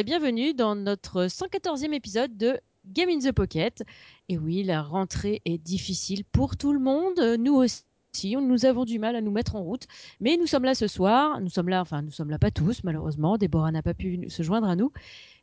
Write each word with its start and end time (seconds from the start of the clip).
et 0.00 0.02
bienvenue 0.02 0.54
dans 0.54 0.74
notre 0.76 1.26
114e 1.26 1.92
épisode 1.92 2.34
de 2.38 2.58
Game 2.86 3.10
in 3.10 3.18
the 3.18 3.32
Pocket. 3.32 3.82
Et 4.30 4.38
oui, 4.38 4.62
la 4.62 4.80
rentrée 4.80 5.42
est 5.44 5.58
difficile 5.58 6.24
pour 6.24 6.56
tout 6.56 6.72
le 6.72 6.78
monde, 6.78 7.20
nous 7.38 7.52
aussi. 7.52 7.84
Nous 8.24 8.64
avons 8.64 8.86
du 8.86 8.98
mal 8.98 9.14
à 9.14 9.20
nous 9.20 9.30
mettre 9.30 9.56
en 9.56 9.62
route, 9.62 9.86
mais 10.18 10.38
nous 10.38 10.46
sommes 10.46 10.64
là 10.64 10.74
ce 10.74 10.86
soir. 10.86 11.38
Nous 11.42 11.50
sommes 11.50 11.68
là, 11.68 11.82
enfin, 11.82 12.00
nous 12.00 12.12
sommes 12.12 12.30
là 12.30 12.38
pas 12.38 12.50
tous, 12.50 12.82
malheureusement. 12.82 13.36
Déborah 13.36 13.72
n'a 13.72 13.82
pas 13.82 13.92
pu 13.92 14.24
se 14.30 14.42
joindre 14.42 14.68
à 14.68 14.74
nous. 14.74 14.90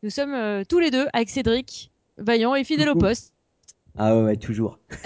Nous 0.02 0.10
sommes 0.10 0.34
euh, 0.34 0.64
tous 0.68 0.80
les 0.80 0.90
deux 0.90 1.06
avec 1.14 1.30
Cédric, 1.30 1.92
vaillant 2.18 2.56
et 2.56 2.64
fidèle 2.64 2.90
au 2.90 2.96
poste. 2.96 3.36
Ah 3.96 4.18
ouais, 4.18 4.38
toujours. 4.38 4.80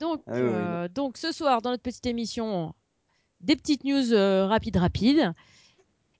donc, 0.00 0.22
Ah 0.26 0.32
ouais, 0.32 0.40
ouais, 0.40 0.50
euh, 0.54 0.88
donc, 0.88 1.18
ce 1.18 1.30
soir, 1.30 1.60
dans 1.60 1.72
notre 1.72 1.82
petite 1.82 2.06
émission, 2.06 2.74
des 3.42 3.54
petites 3.54 3.84
news 3.84 4.14
euh, 4.14 4.46
rapides, 4.46 4.78
rapides. 4.78 5.34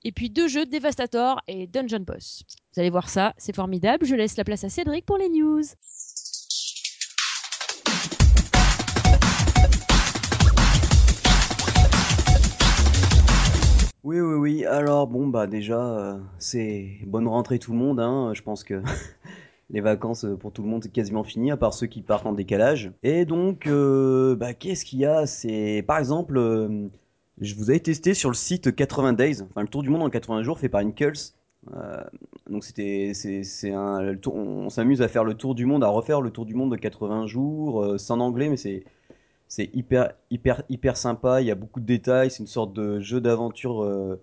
Et 0.09 0.12
puis 0.12 0.31
deux 0.31 0.47
jeux, 0.47 0.65
Devastator 0.67 1.43
et 1.49 1.67
Dungeon 1.67 1.99
Boss. 1.99 2.45
Vous 2.73 2.81
allez 2.81 2.91
voir 2.91 3.09
ça, 3.09 3.35
c'est 3.39 3.53
formidable. 3.53 4.07
Je 4.07 4.15
laisse 4.15 4.37
la 4.37 4.45
place 4.45 4.62
à 4.62 4.69
Cédric 4.69 5.05
pour 5.05 5.19
les 5.19 5.29
news. 5.29 5.65
Oui, 14.05 14.21
oui, 14.21 14.34
oui. 14.37 14.65
Alors, 14.65 15.09
bon, 15.09 15.27
bah 15.27 15.49
déjà, 15.49 15.84
euh, 15.84 16.19
c'est 16.39 17.01
bonne 17.05 17.27
rentrée 17.27 17.59
tout 17.59 17.73
le 17.73 17.79
monde. 17.79 17.99
Hein. 17.99 18.31
Je 18.33 18.43
pense 18.43 18.62
que 18.62 18.81
les 19.71 19.81
vacances 19.81 20.25
euh, 20.25 20.37
pour 20.37 20.53
tout 20.53 20.62
le 20.62 20.69
monde 20.69 20.84
c'est 20.84 20.93
quasiment 20.93 21.25
fini, 21.25 21.51
à 21.51 21.57
part 21.57 21.75
ceux 21.75 21.89
qui 21.89 22.03
partent 22.03 22.27
en 22.27 22.33
décalage. 22.33 22.93
Et 23.03 23.25
donc, 23.25 23.67
euh, 23.67 24.37
bah, 24.37 24.55
qu'est-ce 24.55 24.84
qu'il 24.84 25.01
y 25.01 25.05
a? 25.05 25.27
C'est, 25.27 25.83
par 25.84 25.99
exemple, 25.99 26.39
je 27.41 27.55
vous 27.55 27.70
avais 27.70 27.81
testé 27.81 28.15
sur 28.15 28.31
le 28.31 28.34
site 28.34 28.75
80 28.75 29.12
Days, 29.15 29.42
enfin 29.42 29.62
le 29.62 29.69
tour 29.69 29.83
du 29.83 29.91
monde 29.91 30.03
en 30.03 30.11
80 30.11 30.42
jours 30.42 30.59
fait 30.59 30.69
par 30.69 30.81
Impulse. 30.81 31.34
Euh, 31.75 32.03
donc 32.48 32.65
c'était, 32.65 33.12
c'est, 33.15 33.73
un, 33.73 34.17
on, 34.27 34.69
s'amuse 34.70 35.03
à 35.03 35.09
faire 35.09 35.25
le 35.25 35.34
tour 35.34 35.55
du 35.55 35.67
monde, 35.67 35.83
à 35.84 35.89
refaire 35.89 36.20
le 36.20 36.31
tour 36.31 36.47
du 36.47 36.55
monde 36.55 36.70
de 36.70 36.77
80 36.77 37.27
jours. 37.27 37.83
euh, 37.83 37.97
en 38.09 38.20
anglais, 38.20 38.48
mais 38.48 38.56
c'est 38.56 38.84
c'est 39.48 39.70
hyper, 39.75 40.12
hyper, 40.31 40.62
hyper 40.69 40.97
sympa. 40.97 41.41
Il 41.41 41.47
y 41.47 41.51
a 41.53 41.55
beaucoup 41.55 41.81
de 41.81 41.87
détails. 41.87 42.31
C'est 42.31 42.41
une 42.41 42.48
sorte 42.48 42.73
de 42.73 42.98
jeu 43.01 43.20
d'aventure 43.20 43.83
euh, 43.84 44.21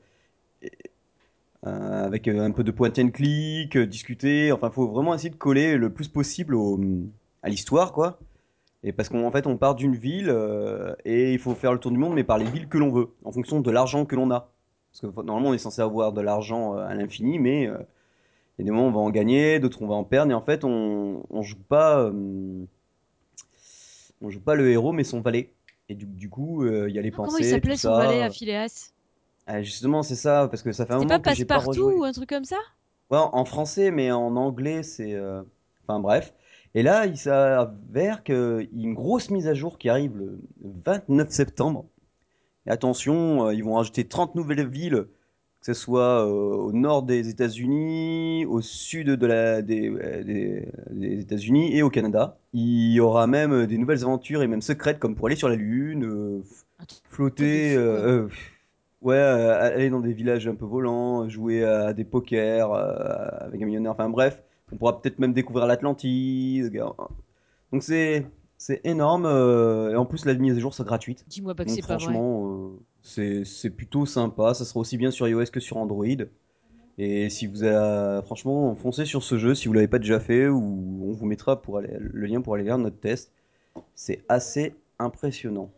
avec 1.63 2.27
un 2.27 2.51
peu 2.51 2.63
de 2.63 2.71
point 2.71 2.91
and 2.97 3.11
click, 3.11 3.77
discuter. 3.77 4.51
Enfin, 4.51 4.69
faut 4.69 4.87
vraiment 4.87 5.13
essayer 5.15 5.29
de 5.29 5.35
coller 5.35 5.77
le 5.77 5.89
plus 5.91 6.09
possible 6.09 6.55
au, 6.55 6.79
à 7.41 7.49
l'histoire, 7.49 7.93
quoi. 7.93 8.19
Et 8.83 8.91
parce 8.91 9.09
qu'en 9.09 9.31
fait, 9.31 9.47
on 9.47 9.57
part 9.57 9.75
d'une 9.75 9.95
ville 9.95 10.29
euh, 10.29 10.93
et 11.05 11.31
il 11.33 11.39
faut 11.39 11.55
faire 11.55 11.71
le 11.73 11.79
tour 11.79 11.91
du 11.91 11.97
monde, 11.97 12.13
mais 12.15 12.23
par 12.23 12.37
les 12.37 12.45
villes 12.45 12.67
que 12.67 12.77
l'on 12.77 12.91
veut, 12.91 13.09
en 13.23 13.31
fonction 13.31 13.61
de 13.61 13.71
l'argent 13.71 14.05
que 14.05 14.15
l'on 14.15 14.29
a. 14.31 14.49
Parce 14.91 15.01
que 15.13 15.21
normalement, 15.21 15.49
on 15.49 15.53
est 15.53 15.57
censé 15.57 15.81
avoir 15.81 16.11
de 16.13 16.21
l'argent 16.21 16.75
euh, 16.77 16.85
à 16.85 16.93
l'infini, 16.93 17.39
mais 17.39 17.67
euh, 17.67 17.77
il 18.59 18.61
y 18.61 18.63
a 18.63 18.65
des 18.65 18.71
moments 18.71 18.85
où 18.87 18.89
on 18.89 18.93
va 18.93 18.99
en 18.99 19.09
gagner, 19.09 19.59
d'autres 19.59 19.81
on 19.81 19.87
va 19.87 19.95
en 19.95 20.03
perdre. 20.03 20.31
Et 20.31 20.35
en 20.35 20.41
fait, 20.41 20.63
on, 20.65 21.23
on 21.29 21.41
joue 21.41 21.57
pas. 21.69 21.99
euh, 21.99 22.65
on 24.21 24.29
joue 24.29 24.39
pas 24.41 24.55
le 24.55 24.69
héros, 24.71 24.91
mais 24.91 25.03
son 25.03 25.21
valet. 25.21 25.53
Et 25.89 25.95
du, 25.95 26.05
du 26.05 26.29
coup, 26.29 26.65
il 26.65 26.93
y 26.93 26.99
a 26.99 27.01
les 27.01 27.11
Comment 27.11 27.27
pensées, 27.27 27.43
il 27.43 27.49
s'appelait 27.49 27.75
son 27.77 27.93
valet 27.93 28.21
à 28.21 28.29
Phileas 28.29 28.91
Ah, 29.47 29.61
justement, 29.61 30.03
c'est 30.03 30.15
ça, 30.15 30.47
parce 30.49 30.61
que 30.63 30.71
ça 30.71 30.85
fait 30.85 30.93
un 30.93 30.97
moment 30.97 31.09
pas 31.09 31.19
que 31.19 31.35
j'ai 31.35 31.45
pas 31.45 31.55
Passepartout 31.55 31.85
rejoué. 31.87 31.99
ou 31.99 32.03
un 32.03 32.11
truc 32.13 32.29
comme 32.29 32.45
ça? 32.45 32.57
Ouais, 33.09 33.17
en 33.17 33.45
français, 33.45 33.91
mais 33.91 34.11
en 34.11 34.35
anglais, 34.35 34.83
c'est. 34.83 35.19
Enfin 35.83 35.99
bref. 35.99 36.33
Et 36.75 36.83
là, 36.83 37.05
il 37.05 37.17
s'avère 37.17 38.23
qu'il 38.23 38.35
y 38.73 38.81
a 38.81 38.83
une 38.83 38.93
grosse 38.93 39.29
mise 39.29 39.47
à 39.47 39.53
jour 39.53 39.77
qui 39.77 39.89
arrive 39.89 40.17
le 40.17 40.39
29 40.85 41.29
septembre. 41.29 41.85
Et 42.65 42.71
attention, 42.71 43.47
euh, 43.47 43.53
ils 43.53 43.63
vont 43.63 43.75
rajouter 43.75 44.05
30 44.05 44.35
nouvelles 44.35 44.67
villes, 44.67 45.05
que 45.59 45.65
ce 45.65 45.73
soit 45.73 46.25
euh, 46.25 46.55
au 46.55 46.73
nord 46.73 47.03
des 47.03 47.29
États-Unis, 47.29 48.45
au 48.45 48.61
sud 48.61 49.07
de 49.07 49.25
la, 49.27 49.61
des, 49.61 49.89
euh, 49.89 50.23
des, 50.23 50.67
des 50.91 51.19
États-Unis 51.21 51.75
et 51.75 51.83
au 51.83 51.89
Canada. 51.89 52.37
Il 52.53 52.91
y 52.91 52.99
aura 52.99 53.27
même 53.27 53.65
des 53.67 53.77
nouvelles 53.77 54.03
aventures 54.03 54.41
et 54.43 54.47
même 54.47 54.61
secrètes, 54.61 54.99
comme 54.99 55.15
pour 55.15 55.27
aller 55.27 55.35
sur 55.35 55.49
la 55.49 55.55
Lune, 55.55 56.05
euh, 56.05 56.41
flotter, 57.09 57.75
euh, 57.75 58.25
euh, 58.25 58.29
ouais, 59.01 59.17
aller 59.17 59.89
dans 59.89 59.99
des 59.99 60.13
villages 60.13 60.47
un 60.47 60.55
peu 60.55 60.65
volants, 60.65 61.27
jouer 61.29 61.63
à 61.63 61.93
des 61.93 62.03
pokers 62.03 62.73
avec 62.73 63.61
un 63.61 63.65
millionnaire. 63.65 63.91
Enfin 63.91 64.09
bref, 64.09 64.41
on 64.73 64.77
pourra 64.77 65.01
peut-être 65.01 65.19
même 65.19 65.33
découvrir 65.33 65.67
l'Atlantide. 65.67 66.73
Donc 67.71 67.83
c'est 67.83 68.25
c'est 68.57 68.81
énorme. 68.85 69.25
euh, 69.25 69.91
et 69.91 69.95
en 69.95 70.05
plus, 70.05 70.25
la 70.25 70.33
mise 70.33 70.55
à 70.55 70.59
jour 70.59 70.73
sera 70.73 70.85
gratuite. 70.85 71.25
Dis-moi 71.27 71.53
pas 71.53 71.65
que 71.65 71.71
c'est 71.71 71.81
pas 71.81 71.95
vrai. 71.95 72.03
franchement, 72.03 72.47
euh, 72.47 72.79
c'est 73.01 73.45
c'est 73.45 73.69
plutôt 73.69 74.05
sympa. 74.05 74.53
Ça 74.53 74.65
sera 74.65 74.79
aussi 74.79 74.97
bien 74.97 75.11
sur 75.11 75.27
iOS 75.27 75.45
que 75.51 75.59
sur 75.59 75.77
Android. 75.77 76.05
Et 76.97 77.29
si 77.29 77.47
vous 77.47 77.63
avez, 77.63 78.21
franchement, 78.23 78.75
foncez 78.75 79.05
sur 79.05 79.23
ce 79.23 79.37
jeu 79.37 79.55
si 79.55 79.67
vous 79.67 79.73
l'avez 79.73 79.87
pas 79.87 79.99
déjà 79.99 80.19
fait, 80.19 80.47
ou 80.47 81.03
on 81.09 81.11
vous 81.11 81.25
mettra 81.25 81.61
pour 81.61 81.77
aller, 81.79 81.95
le 81.99 82.25
lien 82.27 82.41
pour 82.41 82.55
aller 82.55 82.63
faire 82.65 82.77
notre 82.77 82.99
test. 82.99 83.31
C'est 83.95 84.23
assez 84.29 84.75
impressionnant. 84.99 85.71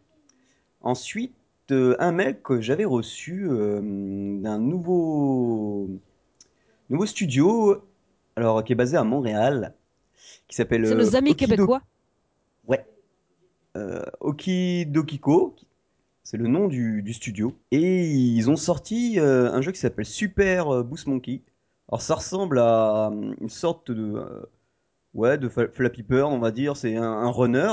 Ensuite, 0.81 1.33
euh, 1.71 1.95
un 1.99 2.11
mail 2.11 2.41
que 2.41 2.61
j'avais 2.61 2.85
reçu 2.85 3.47
d'un 3.49 4.59
nouveau 4.59 5.89
nouveau 6.89 7.05
studio, 7.05 7.81
alors 8.35 8.63
qui 8.63 8.73
est 8.73 8.75
basé 8.75 8.97
à 8.97 9.03
Montréal, 9.03 9.73
qui 10.47 10.55
s'appelle 10.55 10.85
C'est 10.85 10.93
euh, 10.93 10.97
nos 10.97 11.15
amis 11.15 11.31
Okido- 11.31 11.35
québécois. 11.35 11.81
Ouais. 12.67 12.85
Euh, 13.77 14.03
Okidokiko, 14.21 15.55
c'est 16.23 16.37
le 16.37 16.47
nom 16.47 16.67
du, 16.67 17.01
du 17.01 17.13
studio. 17.13 17.55
Et 17.71 18.07
ils 18.09 18.49
ont 18.49 18.55
sorti 18.55 19.19
euh, 19.19 19.51
un 19.51 19.61
jeu 19.61 19.71
qui 19.71 19.79
s'appelle 19.79 20.05
Super 20.05 20.69
euh, 20.73 20.83
Boost 20.83 21.07
Monkey. 21.07 21.41
Alors 21.89 22.01
ça 22.01 22.15
ressemble 22.15 22.59
à 22.59 23.07
euh, 23.09 23.33
une 23.41 23.49
sorte 23.49 23.91
de, 23.91 24.13
euh, 24.15 24.41
ouais, 25.13 25.37
de 25.37 25.49
Flappy 25.49 26.03
Bird, 26.03 26.31
on 26.33 26.39
va 26.39 26.51
dire. 26.51 26.77
C'est 26.77 26.95
un, 26.95 27.03
un 27.03 27.29
runner 27.29 27.71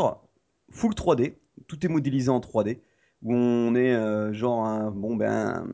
full 0.70 0.92
3D. 0.92 1.34
Tout 1.66 1.84
est 1.84 1.88
modélisé 1.88 2.28
en 2.30 2.40
3D. 2.40 2.78
Où 3.22 3.32
on 3.34 3.74
est 3.76 3.94
euh, 3.94 4.32
genre 4.32 4.64
un, 4.66 4.90
bon, 4.90 5.14
ben, 5.16 5.30
un 5.30 5.66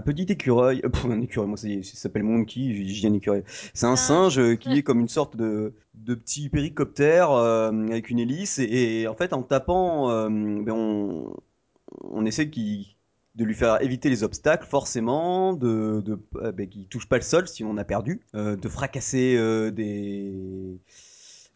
petit 0.00 0.22
écureuil. 0.30 0.80
euh, 0.84 0.88
pff, 0.88 1.04
un 1.06 1.20
écureuil, 1.20 1.48
moi 1.48 1.56
ça 1.56 1.68
s'appelle 1.82 2.22
Monkey, 2.22 2.72
j'ai 2.74 2.86
j'ai 2.88 3.08
un 3.08 3.14
écureuil. 3.14 3.42
C'est 3.74 3.86
un 3.86 3.96
Singe. 3.96 4.36
singe 4.36 4.38
euh, 4.38 4.54
qui 4.56 4.78
est 4.78 4.82
comme 4.82 5.00
une 5.00 5.08
sorte 5.08 5.36
de, 5.36 5.74
de 5.94 6.14
petit 6.14 6.48
péricoptère 6.48 7.30
euh, 7.32 7.70
avec 7.88 8.10
une 8.10 8.18
hélice. 8.18 8.58
Et, 8.58 9.02
et 9.02 9.08
en 9.08 9.14
fait, 9.14 9.32
en 9.32 9.42
tapant, 9.42 10.10
euh, 10.10 10.28
ben, 10.28 10.72
on, 10.72 11.34
on 12.02 12.24
essaie 12.26 12.46
de 12.46 13.44
lui 13.44 13.54
faire 13.54 13.82
éviter 13.82 14.10
les 14.10 14.22
obstacles, 14.24 14.66
forcément, 14.66 15.54
de, 15.54 16.02
de 16.04 16.18
ben, 16.52 16.68
qu'il 16.68 16.86
touche 16.88 17.08
pas 17.08 17.16
le 17.16 17.22
sol 17.22 17.48
si 17.48 17.64
on 17.64 17.76
a 17.78 17.84
perdu, 17.84 18.20
de 18.34 18.68
fracasser 18.68 19.36
des 19.72 20.80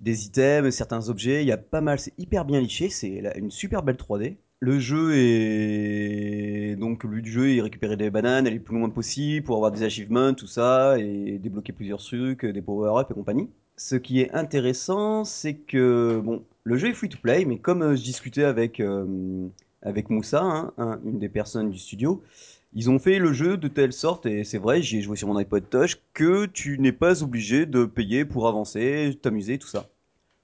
des 0.00 0.26
items, 0.26 0.74
certains 0.74 1.08
objets. 1.08 1.42
Il 1.42 1.48
y 1.48 1.52
a 1.52 1.56
pas 1.58 1.80
mal, 1.80 1.98
c'est 1.98 2.12
hyper 2.18 2.44
bien 2.44 2.60
liché, 2.60 2.88
c'est 2.90 3.22
une 3.36 3.50
super 3.50 3.82
belle 3.82 3.96
3D. 3.96 4.38
Le 4.60 4.78
jeu 4.78 5.12
est 5.14 6.76
donc 6.76 7.04
le 7.04 7.10
but 7.10 7.22
du 7.22 7.30
jeu 7.30 7.54
est 7.54 7.60
récupérer 7.60 7.96
des 7.96 8.10
bananes, 8.10 8.46
aller 8.46 8.56
le 8.56 8.62
plus 8.62 8.76
loin 8.76 8.88
possible 8.90 9.44
pour 9.44 9.56
avoir 9.56 9.70
des 9.70 9.82
achievements, 9.82 10.32
tout 10.34 10.46
ça, 10.46 10.98
et 10.98 11.38
débloquer 11.38 11.72
plusieurs 11.72 11.98
trucs, 12.02 12.44
des 12.44 12.62
power-up 12.62 13.10
et 13.10 13.14
compagnie. 13.14 13.50
Ce 13.76 13.96
qui 13.96 14.20
est 14.20 14.32
intéressant, 14.32 15.24
c'est 15.24 15.54
que 15.54 16.20
bon, 16.24 16.42
le 16.64 16.76
jeu 16.78 16.88
est 16.88 16.94
free 16.94 17.08
to 17.10 17.18
play, 17.18 17.44
mais 17.44 17.58
comme 17.58 17.82
euh, 17.82 17.96
je 17.96 18.02
discutais 18.02 18.44
avec 18.44 18.80
euh, 18.80 19.46
avec 19.82 20.08
Moussa, 20.10 20.42
hein, 20.42 20.72
un- 20.78 21.00
une 21.04 21.18
des 21.18 21.28
personnes 21.28 21.70
du 21.70 21.78
studio, 21.78 22.22
ils 22.74 22.90
ont 22.90 22.98
fait 22.98 23.18
le 23.18 23.32
jeu 23.34 23.56
de 23.58 23.68
telle 23.68 23.92
sorte, 23.92 24.24
et 24.26 24.44
c'est 24.44 24.58
vrai, 24.58 24.80
j'y 24.82 24.98
ai 24.98 25.02
joué 25.02 25.16
sur 25.16 25.28
mon 25.28 25.36
iPod 25.36 25.68
Touch, 25.68 25.98
que 26.14 26.46
tu 26.46 26.78
n'es 26.78 26.92
pas 26.92 27.22
obligé 27.22 27.66
de 27.66 27.84
payer 27.84 28.24
pour 28.24 28.48
avancer, 28.48 29.18
t'amuser, 29.22 29.58
tout 29.58 29.68
ça. 29.68 29.86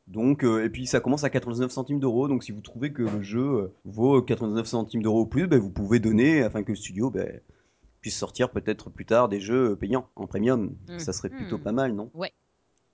Donc, 0.09 0.45
euh, 0.45 0.65
et 0.65 0.69
puis 0.71 0.87
ça 0.87 1.01
commence 1.01 1.25
à 1.25 1.31
99 1.31 1.71
centimes 1.71 2.01
d'euros, 2.01 2.29
donc 2.29 2.43
si 2.45 2.53
vous 2.53 2.61
trouvez 2.61 2.93
que 2.93 3.03
le 3.03 3.23
jeu 3.23 3.41
euh, 3.41 3.73
vaut 3.85 4.21
99 4.21 4.67
centimes 4.67 5.03
d'euros 5.03 5.23
ou 5.23 5.27
plus, 5.27 5.47
ben, 5.47 5.59
vous 5.61 5.71
pouvez 5.71 6.01
donner 6.01 6.43
afin 6.43 6.63
que 6.63 6.71
le 6.73 6.77
studio 6.77 7.11
ben, 7.11 7.41
puisse 8.01 8.17
sortir 8.17 8.51
peut-être 8.51 8.91
plus 8.91 9.07
tard 9.07 9.29
des 9.29 9.41
jeux 9.41 9.77
payants 9.77 10.09
en 10.17 10.27
premium. 10.27 10.75
Mhm. 10.89 10.99
Ça 10.99 11.13
serait 11.13 11.31
plutôt 11.31 11.59
pas 11.59 11.73
mal, 11.73 11.95
non? 11.95 12.11
Ouais. 12.15 12.33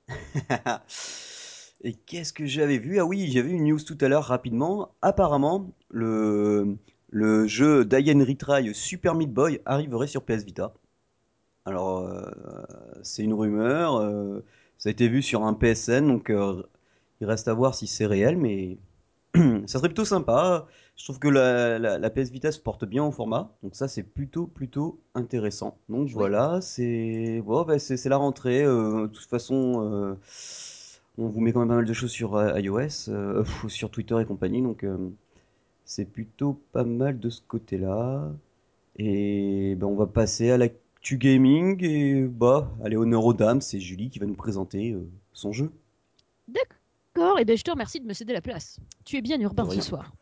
Et 1.82 1.92
qu'est-ce 1.94 2.32
que 2.32 2.44
j'avais 2.44 2.78
vu? 2.78 2.98
Ah 2.98 3.04
oui, 3.06 3.30
j'avais 3.30 3.50
une 3.50 3.64
news 3.64 3.78
tout 3.80 3.96
à 4.00 4.08
l'heure 4.08 4.24
rapidement. 4.24 4.90
Apparemment, 5.00 5.70
le, 5.90 6.76
le 7.10 7.46
jeu 7.46 7.84
Diane 7.84 8.22
Retry 8.22 8.74
Super 8.74 9.14
Meat 9.14 9.32
Boy 9.32 9.60
arriverait 9.64 10.08
sur 10.08 10.22
PS 10.24 10.44
Vita. 10.44 10.74
Alors, 11.64 11.98
euh, 12.00 12.30
c'est 13.02 13.22
une 13.22 13.34
rumeur. 13.34 13.96
euh, 13.96 14.44
ça 14.76 14.88
a 14.88 14.92
été 14.92 15.08
vu 15.08 15.22
sur 15.22 15.44
un 15.44 15.54
PSN, 15.54 16.06
donc 16.06 16.30
euh, 16.30 16.62
il 17.20 17.26
reste 17.26 17.48
à 17.48 17.54
voir 17.54 17.74
si 17.74 17.86
c'est 17.86 18.06
réel, 18.06 18.36
mais 18.36 18.78
ça 19.66 19.78
serait 19.78 19.88
plutôt 19.88 20.04
sympa. 20.06 20.66
Je 20.96 21.04
trouve 21.04 21.18
que 21.20 21.28
la, 21.28 21.78
la- 21.78 21.98
la 21.98 22.10
PS 22.10 22.30
Vita 22.30 22.52
se 22.52 22.60
porte 22.60 22.84
bien 22.84 23.04
au 23.04 23.12
format, 23.12 23.52
donc 23.62 23.74
ça 23.76 23.88
c'est 23.88 24.02
plutôt 24.04 24.46
plutôt 24.46 25.00
intéressant. 25.14 25.78
Donc 25.88 26.10
voilà, 26.10 26.60
c'est 26.62 27.42
bon, 27.46 27.62
bah, 27.64 27.78
c'est 27.78 28.04
la 28.08 28.16
rentrée. 28.18 28.64
euh, 28.64 29.02
de 29.02 29.06
toute 29.08 29.26
façon, 29.28 29.82
euh, 29.92 30.14
on 31.18 31.28
vous 31.28 31.40
met 31.40 31.52
quand 31.52 31.60
même 31.60 31.68
pas 31.68 31.74
mal 31.76 31.84
de 31.84 31.92
choses 31.92 32.10
sur 32.12 32.36
euh, 32.36 32.58
iOS, 32.60 33.08
euh, 33.10 33.44
sur 33.68 33.90
Twitter 33.90 34.16
et 34.20 34.24
compagnie, 34.24 34.62
donc 34.62 34.84
c'est 35.84 36.04
plutôt 36.04 36.60
pas 36.72 36.84
mal 36.84 37.18
de 37.18 37.30
ce 37.30 37.40
côté-là. 37.46 38.30
Et 38.98 39.76
ben, 39.76 39.86
on 39.88 39.96
va 39.96 40.06
passer 40.06 40.50
à 40.50 40.58
l'actu 40.58 41.18
gaming 41.18 41.82
et 41.84 42.24
bah, 42.24 42.70
allez, 42.84 42.96
honneur 42.96 43.24
aux 43.26 43.34
dames, 43.34 43.60
c'est 43.62 43.80
Julie 43.80 44.10
qui 44.10 44.18
va 44.20 44.26
nous 44.26 44.34
présenter 44.34 44.96
son 45.32 45.52
jeu. 45.52 45.72
D'accord, 46.48 46.77
et 47.38 47.44
ben 47.44 47.56
je 47.56 47.62
te 47.62 47.70
remercie 47.70 48.00
de 48.00 48.06
me 48.06 48.12
céder 48.12 48.32
la 48.32 48.40
place. 48.40 48.78
Tu 49.04 49.16
es 49.16 49.20
bien 49.20 49.40
urbain 49.40 49.68
ce 49.70 49.80
soir. 49.80 50.12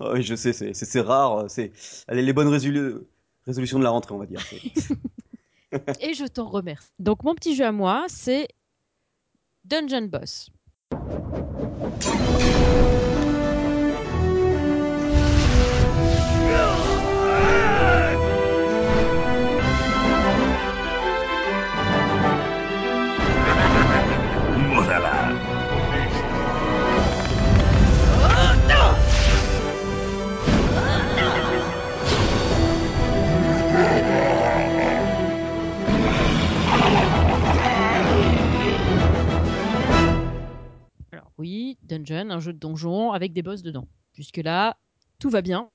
Oh, 0.00 0.10
oui, 0.14 0.22
je 0.22 0.34
sais, 0.34 0.52
c'est 0.52 1.00
rare. 1.00 1.50
C'est 1.50 1.72
allez, 2.08 2.22
les 2.22 2.32
bonnes 2.32 2.48
résolutions 2.48 3.78
de 3.78 3.84
la 3.84 3.90
rentrée, 3.90 4.14
on 4.14 4.18
va 4.18 4.26
dire. 4.26 4.40
et 6.00 6.14
je 6.14 6.26
t'en 6.26 6.48
remercie. 6.48 6.88
Donc 6.98 7.22
mon 7.24 7.34
petit 7.34 7.54
jeu 7.54 7.64
à 7.64 7.72
moi, 7.72 8.04
c'est 8.08 8.48
Dungeon 9.64 10.06
Boss. 10.06 10.50
Dungeon, 42.36 42.38
un 42.38 42.40
jeu 42.40 42.52
de 42.52 42.58
donjon 42.58 43.12
avec 43.12 43.32
des 43.32 43.42
boss 43.42 43.62
dedans. 43.62 43.88
Jusque-là, 44.14 44.76
tout 45.18 45.30
va 45.30 45.42
bien. 45.42 45.70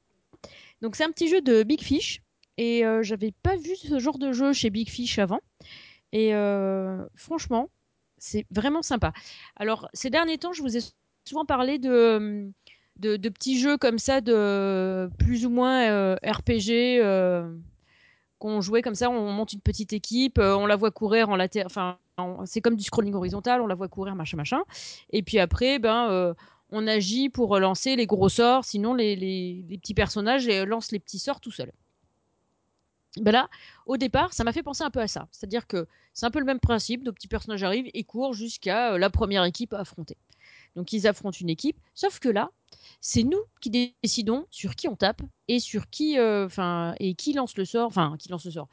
Donc 0.81 0.95
c'est 0.95 1.03
un 1.03 1.11
petit 1.11 1.27
jeu 1.27 1.41
de 1.41 1.63
Big 1.63 1.81
Fish. 1.81 2.21
Et 2.57 2.85
euh, 2.85 3.01
j'avais 3.01 3.31
pas 3.31 3.55
vu 3.55 3.75
ce 3.75 3.99
genre 3.99 4.19
de 4.19 4.33
jeu 4.33 4.53
chez 4.53 4.69
Big 4.69 4.89
Fish 4.89 5.19
avant. 5.19 5.39
Et 6.11 6.35
euh, 6.35 7.03
franchement, 7.15 7.69
c'est 8.17 8.45
vraiment 8.51 8.81
sympa. 8.81 9.13
Alors, 9.55 9.89
ces 9.93 10.09
derniers 10.09 10.37
temps, 10.37 10.53
je 10.53 10.61
vous 10.61 10.77
ai 10.77 10.81
souvent 11.25 11.45
parlé 11.45 11.79
de, 11.79 12.51
de, 12.97 13.29
petits 13.29 13.59
jeux 13.59 13.77
comme 13.77 13.97
ça, 13.97 14.21
de 14.21 15.09
plus 15.17 15.45
ou 15.45 15.49
moins 15.49 15.89
euh, 15.89 16.15
RPG, 16.23 17.01
qu'on 18.37 18.61
jouait 18.61 18.81
comme 18.81 18.95
ça. 18.95 19.09
On 19.09 19.31
monte 19.31 19.53
une 19.53 19.61
petite 19.61 19.93
équipe, 19.93 20.37
on 20.37 20.65
la 20.65 20.75
voit 20.75 20.91
courir 20.91 21.29
en 21.29 21.35
latéral. 21.35 21.67
Enfin, 21.67 21.97
c'est 22.45 22.61
comme 22.61 22.75
du 22.75 22.83
scrolling 22.83 23.13
horizontal, 23.13 23.61
on 23.61 23.67
la 23.67 23.75
voit 23.75 23.87
courir, 23.87 24.15
machin, 24.15 24.37
machin. 24.37 24.61
Et 25.11 25.23
puis 25.23 25.39
après, 25.39 25.79
ben, 25.79 26.09
euh, 26.09 26.33
on 26.71 26.87
agit 26.87 27.29
pour 27.29 27.59
lancer 27.59 27.95
les 27.95 28.07
gros 28.07 28.29
sorts, 28.29 28.65
sinon 28.65 28.93
les, 28.93 29.65
petits 29.69 29.93
personnages 29.93 30.47
lancent 30.47 30.91
les 30.91 30.99
petits 30.99 31.19
sorts 31.19 31.41
tout 31.41 31.51
seuls. 31.51 31.71
Ben 33.17 33.31
là, 33.31 33.49
au 33.85 33.97
départ, 33.97 34.33
ça 34.33 34.45
m'a 34.45 34.53
fait 34.53 34.63
penser 34.63 34.83
un 34.83 34.89
peu 34.89 35.01
à 35.01 35.07
ça. 35.07 35.27
C'est-à-dire 35.31 35.67
que 35.67 35.85
c'est 36.13 36.25
un 36.25 36.31
peu 36.31 36.39
le 36.39 36.45
même 36.45 36.59
principe, 36.61 37.03
nos 37.03 37.11
petits 37.11 37.27
personnages 37.27 37.63
arrivent 37.63 37.89
et 37.93 38.03
courent 38.03 38.33
jusqu'à 38.33 38.93
euh, 38.93 38.97
la 38.97 39.09
première 39.09 39.43
équipe 39.43 39.73
à 39.73 39.79
affronter. 39.79 40.15
Donc 40.75 40.93
ils 40.93 41.07
affrontent 41.07 41.37
une 41.41 41.49
équipe, 41.49 41.77
sauf 41.93 42.19
que 42.19 42.29
là, 42.29 42.49
c'est 43.01 43.23
nous 43.23 43.41
qui 43.59 43.69
décidons 43.69 44.47
sur 44.49 44.75
qui 44.75 44.87
on 44.87 44.95
tape 44.95 45.21
et 45.49 45.59
sur 45.59 45.89
qui, 45.89 46.17
euh, 46.17 46.45
enfin, 46.45 46.95
et 46.99 47.13
qui 47.13 47.33
lance 47.33 47.57
le 47.57 47.65
sort, 47.65 47.87
enfin, 47.87 48.15
qui 48.17 48.29
lance 48.29 48.45
le 48.45 48.51
sort. 48.51 48.69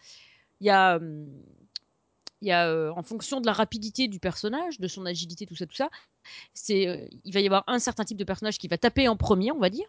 Il 0.60 0.68
y 0.68 0.70
a, 0.70 1.00
il 2.40 2.48
y 2.48 2.52
a, 2.52 2.68
euh, 2.68 2.92
en 2.92 3.02
fonction 3.02 3.40
de 3.40 3.46
la 3.46 3.52
rapidité 3.52 4.06
du 4.06 4.20
personnage, 4.20 4.78
de 4.78 4.86
son 4.86 5.06
agilité, 5.06 5.46
tout 5.46 5.56
ça, 5.56 5.66
tout 5.66 5.74
ça, 5.74 5.90
c'est, 6.54 6.88
euh, 6.88 7.06
il 7.24 7.32
va 7.32 7.40
y 7.40 7.46
avoir 7.46 7.64
un 7.66 7.78
certain 7.78 8.04
type 8.04 8.18
de 8.18 8.24
personnage 8.24 8.58
qui 8.58 8.68
va 8.68 8.78
taper 8.78 9.08
en 9.08 9.16
premier, 9.16 9.52
on 9.52 9.58
va 9.58 9.70
dire. 9.70 9.86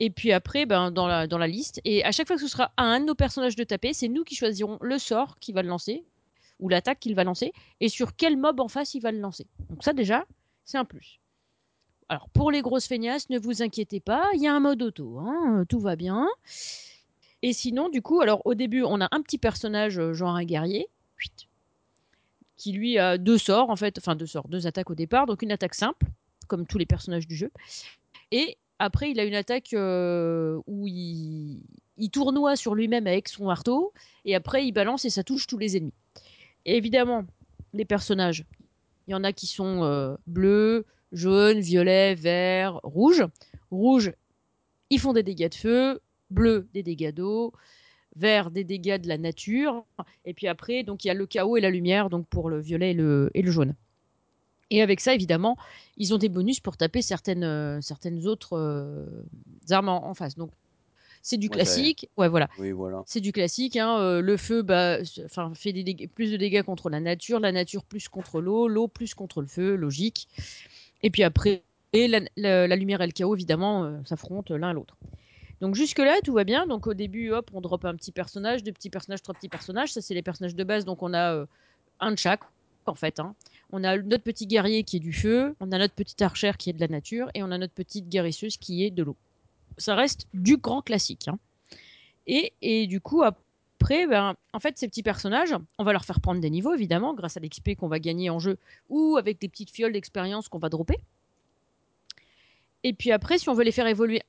Et 0.00 0.10
puis 0.10 0.32
après, 0.32 0.66
ben, 0.66 0.90
dans, 0.90 1.06
la, 1.06 1.26
dans 1.26 1.38
la 1.38 1.46
liste. 1.46 1.80
Et 1.84 2.04
à 2.04 2.12
chaque 2.12 2.26
fois 2.26 2.36
que 2.36 2.42
ce 2.42 2.48
sera 2.48 2.72
à 2.76 2.82
un 2.82 3.00
de 3.00 3.04
nos 3.04 3.14
personnages 3.14 3.56
de 3.56 3.64
taper, 3.64 3.92
c'est 3.92 4.08
nous 4.08 4.24
qui 4.24 4.34
choisirons 4.34 4.78
le 4.80 4.98
sort 4.98 5.38
qui 5.38 5.52
va 5.52 5.62
le 5.62 5.68
lancer, 5.68 6.04
ou 6.58 6.68
l'attaque 6.68 7.00
qu'il 7.00 7.14
va 7.14 7.24
lancer, 7.24 7.52
et 7.80 7.88
sur 7.88 8.16
quel 8.16 8.36
mob 8.36 8.60
en 8.60 8.68
face 8.68 8.94
il 8.94 9.00
va 9.00 9.12
le 9.12 9.18
lancer. 9.18 9.46
Donc 9.70 9.84
ça 9.84 9.92
déjà, 9.92 10.24
c'est 10.64 10.78
un 10.78 10.84
plus. 10.84 11.20
Alors 12.08 12.28
pour 12.30 12.50
les 12.50 12.62
grosses 12.62 12.86
feignasses, 12.86 13.30
ne 13.30 13.38
vous 13.38 13.62
inquiétez 13.62 14.00
pas, 14.00 14.28
il 14.34 14.42
y 14.42 14.46
a 14.46 14.54
un 14.54 14.60
mode 14.60 14.82
auto, 14.82 15.18
hein, 15.18 15.64
tout 15.68 15.80
va 15.80 15.96
bien. 15.96 16.28
Et 17.42 17.52
sinon, 17.52 17.88
du 17.88 18.02
coup, 18.02 18.20
alors 18.20 18.42
au 18.44 18.54
début, 18.54 18.82
on 18.82 19.00
a 19.00 19.08
un 19.10 19.22
petit 19.22 19.38
personnage, 19.38 19.98
euh, 19.98 20.12
genre 20.12 20.34
un 20.34 20.44
guerrier, 20.44 20.88
qui 22.62 22.70
lui 22.70 22.96
a 22.96 23.18
deux 23.18 23.38
sorts 23.38 23.70
en 23.70 23.76
fait, 23.76 23.98
enfin 23.98 24.14
deux 24.14 24.26
sorts, 24.26 24.46
deux 24.46 24.68
attaques 24.68 24.88
au 24.88 24.94
départ, 24.94 25.26
donc 25.26 25.42
une 25.42 25.50
attaque 25.50 25.74
simple, 25.74 26.06
comme 26.46 26.64
tous 26.64 26.78
les 26.78 26.86
personnages 26.86 27.26
du 27.26 27.34
jeu, 27.34 27.50
et 28.30 28.56
après 28.78 29.10
il 29.10 29.18
a 29.18 29.24
une 29.24 29.34
attaque 29.34 29.72
euh, 29.72 30.60
où 30.68 30.86
il, 30.86 31.60
tournoie 32.12 32.54
sur 32.54 32.76
lui-même 32.76 33.08
avec 33.08 33.26
son 33.26 33.46
marteau, 33.46 33.92
et 34.24 34.36
après 34.36 34.64
il 34.64 34.70
balance 34.70 35.04
et 35.04 35.10
ça 35.10 35.24
touche 35.24 35.48
tous 35.48 35.58
les 35.58 35.76
ennemis. 35.76 35.92
Évidemment, 36.64 37.24
les 37.72 37.84
personnages, 37.84 38.44
il 39.08 39.10
y 39.10 39.14
en 39.14 39.24
a 39.24 39.32
qui 39.32 39.48
sont 39.48 39.82
euh, 39.82 40.14
bleus, 40.28 40.86
jaunes, 41.10 41.58
violets, 41.58 42.14
verts, 42.14 42.78
rouges. 42.84 43.26
Rouge, 43.72 44.12
ils 44.88 45.00
font 45.00 45.12
des 45.12 45.24
dégâts 45.24 45.48
de 45.48 45.54
feu, 45.56 46.00
bleu, 46.30 46.68
des 46.74 46.84
dégâts 46.84 47.12
d'eau, 47.12 47.52
vers 48.16 48.50
des 48.50 48.64
dégâts 48.64 49.00
de 49.00 49.08
la 49.08 49.18
nature. 49.18 49.84
Et 50.24 50.34
puis 50.34 50.48
après, 50.48 50.82
donc 50.82 51.04
il 51.04 51.08
y 51.08 51.10
a 51.10 51.14
le 51.14 51.26
chaos 51.26 51.56
et 51.56 51.60
la 51.60 51.70
lumière, 51.70 52.10
donc 52.10 52.26
pour 52.26 52.50
le 52.50 52.60
violet 52.60 52.90
et 52.90 52.94
le, 52.94 53.30
et 53.34 53.42
le 53.42 53.50
jaune. 53.50 53.74
Et 54.70 54.80
avec 54.80 55.00
ça, 55.00 55.14
évidemment, 55.14 55.58
ils 55.98 56.14
ont 56.14 56.18
des 56.18 56.30
bonus 56.30 56.60
pour 56.60 56.78
taper 56.78 57.02
certaines, 57.02 57.44
euh, 57.44 57.80
certaines 57.82 58.26
autres 58.26 58.56
euh, 58.56 59.04
armes 59.70 59.90
en, 59.90 60.14
face. 60.14 60.34
Donc 60.34 60.50
c'est 61.20 61.36
du 61.36 61.50
classique. 61.50 62.08
Ouais, 62.16 62.28
voilà. 62.28 62.48
Oui, 62.58 62.70
voilà. 62.70 63.02
C'est 63.06 63.20
du 63.20 63.32
classique. 63.32 63.76
Hein, 63.76 63.98
euh, 64.00 64.22
le 64.22 64.36
feu 64.38 64.62
bah, 64.62 64.98
fait 65.54 65.74
des 65.74 66.08
plus 66.08 66.32
de 66.32 66.38
dégâts 66.38 66.62
contre 66.62 66.88
la 66.88 67.00
nature, 67.00 67.38
la 67.38 67.52
nature 67.52 67.84
plus 67.84 68.08
contre 68.08 68.40
l'eau, 68.40 68.66
l'eau 68.66 68.88
plus 68.88 69.12
contre 69.14 69.42
le 69.42 69.46
feu, 69.46 69.74
logique. 69.74 70.26
Et 71.02 71.10
puis 71.10 71.22
après, 71.22 71.64
et 71.92 72.08
la, 72.08 72.20
la 72.36 72.76
lumière 72.76 73.02
et 73.02 73.06
le 73.06 73.12
chaos, 73.12 73.34
évidemment, 73.34 74.02
s'affrontent 74.06 74.56
l'un 74.56 74.70
à 74.70 74.72
l'autre. 74.72 74.96
Donc 75.62 75.76
jusque-là, 75.76 76.20
tout 76.24 76.32
va 76.32 76.42
bien. 76.42 76.66
Donc 76.66 76.88
au 76.88 76.92
début, 76.92 77.30
hop, 77.30 77.48
on 77.54 77.60
drop 77.60 77.84
un 77.84 77.94
petit 77.94 78.10
personnage, 78.10 78.64
deux 78.64 78.72
petits 78.72 78.90
personnages, 78.90 79.22
trois 79.22 79.34
petits 79.34 79.48
personnages. 79.48 79.92
Ça, 79.92 80.00
c'est 80.00 80.12
les 80.12 80.22
personnages 80.22 80.56
de 80.56 80.64
base. 80.64 80.84
Donc 80.84 81.04
on 81.04 81.14
a 81.14 81.34
euh, 81.34 81.46
un 82.00 82.10
de 82.10 82.18
chaque, 82.18 82.40
en 82.84 82.96
fait. 82.96 83.20
Hein. 83.20 83.36
On 83.70 83.84
a 83.84 83.96
notre 83.96 84.24
petit 84.24 84.48
guerrier 84.48 84.82
qui 84.82 84.96
est 84.96 85.00
du 85.00 85.12
feu, 85.12 85.54
on 85.60 85.70
a 85.70 85.78
notre 85.78 85.94
petite 85.94 86.20
archère 86.20 86.56
qui 86.56 86.70
est 86.70 86.72
de 86.72 86.80
la 86.80 86.88
nature, 86.88 87.30
et 87.34 87.44
on 87.44 87.50
a 87.52 87.58
notre 87.58 87.74
petite 87.74 88.08
guérisseuse 88.08 88.56
qui 88.56 88.84
est 88.84 88.90
de 88.90 89.04
l'eau. 89.04 89.16
Ça 89.78 89.94
reste 89.94 90.26
du 90.34 90.56
grand 90.56 90.82
classique. 90.82 91.28
Hein. 91.28 91.38
Et, 92.26 92.52
et, 92.60 92.88
du 92.88 93.00
coup, 93.00 93.22
après, 93.22 94.08
ben, 94.08 94.34
en 94.52 94.58
fait, 94.58 94.76
ces 94.76 94.88
petits 94.88 95.04
personnages, 95.04 95.54
on 95.78 95.84
va 95.84 95.92
leur 95.92 96.04
faire 96.04 96.20
prendre 96.20 96.40
des 96.40 96.50
niveaux, 96.50 96.74
évidemment, 96.74 97.14
grâce 97.14 97.36
à 97.36 97.40
l'XP 97.40 97.76
qu'on 97.76 97.88
va 97.88 98.00
gagner 98.00 98.30
en 98.30 98.40
jeu, 98.40 98.58
ou 98.90 99.16
avec 99.16 99.40
des 99.40 99.48
petites 99.48 99.70
fioles 99.70 99.92
d'expérience 99.92 100.48
qu'on 100.48 100.58
va 100.58 100.68
dropper. 100.68 100.98
Et 102.82 102.92
puis 102.92 103.12
après, 103.12 103.38
si 103.38 103.48
on 103.48 103.54
veut 103.54 103.64
les 103.64 103.72
faire 103.72 103.86
évoluer 103.86 104.22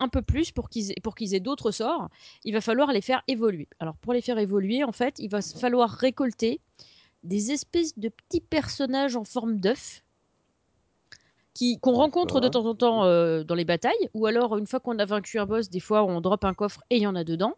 un 0.00 0.08
peu 0.08 0.22
plus 0.22 0.50
pour 0.50 0.68
qu'ils 0.68 0.94
pour 1.02 1.14
qu'ils 1.14 1.34
aient 1.34 1.40
d'autres 1.40 1.70
sorts, 1.70 2.08
il 2.44 2.52
va 2.52 2.60
falloir 2.60 2.92
les 2.92 3.00
faire 3.00 3.22
évoluer. 3.28 3.68
Alors 3.78 3.96
pour 3.96 4.12
les 4.12 4.22
faire 4.22 4.38
évoluer, 4.38 4.82
en 4.82 4.92
fait, 4.92 5.18
il 5.18 5.28
va 5.28 5.40
falloir 5.42 5.90
récolter 5.90 6.60
des 7.22 7.52
espèces 7.52 7.98
de 7.98 8.08
petits 8.08 8.40
personnages 8.40 9.16
en 9.16 9.24
forme 9.24 9.60
d'œuf 9.60 10.02
qui 11.54 11.78
qu'on 11.78 11.92
rencontre 11.92 12.40
de 12.40 12.48
temps 12.48 12.64
en 12.64 12.74
temps 12.74 13.04
euh, 13.04 13.44
dans 13.44 13.54
les 13.54 13.64
batailles, 13.64 14.08
ou 14.14 14.26
alors 14.26 14.56
une 14.56 14.66
fois 14.66 14.80
qu'on 14.80 14.98
a 14.98 15.04
vaincu 15.04 15.38
un 15.38 15.46
boss, 15.46 15.68
des 15.68 15.80
fois 15.80 16.04
on 16.04 16.20
drop 16.20 16.44
un 16.44 16.54
coffre 16.54 16.82
et 16.90 16.96
il 16.96 17.02
y 17.02 17.06
en 17.06 17.14
a 17.14 17.24
dedans. 17.24 17.54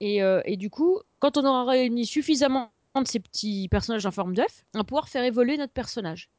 Et, 0.00 0.22
euh, 0.22 0.40
et 0.46 0.56
du 0.56 0.70
coup, 0.70 1.00
quand 1.18 1.36
on 1.36 1.44
aura 1.44 1.64
réuni 1.64 2.06
suffisamment 2.06 2.70
de 2.94 3.06
ces 3.06 3.20
petits 3.20 3.68
personnages 3.68 4.06
en 4.06 4.10
forme 4.10 4.34
d'œuf, 4.34 4.64
on 4.74 4.78
va 4.78 4.84
pouvoir 4.84 5.08
faire 5.08 5.24
évoluer 5.24 5.56
notre 5.56 5.72
personnage. 5.72 6.30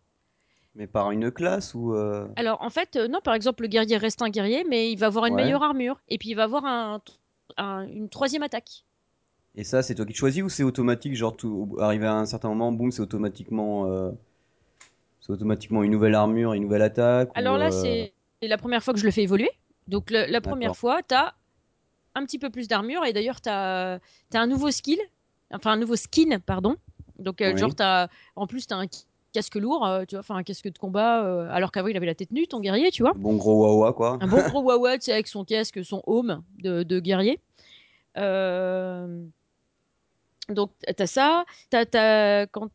Mais 0.76 0.88
par 0.88 1.12
une 1.12 1.32
classe 1.32 1.74
ou 1.74 1.94
euh, 1.94 2.28
Alors 2.38 2.62
en 2.62 2.70
fait, 2.70 2.96
euh, 2.96 3.08
non, 3.08 3.20
par 3.22 3.34
exemple, 3.34 3.64
le 3.64 3.68
guerrier 3.68 3.98
reste 3.98 4.22
un 4.22 4.30
guerrier, 4.30 4.64
mais 4.70 4.92
il 4.92 4.98
va 4.98 5.08
avoir 5.08 5.26
une 5.26 5.36
meilleure 5.36 5.64
armure. 5.64 6.00
Et 6.08 6.18
puis 6.18 6.30
il 6.30 6.36
va 6.36 6.44
avoir 6.44 6.66
un, 6.66 7.02
une 7.58 8.08
troisième 8.10 8.44
attaque. 8.44 8.86
Et 9.56 9.66
ça, 9.66 9.84
c'est 9.84 9.96
toi 9.96 10.06
qui 10.06 10.14
choisis 10.14 10.42
ou 10.44 10.50
c'est 10.50 10.64
automatique 10.64 11.14
Genre, 11.16 11.36
tout, 11.36 11.76
arrivé 11.80 12.08
à 12.08 12.14
un 12.14 12.26
certain 12.26 12.48
moment, 12.48 12.72
boum, 12.72 12.92
c'est 12.92 13.02
automatiquement, 13.02 13.86
euh, 13.88 14.12
c'est 15.20 15.34
automatiquement 15.34 15.84
une 15.84 15.92
nouvelle 15.92 16.16
armure, 16.16 16.54
une 16.54 16.64
nouvelle 16.64 16.84
attaque 16.84 17.30
Alors 17.34 17.58
là, 17.58 17.70
c'est 17.72 18.14
la 18.42 18.58
première 18.58 18.82
fois 18.82 18.94
que 18.94 19.00
je 19.00 19.06
le 19.06 19.12
fais 19.12 19.24
évoluer. 19.24 19.52
Donc 19.88 20.10
la, 20.10 20.40
première 20.40 20.76
fois, 20.76 21.02
tu 21.04 21.14
as 21.14 21.34
un 22.16 22.26
petit 22.26 22.40
peu 22.40 22.50
plus 22.50 22.70
d'armure 22.70 23.04
et 23.04 23.12
d'ailleurs, 23.12 23.42
tu 23.42 23.50
as, 23.50 24.00
un 24.34 24.48
nouveau 24.48 24.72
skill, 24.72 25.00
enfin 25.54 25.72
un 25.72 25.78
nouveau 25.78 25.98
skin, 25.98 26.40
pardon. 26.40 26.78
Donc, 27.20 27.44
genre, 27.58 27.74
as, 27.80 28.08
en 28.38 28.48
plus, 28.48 28.68
tu 28.68 28.74
as 28.74 28.78
un 28.78 28.88
casque 29.32 29.56
lourd, 29.56 29.86
euh, 29.86 30.06
tu 30.06 30.16
vois, 30.16 30.20
enfin 30.20 30.36
un 30.36 30.44
casque 30.44 30.68
de 30.72 30.78
combat, 30.78 31.26
euh, 31.26 31.48
alors 31.52 31.72
qu'avant 31.72 31.88
il 31.88 31.98
avait 31.98 32.06
la 32.06 32.16
tête 32.16 32.32
nue, 32.32 32.48
ton 32.48 32.60
guerrier, 32.60 32.92
tu 32.92 33.04
vois. 33.04 33.14
Bon 33.14 33.36
gros 33.36 33.62
wawa 33.62 33.94
quoi. 33.94 34.18
Un 34.22 34.28
bon 34.28 34.42
gros 34.50 34.62
wawa, 34.62 34.98
tu 34.98 35.06
sais, 35.06 35.14
avec 35.14 35.28
son 35.28 35.44
casque, 35.46 35.84
son 35.84 36.02
home 36.06 36.44
de, 36.60 37.00
guerrier. 37.00 37.40
Euh, 38.18 39.24
donc 40.50 40.72
t'as 40.96 41.08
ça, 41.08 41.46
t'as, 41.70 42.46
quand 42.48 42.70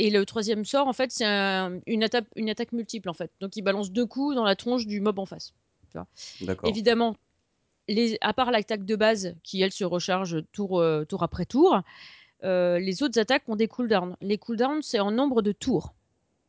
et 0.00 0.10
le 0.10 0.24
troisième 0.24 0.64
sort, 0.64 0.86
en 0.86 0.92
fait, 0.92 1.10
c'est 1.10 1.24
une, 1.24 2.04
attaque, 2.04 2.26
une 2.36 2.48
attaque 2.48 2.70
multiple, 2.70 3.08
en 3.08 3.14
fait. 3.14 3.32
Donc, 3.40 3.56
il 3.56 3.62
balance 3.62 3.90
deux 3.90 4.06
coups 4.06 4.36
dans 4.36 4.44
la 4.44 4.54
tronche 4.54 4.86
du 4.86 5.00
mob 5.00 5.18
en 5.18 5.26
face. 5.26 5.54
Tu 5.90 5.98
vois. 5.98 6.56
Évidemment, 6.68 7.16
les, 7.88 8.16
à 8.20 8.32
part 8.32 8.52
l'attaque 8.52 8.84
de 8.84 8.94
base 8.94 9.34
qui 9.42 9.60
elle 9.60 9.72
se 9.72 9.82
recharge 9.82 10.44
tour, 10.52 10.80
tour 11.08 11.22
après 11.24 11.46
tour, 11.46 11.82
les 12.42 13.02
autres 13.02 13.18
attaques 13.18 13.48
ont 13.48 13.56
des 13.56 13.68
cooldowns. 13.68 14.16
Les 14.20 14.38
cooldowns 14.38 14.82
c'est 14.82 15.00
en 15.00 15.10
nombre 15.10 15.42
de 15.42 15.52
tours. 15.52 15.94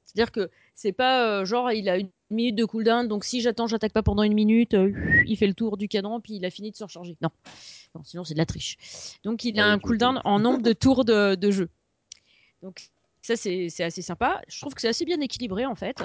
C'est-à-dire 0.05 0.31
que 0.31 0.49
c'est 0.73 0.91
pas 0.91 1.41
euh, 1.41 1.45
genre 1.45 1.71
il 1.71 1.87
a 1.89 1.97
une 1.97 2.09
minute 2.31 2.55
de 2.55 2.65
cooldown, 2.65 3.07
donc 3.07 3.23
si 3.25 3.41
j'attends, 3.41 3.67
j'attaque 3.67 3.91
pas 3.93 4.01
pendant 4.03 4.23
une 4.23 4.33
minute, 4.33 4.73
euh, 4.73 4.91
il 5.27 5.37
fait 5.37 5.45
le 5.47 5.53
tour 5.53 5.77
du 5.77 5.87
cadran, 5.87 6.19
puis 6.19 6.35
il 6.35 6.45
a 6.45 6.49
fini 6.49 6.71
de 6.71 6.75
se 6.75 6.83
recharger. 6.83 7.15
Non, 7.21 7.29
non 7.95 8.03
sinon 8.03 8.23
c'est 8.23 8.33
de 8.33 8.39
la 8.39 8.45
triche. 8.47 8.77
Donc 9.23 9.43
il 9.43 9.59
a 9.59 9.65
Ouais, 9.67 9.71
un 9.73 9.79
cooldown 9.79 10.19
en 10.25 10.39
nombre 10.39 10.61
de 10.63 10.73
tours 10.73 11.05
de, 11.05 11.35
de 11.35 11.51
jeu. 11.51 11.69
Donc 12.63 12.89
ça 13.21 13.35
c'est 13.35 13.67
assez 13.83 14.01
sympa. 14.01 14.41
Je 14.47 14.59
trouve 14.59 14.73
que 14.73 14.81
c'est 14.81 14.87
assez 14.87 15.05
bien 15.05 15.19
équilibré 15.21 15.65
en 15.67 15.75
fait. 15.75 16.03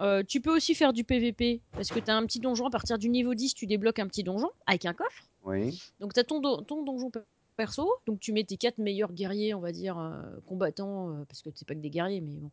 Euh, 0.00 0.22
tu 0.26 0.40
peux 0.40 0.54
aussi 0.54 0.74
faire 0.74 0.92
du 0.92 1.04
PVP 1.04 1.60
parce 1.72 1.88
que 1.90 2.00
tu 2.00 2.10
as 2.10 2.16
un 2.16 2.26
petit 2.26 2.40
donjon. 2.40 2.66
À 2.66 2.70
partir 2.70 2.98
du 2.98 3.08
niveau 3.08 3.34
10, 3.34 3.54
tu 3.54 3.66
débloques 3.66 3.98
un 4.00 4.06
petit 4.08 4.22
donjon 4.24 4.50
avec 4.66 4.84
un 4.86 4.92
coffre. 4.92 5.22
Oui. 5.44 5.80
Donc 6.00 6.12
tu 6.14 6.20
as 6.20 6.24
ton, 6.24 6.40
do- 6.40 6.60
ton 6.62 6.82
donjon 6.84 7.10
perso. 7.56 7.90
Donc 8.06 8.20
tu 8.20 8.32
mets 8.32 8.44
tes 8.44 8.56
quatre 8.56 8.78
meilleurs 8.78 9.12
guerriers, 9.12 9.54
on 9.54 9.60
va 9.60 9.72
dire, 9.72 9.98
euh, 9.98 10.22
combattants, 10.46 11.10
euh, 11.10 11.24
parce 11.28 11.42
que 11.42 11.50
c'est 11.54 11.66
pas 11.66 11.74
que 11.74 11.80
des 11.80 11.90
guerriers, 11.90 12.20
mais 12.20 12.34
bon. 12.36 12.50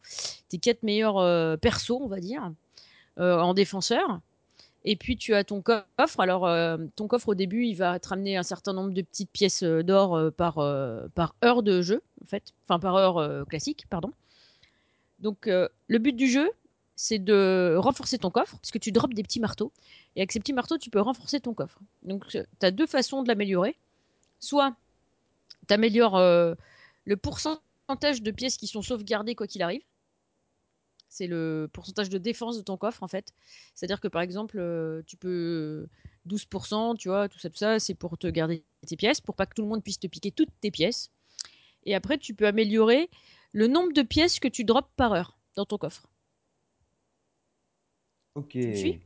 Tes 0.50 0.58
quatre 0.58 0.84
meilleurs 0.84 1.18
euh, 1.18 1.56
on 1.90 2.08
va 2.08 2.20
dire, 2.20 2.52
euh, 3.20 3.40
en 3.40 3.54
défenseur. 3.54 4.20
Et 4.86 4.96
puis 4.96 5.16
tu 5.16 5.34
as 5.34 5.44
ton 5.44 5.62
coffre. 5.62 6.20
Alors 6.20 6.42
ton 6.96 7.08
coffre 7.08 7.30
au 7.30 7.36
début, 7.36 7.66
il 7.66 7.76
va 7.76 8.00
te 8.00 8.10
ramener 8.10 8.36
un 8.36 8.44
certain 8.44 8.74
nombre 8.74 8.92
de 8.92 9.02
petites 9.02 9.30
pièces 9.32 9.64
d'or 9.64 10.32
par, 10.34 10.56
par 11.16 11.36
heure 11.44 11.64
de 11.64 11.82
jeu, 11.82 12.02
en 12.22 12.28
fait. 12.28 12.54
Enfin 12.66 12.80
par 12.80 12.96
heure 12.96 13.48
classique, 13.48 13.86
pardon. 13.90 14.12
Donc 15.20 15.48
le 15.48 15.98
but 16.00 16.14
du 16.14 16.28
jeu, 16.28 16.52
c'est 16.98 17.20
de 17.20 17.76
renforcer 17.78 18.18
ton 18.18 18.30
coffre, 18.30 18.58
parce 18.58 18.72
que 18.72 18.78
tu 18.78 18.92
drops 18.92 19.16
des 19.16 19.24
petits 19.24 19.40
marteaux. 19.40 19.72
Et 20.18 20.20
avec 20.20 20.34
ces 20.34 20.40
petits 20.42 20.52
marteaux, 20.52 20.78
tu 20.78 20.90
peux 20.90 21.00
renforcer 21.00 21.40
ton 21.40 21.54
coffre. 21.54 21.80
Donc 22.02 22.28
tu 22.28 22.40
as 22.62 22.72
deux 22.72 22.88
façons 22.88 23.24
de 23.24 23.30
l'améliorer. 23.30 23.78
Soit 24.42 24.76
tu 25.68 25.74
améliores 25.74 26.20
le 26.20 27.18
pourcentage 27.18 28.22
de 28.22 28.32
pièces 28.32 28.58
qui 28.58 28.68
sont 28.68 28.82
sauvegardées 28.82 29.36
quoi 29.36 29.48
qu'il 29.48 29.62
arrive. 29.62 29.82
C'est 31.10 31.28
le 31.28 31.70
pourcentage 31.72 32.10
de 32.10 32.18
défense 32.18 32.58
de 32.58 32.64
ton 32.64 32.76
coffre 32.76 33.04
en 33.04 33.08
fait. 33.08 33.34
C'est-à-dire 33.76 34.02
que 34.02 34.08
par 34.08 34.24
exemple, 34.24 34.58
euh, 34.58 35.04
tu 35.06 35.16
peux 35.16 35.88
12%, 36.26 36.98
tu 36.98 37.10
vois, 37.10 37.30
tout 37.30 37.38
ça, 37.38 37.50
tout 37.52 37.58
ça, 37.58 37.80
c'est 37.80 37.94
pour 37.94 38.18
te 38.18 38.26
garder 38.26 38.64
tes 38.88 38.96
pièces, 38.96 39.22
pour 39.22 39.36
pas 39.36 39.46
que 39.46 39.54
tout 39.54 39.62
le 39.62 39.68
monde 39.68 39.84
puisse 39.84 40.00
te 40.00 40.08
piquer 40.08 40.32
toutes 40.32 40.50
tes 40.60 40.72
pièces. 40.72 41.12
Et 41.84 41.94
après, 41.94 42.18
tu 42.18 42.34
peux 42.34 42.48
améliorer 42.48 43.12
le 43.52 43.68
nombre 43.68 43.94
de 43.94 44.02
pièces 44.02 44.40
que 44.40 44.48
tu 44.48 44.64
drops 44.64 44.90
par 44.96 45.14
heure 45.14 45.38
dans 45.56 45.66
ton 45.66 45.78
coffre. 45.78 46.08
Ok. 48.34 48.56
me 48.56 48.74
suis? 48.74 49.00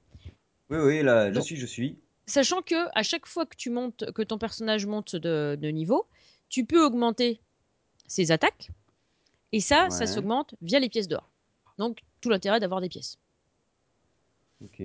Oui, 0.69 0.77
oui, 0.77 1.03
là, 1.03 1.33
je 1.33 1.39
suis, 1.41 1.57
je 1.57 1.65
suis. 1.65 1.99
Sachant 2.25 2.61
que 2.61 2.87
à 2.97 3.03
chaque 3.03 3.25
fois 3.25 3.45
que 3.45 3.57
tu 3.57 3.69
montes, 3.69 4.11
que 4.13 4.21
ton 4.21 4.37
personnage 4.37 4.85
monte 4.85 5.17
de, 5.17 5.57
de 5.59 5.67
niveau, 5.69 6.07
tu 6.49 6.65
peux 6.65 6.83
augmenter 6.83 7.39
ses 8.07 8.31
attaques. 8.31 8.69
Et 9.51 9.59
ça, 9.59 9.89
ça 9.89 10.05
s'augmente 10.05 10.55
via 10.61 10.79
les 10.79 10.89
pièces 10.89 11.07
d'or. 11.07 11.29
Donc, 11.77 12.03
tout 12.21 12.29
l'intérêt 12.29 12.59
d'avoir 12.59 12.81
des 12.81 12.89
pièces. 12.89 13.17
Ok. 14.63 14.81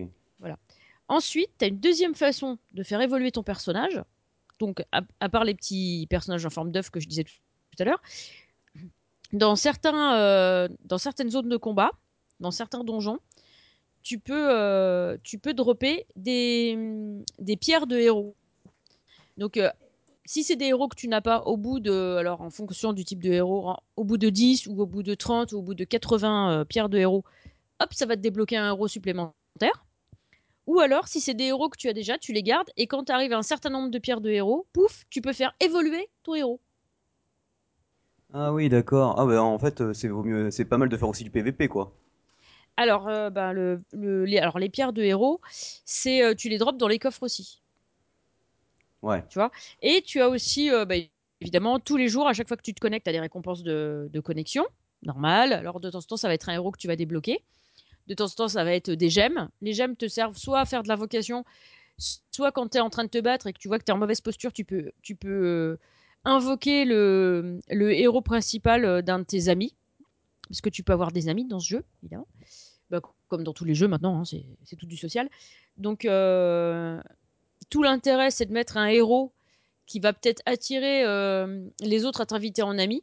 Ensuite, 1.08 1.50
tu 1.58 1.64
as 1.64 1.68
une 1.68 1.78
deuxième 1.78 2.14
façon 2.14 2.58
de 2.72 2.82
faire 2.82 3.00
évoluer 3.00 3.32
ton 3.32 3.42
personnage. 3.42 4.02
Donc, 4.60 4.84
à, 4.92 5.02
à 5.20 5.28
part 5.28 5.44
les 5.44 5.54
petits 5.54 6.06
personnages 6.08 6.46
en 6.46 6.50
forme 6.50 6.70
d'œuf 6.70 6.90
que 6.90 7.00
je 7.00 7.08
disais 7.08 7.24
tout, 7.24 7.34
tout 7.70 7.82
à 7.82 7.84
l'heure, 7.84 8.00
dans, 9.32 9.56
certains, 9.56 10.16
euh, 10.16 10.68
dans 10.84 10.98
certaines 10.98 11.30
zones 11.30 11.48
de 11.48 11.56
combat, 11.56 11.90
dans 12.40 12.50
certains 12.50 12.84
donjons, 12.84 13.18
tu 14.02 14.18
peux, 14.18 14.50
euh, 14.50 15.16
tu 15.22 15.38
peux 15.38 15.54
dropper 15.54 16.06
des, 16.16 16.78
des 17.38 17.56
pierres 17.56 17.86
de 17.86 17.98
héros. 17.98 18.34
Donc, 19.36 19.56
euh, 19.56 19.70
si 20.24 20.44
c'est 20.44 20.56
des 20.56 20.66
héros 20.66 20.88
que 20.88 20.96
tu 20.96 21.08
n'as 21.08 21.20
pas 21.20 21.42
au 21.42 21.56
bout 21.56 21.80
de, 21.80 22.16
alors 22.18 22.40
en 22.42 22.50
fonction 22.50 22.92
du 22.92 23.04
type 23.04 23.22
de 23.22 23.32
héros, 23.32 23.74
au 23.96 24.04
bout 24.04 24.18
de 24.18 24.30
10 24.30 24.66
ou 24.68 24.80
au 24.80 24.86
bout 24.86 25.02
de 25.02 25.14
30 25.14 25.52
ou 25.52 25.58
au 25.58 25.62
bout 25.62 25.74
de 25.74 25.84
80 25.84 26.60
euh, 26.60 26.64
pierres 26.64 26.88
de 26.88 26.98
héros, 26.98 27.24
hop, 27.80 27.94
ça 27.94 28.06
va 28.06 28.16
te 28.16 28.22
débloquer 28.22 28.56
un 28.58 28.68
héros 28.68 28.88
supplémentaire. 28.88 29.86
Ou 30.66 30.80
alors, 30.80 31.08
si 31.08 31.20
c'est 31.20 31.34
des 31.34 31.44
héros 31.46 31.68
que 31.70 31.78
tu 31.78 31.88
as 31.88 31.92
déjà, 31.92 32.18
tu 32.18 32.32
les 32.32 32.42
gardes 32.42 32.70
et 32.76 32.86
quand 32.88 33.04
tu 33.04 33.12
arrives 33.12 33.32
à 33.32 33.38
un 33.38 33.42
certain 33.44 33.70
nombre 33.70 33.90
de 33.90 33.98
pierres 34.00 34.20
de 34.22 34.30
héros, 34.30 34.66
pouf, 34.72 35.04
tu 35.10 35.20
peux 35.22 35.32
faire 35.32 35.54
évoluer 35.60 36.10
ton 36.24 36.34
héros. 36.34 36.60
Ah 38.34 38.52
oui, 38.52 38.68
d'accord. 38.68 39.14
Ah 39.18 39.24
bah 39.24 39.42
en 39.42 39.58
fait, 39.58 39.80
euh, 39.80 39.94
c'est 39.94 40.08
vaut 40.08 40.22
mieux, 40.22 40.50
c'est 40.50 40.66
pas 40.66 40.76
mal 40.76 40.90
de 40.90 40.96
faire 40.98 41.08
aussi 41.08 41.24
du 41.24 41.30
PVP 41.30 41.68
quoi. 41.68 41.94
Alors, 42.76 43.08
euh, 43.08 43.30
ben, 43.30 43.52
le, 43.52 43.82
le- 43.92 44.24
les, 44.24 44.38
alors 44.38 44.58
les 44.58 44.68
pierres 44.70 44.92
de 44.92 45.02
héros, 45.02 45.40
c'est 45.84 46.22
euh, 46.24 46.34
tu 46.34 46.48
les 46.48 46.58
drops 46.58 46.78
dans 46.78 46.88
les 46.88 46.98
coffres 46.98 47.22
aussi. 47.22 47.61
Ouais. 49.02 49.24
Et 49.82 50.02
tu 50.02 50.20
as 50.20 50.28
aussi, 50.28 50.70
euh, 50.70 50.84
bah, 50.84 50.94
évidemment, 51.40 51.80
tous 51.80 51.96
les 51.96 52.08
jours, 52.08 52.28
à 52.28 52.32
chaque 52.32 52.48
fois 52.48 52.56
que 52.56 52.62
tu 52.62 52.72
te 52.72 52.80
connectes, 52.80 53.04
tu 53.04 53.10
as 53.10 53.12
des 53.12 53.20
récompenses 53.20 53.62
de, 53.62 54.20
connexion. 54.24 54.64
Normal. 55.02 55.52
Alors, 55.52 55.80
de 55.80 55.90
temps 55.90 55.98
en 55.98 56.02
temps, 56.02 56.16
ça 56.16 56.28
va 56.28 56.34
être 56.34 56.48
un 56.48 56.54
héros 56.54 56.70
que 56.70 56.78
tu 56.78 56.86
vas 56.86 56.96
débloquer. 56.96 57.42
De 58.06 58.14
temps 58.14 58.26
en 58.26 58.30
temps, 58.30 58.48
ça 58.48 58.64
va 58.64 58.72
être 58.72 58.90
des 58.90 59.10
gemmes. 59.10 59.48
Les 59.60 59.72
gemmes 59.72 59.96
te 59.96 60.06
servent 60.08 60.36
soit 60.36 60.60
à 60.60 60.64
faire 60.64 60.82
de 60.82 60.88
l'invocation, 60.88 61.44
soit 62.30 62.52
quand 62.52 62.68
tu 62.68 62.78
es 62.78 62.80
en 62.80 62.90
train 62.90 63.04
de 63.04 63.08
te 63.08 63.18
battre 63.18 63.48
et 63.48 63.52
que 63.52 63.58
tu 63.58 63.68
vois 63.68 63.78
que 63.78 63.84
tu 63.84 63.90
es 63.90 63.94
en 63.94 63.98
mauvaise 63.98 64.20
posture, 64.20 64.52
tu 64.52 64.64
peux, 64.64 64.92
tu 65.02 65.16
peux 65.16 65.28
euh, 65.28 65.76
invoquer 66.24 66.84
le, 66.84 67.60
héros 67.70 68.22
principal 68.22 68.84
euh, 68.84 69.02
d'un 69.02 69.18
de 69.18 69.24
tes 69.24 69.48
amis. 69.48 69.74
Parce 70.48 70.60
que 70.60 70.70
tu 70.70 70.82
peux 70.82 70.92
avoir 70.92 71.12
des 71.12 71.28
amis 71.28 71.46
dans 71.46 71.60
ce 71.60 71.68
jeu, 71.68 71.84
évidemment. 72.02 72.28
Bah, 72.90 73.00
comme 73.28 73.42
dans 73.42 73.54
tous 73.54 73.64
les 73.64 73.74
jeux 73.74 73.88
maintenant, 73.88 74.20
hein, 74.20 74.24
c'est 74.24 74.76
tout 74.76 74.86
du 74.86 74.98
social. 74.98 75.30
Donc, 75.78 76.04
tout 77.72 77.82
l'intérêt, 77.82 78.30
c'est 78.30 78.44
de 78.44 78.52
mettre 78.52 78.76
un 78.76 78.86
héros 78.86 79.32
qui 79.86 79.98
va 79.98 80.12
peut-être 80.12 80.42
attirer 80.44 81.04
euh, 81.06 81.66
les 81.80 82.04
autres 82.04 82.20
à 82.20 82.26
t'inviter 82.26 82.60
en 82.60 82.78
ami. 82.78 83.02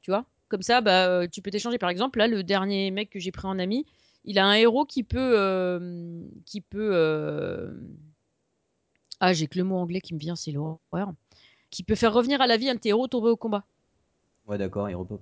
Tu 0.00 0.12
vois? 0.12 0.24
Comme 0.48 0.62
ça, 0.62 0.80
bah, 0.80 1.08
euh, 1.08 1.26
tu 1.26 1.42
peux 1.42 1.50
t'échanger. 1.50 1.76
Par 1.76 1.90
exemple, 1.90 2.20
là, 2.20 2.28
le 2.28 2.44
dernier 2.44 2.92
mec 2.92 3.10
que 3.10 3.18
j'ai 3.18 3.32
pris 3.32 3.48
en 3.48 3.58
ami, 3.58 3.84
il 4.24 4.38
a 4.38 4.46
un 4.46 4.54
héros 4.54 4.84
qui 4.84 5.02
peut. 5.02 5.32
euh, 5.36 6.22
qui 6.46 6.60
peut 6.60 7.76
Ah, 9.18 9.32
j'ai 9.32 9.48
que 9.48 9.58
le 9.58 9.64
mot 9.64 9.76
anglais 9.76 10.00
qui 10.00 10.14
me 10.14 10.20
vient, 10.20 10.36
c'est 10.36 10.52
l'horreur. 10.52 11.12
Qui 11.70 11.82
peut 11.82 11.96
faire 11.96 12.12
revenir 12.12 12.40
à 12.40 12.46
la 12.46 12.56
vie 12.56 12.70
un 12.70 12.76
de 12.76 12.80
héros 12.84 13.08
tombé 13.08 13.28
au 13.28 13.36
combat. 13.36 13.64
Ouais, 14.46 14.56
d'accord, 14.56 14.88
il 14.88 14.94
repop. 14.94 15.20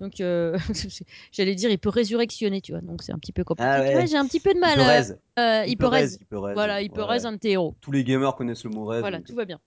Donc, 0.00 0.20
euh, 0.20 0.56
j'allais 1.32 1.54
dire, 1.56 1.70
il 1.70 1.78
peut 1.78 1.88
résurrectionner, 1.88 2.60
tu 2.60 2.72
vois. 2.72 2.80
Donc, 2.80 3.02
c'est 3.02 3.12
un 3.12 3.18
petit 3.18 3.32
peu 3.32 3.42
compliqué. 3.44 3.68
Ah 3.68 3.80
ouais. 3.80 4.06
J'ai 4.06 4.16
un 4.16 4.26
petit 4.26 4.38
peu 4.40 4.54
de 4.54 4.60
mal. 4.60 4.78
euh, 4.78 5.14
euh, 5.40 5.64
il, 5.66 5.76
peut 5.76 5.86
raise. 5.86 6.18
Il 6.20 6.26
peut 6.26 6.38
raise. 6.38 6.54
Voilà, 6.54 6.82
il 6.82 6.90
peut 6.90 7.02
raise 7.02 7.26
un 7.26 7.32
de 7.32 7.36
tes 7.38 7.50
héros. 7.50 7.74
Tous 7.80 7.90
les 7.90 8.04
gamers 8.04 8.36
connaissent 8.36 8.64
le 8.64 8.70
mot 8.70 8.84
raise. 8.86 9.00
Voilà, 9.00 9.18
donc- 9.18 9.26
tout 9.26 9.34
va 9.34 9.44
bien. 9.44 9.58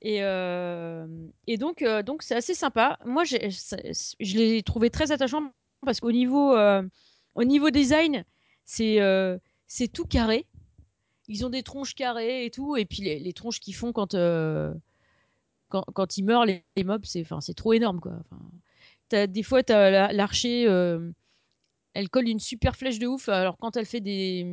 Et, 0.00 0.22
euh, 0.24 1.06
et 1.46 1.58
donc, 1.58 1.82
euh, 1.82 2.02
donc 2.02 2.22
c'est 2.22 2.34
assez 2.34 2.54
sympa. 2.54 2.98
Moi, 3.04 3.22
je 3.24 4.36
l'ai 4.38 4.62
trouvé 4.62 4.90
très 4.90 5.12
attachant 5.12 5.52
parce 5.84 6.00
qu'au 6.00 6.12
niveau, 6.12 6.56
euh, 6.56 6.82
au 7.34 7.44
niveau 7.44 7.70
design, 7.70 8.24
c'est 8.64 9.00
euh, 9.00 9.38
c'est 9.68 9.86
tout 9.88 10.04
carré. 10.06 10.46
Ils 11.28 11.46
ont 11.46 11.50
des 11.50 11.62
tronches 11.62 11.94
carrées 11.94 12.44
et 12.46 12.50
tout, 12.50 12.76
et 12.76 12.84
puis 12.84 13.02
les, 13.02 13.20
les 13.20 13.32
tronches 13.32 13.60
qu'ils 13.60 13.76
font 13.76 13.92
quand, 13.92 14.14
euh, 14.14 14.74
quand, 15.72 15.84
quand 15.94 16.18
ils 16.18 16.24
meurent, 16.24 16.44
les, 16.44 16.62
mobs, 16.84 17.04
c'est 17.04 17.24
c'est 17.40 17.54
trop 17.54 17.72
énorme. 17.72 17.98
Quoi. 18.00 18.12
T'as- 19.08 19.26
des 19.26 19.42
fois, 19.42 19.62
tu 19.62 19.72
as 19.72 20.12
l'archer, 20.12 20.66
euh, 20.68 21.10
elle 21.94 22.10
colle 22.10 22.28
une 22.28 22.40
super 22.40 22.76
flèche 22.76 22.98
de 22.98 23.06
ouf, 23.06 23.28
alors 23.28 23.56
quand 23.58 23.76
elle 23.76 23.86
fait 23.86 24.00
des, 24.00 24.46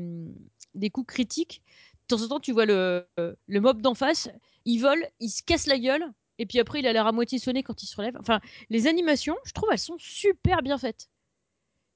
des 0.76 0.90
coups 0.90 1.08
critiques, 1.08 1.62
de 2.10 2.16
temps 2.16 2.24
en 2.24 2.28
temps, 2.30 2.40
tu 2.40 2.54
vois 2.54 2.66
le, 2.66 3.06
le 3.48 3.62
mob 3.62 3.82
d'en 3.82 3.96
face, 3.96 4.30
il 4.66 4.80
vole, 4.80 5.06
il 5.20 5.30
se 5.30 5.44
casse 5.44 5.68
la 5.68 5.78
gueule, 5.78 6.06
et 6.38 6.46
puis 6.46 6.60
après, 6.60 6.80
il 6.80 6.88
a 6.88 6.94
l'air 6.94 7.06
à 7.06 7.12
moitié 7.12 7.38
sonné 7.38 7.64
quand 7.64 7.84
il 7.84 7.88
se 7.88 7.96
relève. 7.98 8.16
Enfin, 8.20 8.40
les 8.70 8.88
animations, 8.88 9.36
je 9.46 9.52
trouve, 9.52 9.70
elles 9.72 9.78
sont 9.80 9.98
super 10.00 10.62
bien 10.62 10.78
faites. 10.78 11.10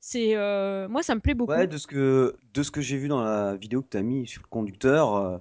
C'est 0.01 0.35
euh, 0.35 0.89
moi, 0.89 1.01
ça 1.01 1.15
me 1.15 1.21
plaît 1.21 1.33
beaucoup. 1.33 1.53
Ouais, 1.53 1.65
de 1.65 1.77
ce 1.77 1.87
que, 1.87 2.35
de 2.53 2.63
ce 2.63 2.71
que 2.71 2.81
j'ai 2.81 2.97
vu 2.97 3.07
dans 3.07 3.21
la 3.23 3.55
vidéo 3.55 3.81
que 3.81 3.87
tu 3.89 3.97
as 3.97 4.01
mis 4.03 4.27
sur 4.27 4.41
le 4.41 4.47
conducteur, 4.49 5.15
euh, 5.15 5.37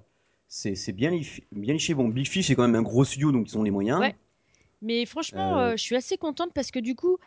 c'est 0.54 0.75
c'est 0.76 0.92
bien, 0.92 1.11
lifi- 1.11 1.44
bien 1.52 1.75
liché. 1.75 1.94
Bon, 1.94 2.09
Big 2.09 2.28
Fish, 2.28 2.47
c'est 2.49 2.54
quand 2.54 2.62
même 2.68 2.76
un 2.76 2.82
gros 2.82 3.04
studio, 3.04 3.32
donc 3.32 3.49
ils 3.50 3.59
ont 3.59 3.62
les 3.62 3.71
moyens. 3.71 4.00
Ouais. 4.00 4.14
Mais 4.82 5.06
franchement, 5.06 5.59
Euh, 5.59 5.59
euh, 5.59 5.73
je 5.76 5.82
suis 5.82 5.97
assez 5.97 6.18
contente 6.18 6.52
parce 6.54 6.71
que 6.71 6.78
du 6.80 6.97
coup, 6.97 7.18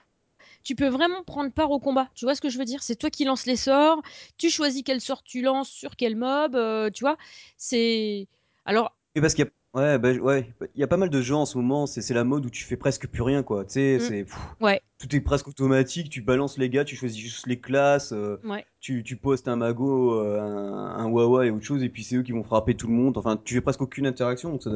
tu 0.63 0.75
peux 0.75 0.88
vraiment 0.89 1.24
prendre 1.24 1.51
part 1.53 1.72
au 1.72 1.79
combat. 1.79 2.10
Tu 2.15 2.25
vois 2.25 2.36
ce 2.36 2.41
que 2.41 2.50
je 2.50 2.60
veux 2.60 2.65
dire? 2.65 2.84
C'est 2.84 2.98
toi 2.98 3.12
qui 3.12 3.25
lances 3.25 3.48
les 3.48 3.58
sorts, 3.58 4.01
tu 4.38 4.50
choisis 4.51 4.84
quel 4.84 5.01
sort 5.01 5.24
tu 5.24 5.41
lances 5.44 5.70
sur 5.70 5.98
quel 5.98 6.17
mob, 6.17 6.55
euh, 6.55 6.91
tu 6.91 7.03
vois? 7.03 7.17
C'est 7.58 8.27
alors 8.65 8.95
Et 9.16 9.22
parce 9.22 9.34
qu'il 9.34 9.46
y 9.46 9.48
a, 9.48 9.80
ouais, 9.80 9.98
bah, 9.98 10.12
ouais, 10.14 10.54
il 10.76 10.82
y 10.82 10.84
a 10.84 10.88
pas 10.88 10.98
mal 10.98 11.10
de 11.10 11.22
jeux 11.22 11.36
en 11.36 11.46
ce 11.46 11.58
moment, 11.58 11.86
c'est 11.86 12.02
c'est 12.02 12.14
la 12.14 12.24
mode 12.26 12.46
où 12.46 12.50
tu 12.50 12.66
fais 12.66 12.76
presque 12.76 13.08
plus 13.08 13.22
rien, 13.22 13.44
quoi. 13.44 13.64
Tu 13.64 13.72
sais, 13.74 13.96
Mm. 13.98 14.00
c'est, 14.02 14.24
pff, 14.26 14.38
Ouais. 14.60 14.82
tout 15.00 15.16
est 15.16 15.22
presque 15.22 15.48
automatique, 15.48 16.10
tu 16.10 16.22
balances 16.22 16.58
les 16.58 16.70
gars, 16.70 16.84
tu 16.84 16.96
choisis 16.98 17.18
juste 17.18 17.48
les 17.48 17.60
classes, 17.60 18.12
euh, 18.12 18.38
ouais. 18.44 18.66
tu, 18.82 19.04
tu 19.04 19.16
postes 19.16 19.48
un 19.48 19.56
mago, 19.56 20.20
euh, 20.20 20.40
un, 20.42 20.98
un 20.98 21.06
wawa 21.08 21.46
et 21.46 21.50
autre 21.50 21.64
chose, 21.66 21.82
et 21.84 21.90
puis 21.90 22.04
c'est 22.04 22.18
eux 22.18 22.24
qui 22.24 22.34
vont 22.34 22.44
frapper 22.44 22.76
tout 22.76 22.88
le 22.88 22.94
monde. 22.94 23.18
Enfin, 23.18 23.38
tu 23.44 23.54
fais 23.56 23.62
presque 23.62 23.82
aucune 23.82 24.06
interaction, 24.06 24.50
donc 24.52 24.64
ça, 24.64 24.72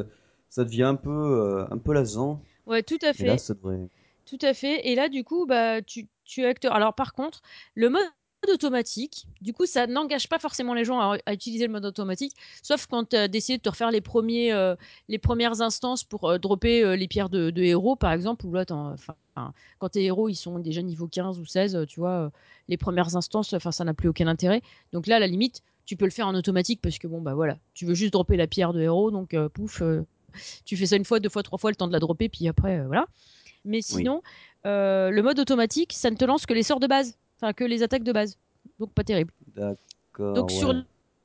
ça 0.48 0.64
devient 0.64 0.84
un 0.84 0.96
peu, 0.96 1.10
euh, 1.10 1.66
un 1.70 1.78
peu 1.78 1.92
lassant. 1.92 2.42
Ouais, 2.66 2.82
tout 2.82 2.98
à 3.02 3.10
Et 3.10 3.24
là, 3.26 3.32
fait. 3.32 3.38
ça 3.38 3.54
devrait. 3.54 3.88
Tout 4.26 4.38
à 4.42 4.54
fait. 4.54 4.88
Et 4.88 4.94
là, 4.94 5.08
du 5.08 5.22
coup, 5.24 5.44
bah, 5.44 5.82
tu, 5.82 6.06
tu 6.24 6.42
es 6.42 6.46
acteur. 6.46 6.72
Alors, 6.72 6.94
par 6.94 7.12
contre, 7.14 7.42
le 7.74 7.88
mode 7.90 8.04
automatique. 8.48 9.26
Du 9.40 9.52
coup, 9.52 9.66
ça 9.66 9.86
n'engage 9.86 10.28
pas 10.28 10.38
forcément 10.38 10.74
les 10.74 10.84
gens 10.84 11.00
à, 11.00 11.32
utiliser 11.32 11.66
le 11.66 11.72
mode 11.72 11.84
automatique, 11.84 12.34
sauf 12.62 12.86
quand 12.86 13.10
tu 13.10 13.16
as 13.16 13.28
décidé 13.28 13.58
de 13.58 13.62
te 13.62 13.68
refaire 13.68 13.90
les, 13.90 14.00
premiers, 14.00 14.52
euh, 14.52 14.74
les 15.08 15.18
premières 15.18 15.60
instances 15.60 16.04
pour 16.04 16.28
euh, 16.28 16.38
dropper 16.38 16.82
euh, 16.82 16.96
les 16.96 17.08
pierres 17.08 17.28
de, 17.28 17.52
héros, 17.60 17.96
par 17.96 18.12
exemple, 18.12 18.46
ou 18.46 18.54
là, 18.54 18.64
quand 18.64 19.88
tes 19.90 20.04
héros 20.04 20.28
ils 20.28 20.34
sont 20.34 20.58
déjà 20.58 20.82
niveau 20.82 21.06
15 21.06 21.38
ou 21.38 21.44
16, 21.44 21.84
tu 21.86 22.00
vois, 22.00 22.30
les 22.68 22.76
premières 22.76 23.16
instances, 23.16 23.54
ça 23.58 23.84
n'a 23.84 23.94
plus 23.94 24.08
aucun 24.08 24.26
intérêt. 24.26 24.62
Donc 24.92 25.06
là, 25.06 25.16
à 25.16 25.18
la 25.18 25.26
limite, 25.26 25.62
tu 25.84 25.96
peux 25.96 26.04
le 26.04 26.10
faire 26.10 26.26
en 26.26 26.34
automatique 26.34 26.80
parce 26.80 26.98
que 26.98 27.06
bon, 27.06 27.20
bah 27.20 27.34
voilà, 27.34 27.58
tu 27.74 27.84
veux 27.84 27.94
juste 27.94 28.12
dropper 28.12 28.36
la 28.36 28.46
pierre 28.46 28.72
de 28.72 28.80
héros, 28.80 29.10
donc 29.10 29.36
pouf, 29.48 29.82
tu 30.64 30.76
fais 30.76 30.86
ça 30.86 30.96
une 30.96 31.04
fois, 31.04 31.20
deux 31.20 31.28
fois, 31.28 31.42
trois 31.42 31.58
fois, 31.58 31.70
le 31.70 31.76
temps 31.76 31.88
de 31.88 31.92
la 31.92 31.98
dropper, 31.98 32.28
puis 32.28 32.48
après, 32.48 32.84
voilà. 32.86 33.06
Mais 33.64 33.82
sinon, 33.82 34.22
le 34.64 35.20
mode 35.20 35.38
automatique, 35.38 35.92
ça 35.92 36.10
ne 36.10 36.16
te 36.16 36.24
lance 36.24 36.46
que 36.46 36.54
les 36.54 36.62
sorts 36.62 36.80
de 36.80 36.86
base. 36.86 37.16
Enfin, 37.40 37.52
que 37.52 37.64
les 37.64 37.82
attaques 37.82 38.04
de 38.04 38.12
base. 38.12 38.36
Donc 38.78 38.92
pas 38.92 39.04
terrible. 39.04 39.32
D'accord. 39.54 40.34
Donc 40.34 40.50
sur 40.50 40.74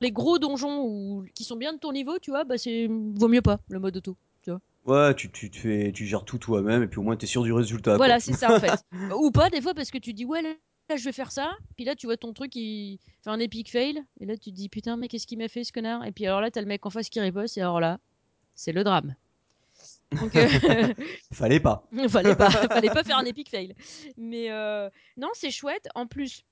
les 0.00 0.10
gros 0.10 0.38
donjons 0.38 0.82
ou 0.82 1.24
qui 1.34 1.44
sont 1.44 1.56
bien 1.56 1.72
de 1.72 1.78
ton 1.78 1.92
niveau, 1.92 2.18
tu 2.18 2.30
vois, 2.30 2.44
bah 2.44 2.58
c'est 2.58 2.88
vaut 2.88 3.28
mieux 3.28 3.42
pas 3.42 3.60
le 3.68 3.78
mode 3.78 3.96
auto. 3.96 4.16
Tu 4.42 4.50
vois. 4.50 4.60
Ouais, 4.86 5.14
tu, 5.14 5.30
tu, 5.30 5.50
fais, 5.50 5.92
tu 5.92 6.06
gères 6.06 6.24
tout 6.24 6.38
toi-même 6.38 6.82
et 6.82 6.86
puis 6.86 6.98
au 6.98 7.02
moins 7.02 7.16
tu 7.16 7.24
es 7.24 7.28
sûr 7.28 7.42
du 7.42 7.52
résultat. 7.52 7.96
Voilà, 7.96 8.20
c'est 8.20 8.32
ça 8.32 8.54
en 8.54 8.60
fait. 8.60 8.84
ou 9.18 9.30
pas 9.30 9.50
des 9.50 9.60
fois 9.60 9.74
parce 9.74 9.90
que 9.90 9.98
tu 9.98 10.12
dis 10.12 10.24
ouais 10.24 10.42
là, 10.42 10.96
je 10.96 11.04
vais 11.04 11.12
faire 11.12 11.32
ça, 11.32 11.52
puis 11.76 11.84
là 11.84 11.94
tu 11.94 12.06
vois 12.06 12.16
ton 12.16 12.32
truc 12.32 12.50
qui 12.50 13.00
fait 13.22 13.30
un 13.30 13.40
epic 13.40 13.70
fail 13.70 14.02
et 14.20 14.26
là 14.26 14.36
tu 14.36 14.50
te 14.50 14.54
dis 14.54 14.68
putain 14.68 14.96
mais 14.96 15.08
qu'est-ce 15.08 15.26
qu'il 15.26 15.38
m'a 15.38 15.48
fait 15.48 15.64
ce 15.64 15.72
connard? 15.72 16.04
Et 16.06 16.12
puis 16.12 16.26
alors 16.26 16.40
là 16.40 16.50
t'as 16.50 16.60
le 16.60 16.66
mec 16.66 16.86
en 16.86 16.90
face 16.90 17.08
qui 17.08 17.20
riposte 17.20 17.58
et 17.58 17.60
alors 17.60 17.80
là 17.80 17.98
c'est 18.54 18.72
le 18.72 18.84
drame. 18.84 19.14
Donc, 20.12 20.36
euh, 20.36 20.46
fallait 21.32 21.60
pas. 21.60 21.84
fallait 22.08 22.36
pas. 22.36 22.50
fallait 22.70 22.90
pas 22.90 23.04
faire 23.04 23.18
un 23.18 23.24
epic 23.24 23.50
fail. 23.50 23.74
Mais 24.16 24.50
euh, 24.50 24.88
non, 25.16 25.28
c'est 25.34 25.50
chouette. 25.50 25.88
En 25.94 26.06
plus, 26.06 26.44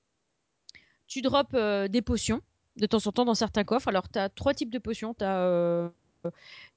tu 1.07 1.21
drops 1.21 1.51
euh, 1.53 1.87
des 1.87 2.01
potions 2.01 2.41
de 2.77 2.85
temps 2.85 3.05
en 3.05 3.11
temps 3.11 3.25
dans 3.25 3.35
certains 3.35 3.63
coffres. 3.63 3.87
Alors, 3.87 4.09
tu 4.09 4.19
as 4.19 4.29
trois 4.29 4.53
types 4.53 4.71
de 4.71 4.79
potions. 4.79 5.13
Tu 5.13 5.23
as, 5.23 5.89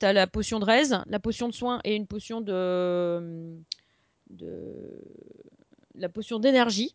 la 0.01 0.27
potion 0.27 0.61
de 0.61 0.65
raise, 0.65 1.03
la 1.07 1.19
potion 1.19 1.49
de 1.49 1.55
soin 1.55 1.81
et 1.85 1.97
une 1.97 2.07
potion 2.07 2.41
de. 2.41 3.57
de... 4.31 5.03
La 5.95 6.09
potion 6.09 6.39
d'énergie. 6.39 6.95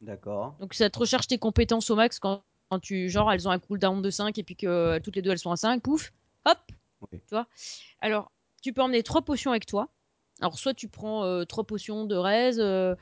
D'accord. 0.00 0.54
Donc, 0.60 0.74
ça 0.74 0.88
te 0.88 0.98
recharge 0.98 1.26
tes 1.26 1.38
compétences 1.38 1.90
au 1.90 1.96
max 1.96 2.20
quand, 2.20 2.42
quand, 2.68 2.78
tu. 2.78 3.08
Genre, 3.08 3.32
elles 3.32 3.48
ont 3.48 3.50
un 3.50 3.58
cooldown 3.58 4.00
de 4.00 4.10
5 4.10 4.38
et 4.38 4.44
puis 4.44 4.54
que 4.54 4.98
toutes 5.00 5.16
les 5.16 5.22
deux 5.22 5.32
elles 5.32 5.38
sont 5.38 5.50
à 5.50 5.56
5. 5.56 5.82
Pouf 5.82 6.12
Hop 6.46 6.58
Tu 7.10 7.18
vois 7.30 7.48
Alors, 8.00 8.30
tu 8.60 8.72
peux 8.72 8.82
emmener 8.82 9.02
trois 9.02 9.22
potions 9.22 9.50
avec 9.50 9.66
toi. 9.66 9.88
Alors, 10.40 10.58
soit 10.58 10.74
tu 10.74 10.88
prends 10.88 11.24
euh, 11.24 11.44
trois 11.44 11.64
potions 11.64 12.04
de 12.04 12.14
raise, 12.14 12.58
euh, 12.60 12.94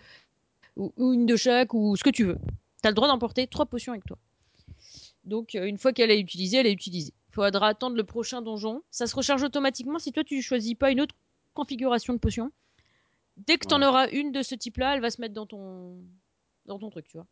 ou, 0.77 0.93
une 0.99 1.27
de 1.27 1.37
chaque, 1.37 1.75
ou 1.75 1.97
ce 1.97 2.02
que 2.02 2.11
tu 2.11 2.25
veux. 2.25 2.39
Tu 2.82 2.87
as 2.87 2.91
le 2.91 2.95
droit 2.95 3.09
d'emporter 3.09 3.47
trois 3.47 3.67
potions 3.67 3.93
avec 3.93 4.04
toi. 4.04 4.19
Donc, 5.25 5.54
euh, 5.54 5.65
une 5.65 5.78
fois 5.78 5.93
qu'elle 5.93 6.11
est 6.11 6.21
utilisée, 6.21 6.59
elle 6.59 6.67
est 6.67 6.73
utilisée. 6.73 7.15
Il 7.30 7.35
faudra 7.35 7.69
attendre 7.69 7.97
le 7.97 8.04
prochain 8.04 8.43
donjon. 8.43 8.82
Ça 8.91 9.06
se 9.06 9.15
recharge 9.15 9.43
automatiquement 9.43 9.99
si 9.99 10.13
toi, 10.13 10.25
tu 10.25 10.41
choisis 10.43 10.75
pas 10.75 10.91
une 10.91 11.00
autre 11.00 11.15
configuration 11.54 12.13
de 12.13 12.19
potion. 12.19 12.50
Dès 13.37 13.56
que 13.56 13.67
tu 13.69 13.75
en 13.75 13.82
auras 13.82 14.09
une 14.11 14.32
de 14.32 14.43
ce 14.43 14.54
type-là, 14.54 14.95
elle 14.95 15.00
va 15.00 15.11
se 15.11 15.21
mettre 15.21 15.35
dans 15.35 15.47
ton, 15.47 16.02
dans 16.67 16.78
ton 16.78 16.91
truc, 16.91 17.06
tu 17.06 17.17
vois. 17.17 17.26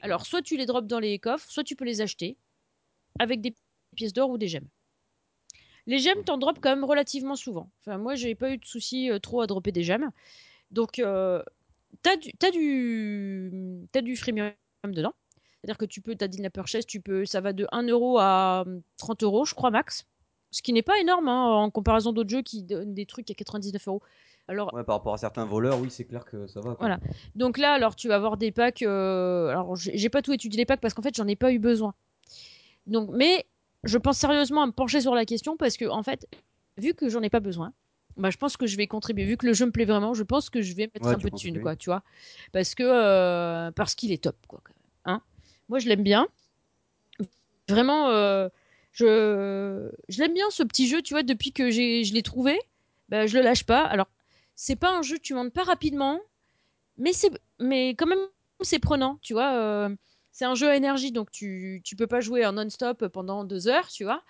Alors, 0.00 0.26
soit 0.26 0.42
tu 0.42 0.56
les 0.56 0.66
drops 0.66 0.88
dans 0.88 0.98
les 0.98 1.18
coffres, 1.18 1.50
soit 1.50 1.64
tu 1.64 1.76
peux 1.76 1.84
les 1.84 2.00
acheter 2.00 2.36
avec 3.18 3.40
des 3.40 3.54
pièces 3.94 4.12
d'or 4.12 4.30
ou 4.30 4.38
des 4.38 4.48
gemmes. 4.48 4.68
Les 5.86 5.98
gemmes, 5.98 6.22
t'en 6.24 6.38
drops 6.38 6.60
quand 6.60 6.70
même 6.70 6.84
relativement 6.84 7.36
souvent. 7.36 7.68
Enfin, 7.80 7.98
moi, 7.98 8.14
j'ai 8.14 8.34
pas 8.34 8.50
eu 8.50 8.58
de 8.58 8.64
soucis 8.64 9.10
euh, 9.10 9.18
trop 9.18 9.40
à 9.40 9.46
dropper 9.46 9.72
des 9.72 9.82
gemmes. 9.82 10.10
Donc, 10.70 10.98
euh, 10.98 11.42
t'as 12.02 12.16
du, 12.16 12.32
as 12.42 12.50
du, 12.50 13.52
as 13.94 14.00
du 14.00 14.16
freemium 14.16 14.52
dedans. 14.84 15.14
C'est-à-dire 15.60 15.78
que 15.78 15.84
tu 15.84 16.00
peux, 16.00 16.14
t'as 16.14 16.28
dit 16.28 16.42
la 16.42 16.50
purchase, 16.50 16.86
tu 16.86 17.00
peux, 17.00 17.24
ça 17.24 17.40
va 17.40 17.52
de 17.52 17.66
1 17.70 17.84
euro 17.88 18.18
à 18.18 18.64
30 18.98 19.22
euros, 19.22 19.44
je 19.44 19.54
crois, 19.54 19.70
max. 19.70 20.06
Ce 20.50 20.60
qui 20.60 20.72
n'est 20.72 20.82
pas 20.82 20.98
énorme 21.00 21.28
hein, 21.28 21.44
en 21.44 21.70
comparaison 21.70 22.12
d'autres 22.12 22.30
jeux 22.30 22.42
qui 22.42 22.62
donnent 22.62 22.94
des 22.94 23.06
trucs 23.06 23.30
à 23.30 23.34
99 23.34 23.88
euros. 23.88 24.02
Alors, 24.48 24.74
ouais, 24.74 24.82
par 24.84 24.96
rapport 24.96 25.14
à 25.14 25.18
certains 25.18 25.46
voleurs, 25.46 25.78
oui, 25.80 25.88
c'est 25.88 26.04
clair 26.04 26.24
que 26.24 26.46
ça 26.48 26.60
va. 26.60 26.76
Voilà. 26.78 26.98
Donc 27.36 27.58
là, 27.58 27.72
alors 27.72 27.94
tu 27.94 28.08
vas 28.08 28.16
avoir 28.16 28.36
des 28.36 28.50
packs. 28.50 28.82
Euh, 28.82 29.48
alors, 29.48 29.76
j'ai 29.76 30.08
pas 30.08 30.20
tout 30.20 30.32
étudié 30.32 30.58
les 30.58 30.66
packs 30.66 30.80
parce 30.80 30.94
qu'en 30.94 31.02
fait, 31.02 31.14
j'en 31.14 31.28
ai 31.28 31.36
pas 31.36 31.52
eu 31.52 31.58
besoin. 31.58 31.94
Donc, 32.86 33.10
mais 33.12 33.46
je 33.84 33.98
pense 33.98 34.18
sérieusement 34.18 34.62
à 34.62 34.66
me 34.66 34.72
pencher 34.72 35.00
sur 35.00 35.14
la 35.14 35.24
question 35.24 35.56
parce 35.56 35.76
que, 35.76 35.84
en 35.86 36.02
fait, 36.02 36.26
vu 36.76 36.94
que 36.94 37.08
j'en 37.08 37.22
ai 37.22 37.30
pas 37.30 37.40
besoin, 37.40 37.72
bah, 38.16 38.30
je 38.30 38.36
pense 38.36 38.56
que 38.56 38.66
je 38.66 38.76
vais 38.76 38.86
contribuer. 38.86 39.24
Vu 39.24 39.36
que 39.36 39.46
le 39.46 39.54
jeu 39.54 39.66
me 39.66 39.72
plaît 39.72 39.84
vraiment, 39.84 40.14
je 40.14 40.22
pense 40.22 40.50
que 40.50 40.60
je 40.60 40.74
vais 40.74 40.90
mettre 40.94 41.08
un 41.08 41.18
peu 41.18 41.30
de 41.30 41.36
thune, 41.36 41.60
quoi, 41.60 41.76
tu 41.76 41.88
vois. 41.90 42.02
Parce 42.52 42.74
que, 42.74 42.82
euh, 42.84 43.70
parce 43.72 43.94
qu'il 43.94 44.12
est 44.12 44.22
top, 44.22 44.36
quoi, 44.46 44.60
Hein 45.04 45.22
Moi, 45.68 45.78
je 45.78 45.88
l'aime 45.88 46.02
bien. 46.02 46.28
Vraiment, 47.68 48.08
euh, 48.10 48.48
je, 48.92 49.90
je 50.08 50.20
l'aime 50.20 50.34
bien 50.34 50.50
ce 50.50 50.62
petit 50.62 50.86
jeu, 50.86 51.00
tu 51.02 51.14
vois, 51.14 51.22
depuis 51.22 51.52
que 51.52 51.70
je 51.70 52.12
l'ai 52.12 52.22
trouvé. 52.22 52.58
Bah, 53.08 53.26
je 53.26 53.36
le 53.36 53.42
lâche 53.42 53.64
pas. 53.64 53.82
Alors, 53.82 54.08
c'est 54.54 54.76
pas 54.76 54.90
un 54.90 55.02
jeu, 55.02 55.18
tu 55.18 55.34
montes 55.34 55.52
pas 55.52 55.64
rapidement, 55.64 56.20
mais 56.98 57.12
c'est, 57.12 57.30
mais 57.58 57.90
quand 57.90 58.06
même, 58.06 58.26
c'est 58.60 58.78
prenant, 58.78 59.18
tu 59.22 59.32
vois. 59.32 59.54
Euh, 59.54 59.88
c'est 60.32 60.46
un 60.46 60.54
jeu 60.54 60.68
à 60.68 60.76
énergie, 60.76 61.12
donc 61.12 61.30
tu, 61.30 61.82
tu 61.84 61.94
peux 61.94 62.06
pas 62.06 62.20
jouer 62.20 62.44
en 62.46 62.52
non-stop 62.52 63.06
pendant 63.08 63.44
deux 63.44 63.68
heures, 63.68 63.88
tu 63.88 64.04
vois. 64.04 64.22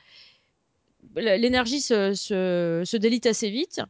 L'énergie 1.16 1.80
se, 1.80 2.96
délite 2.96 3.26
assez 3.26 3.50
vite. 3.50 3.80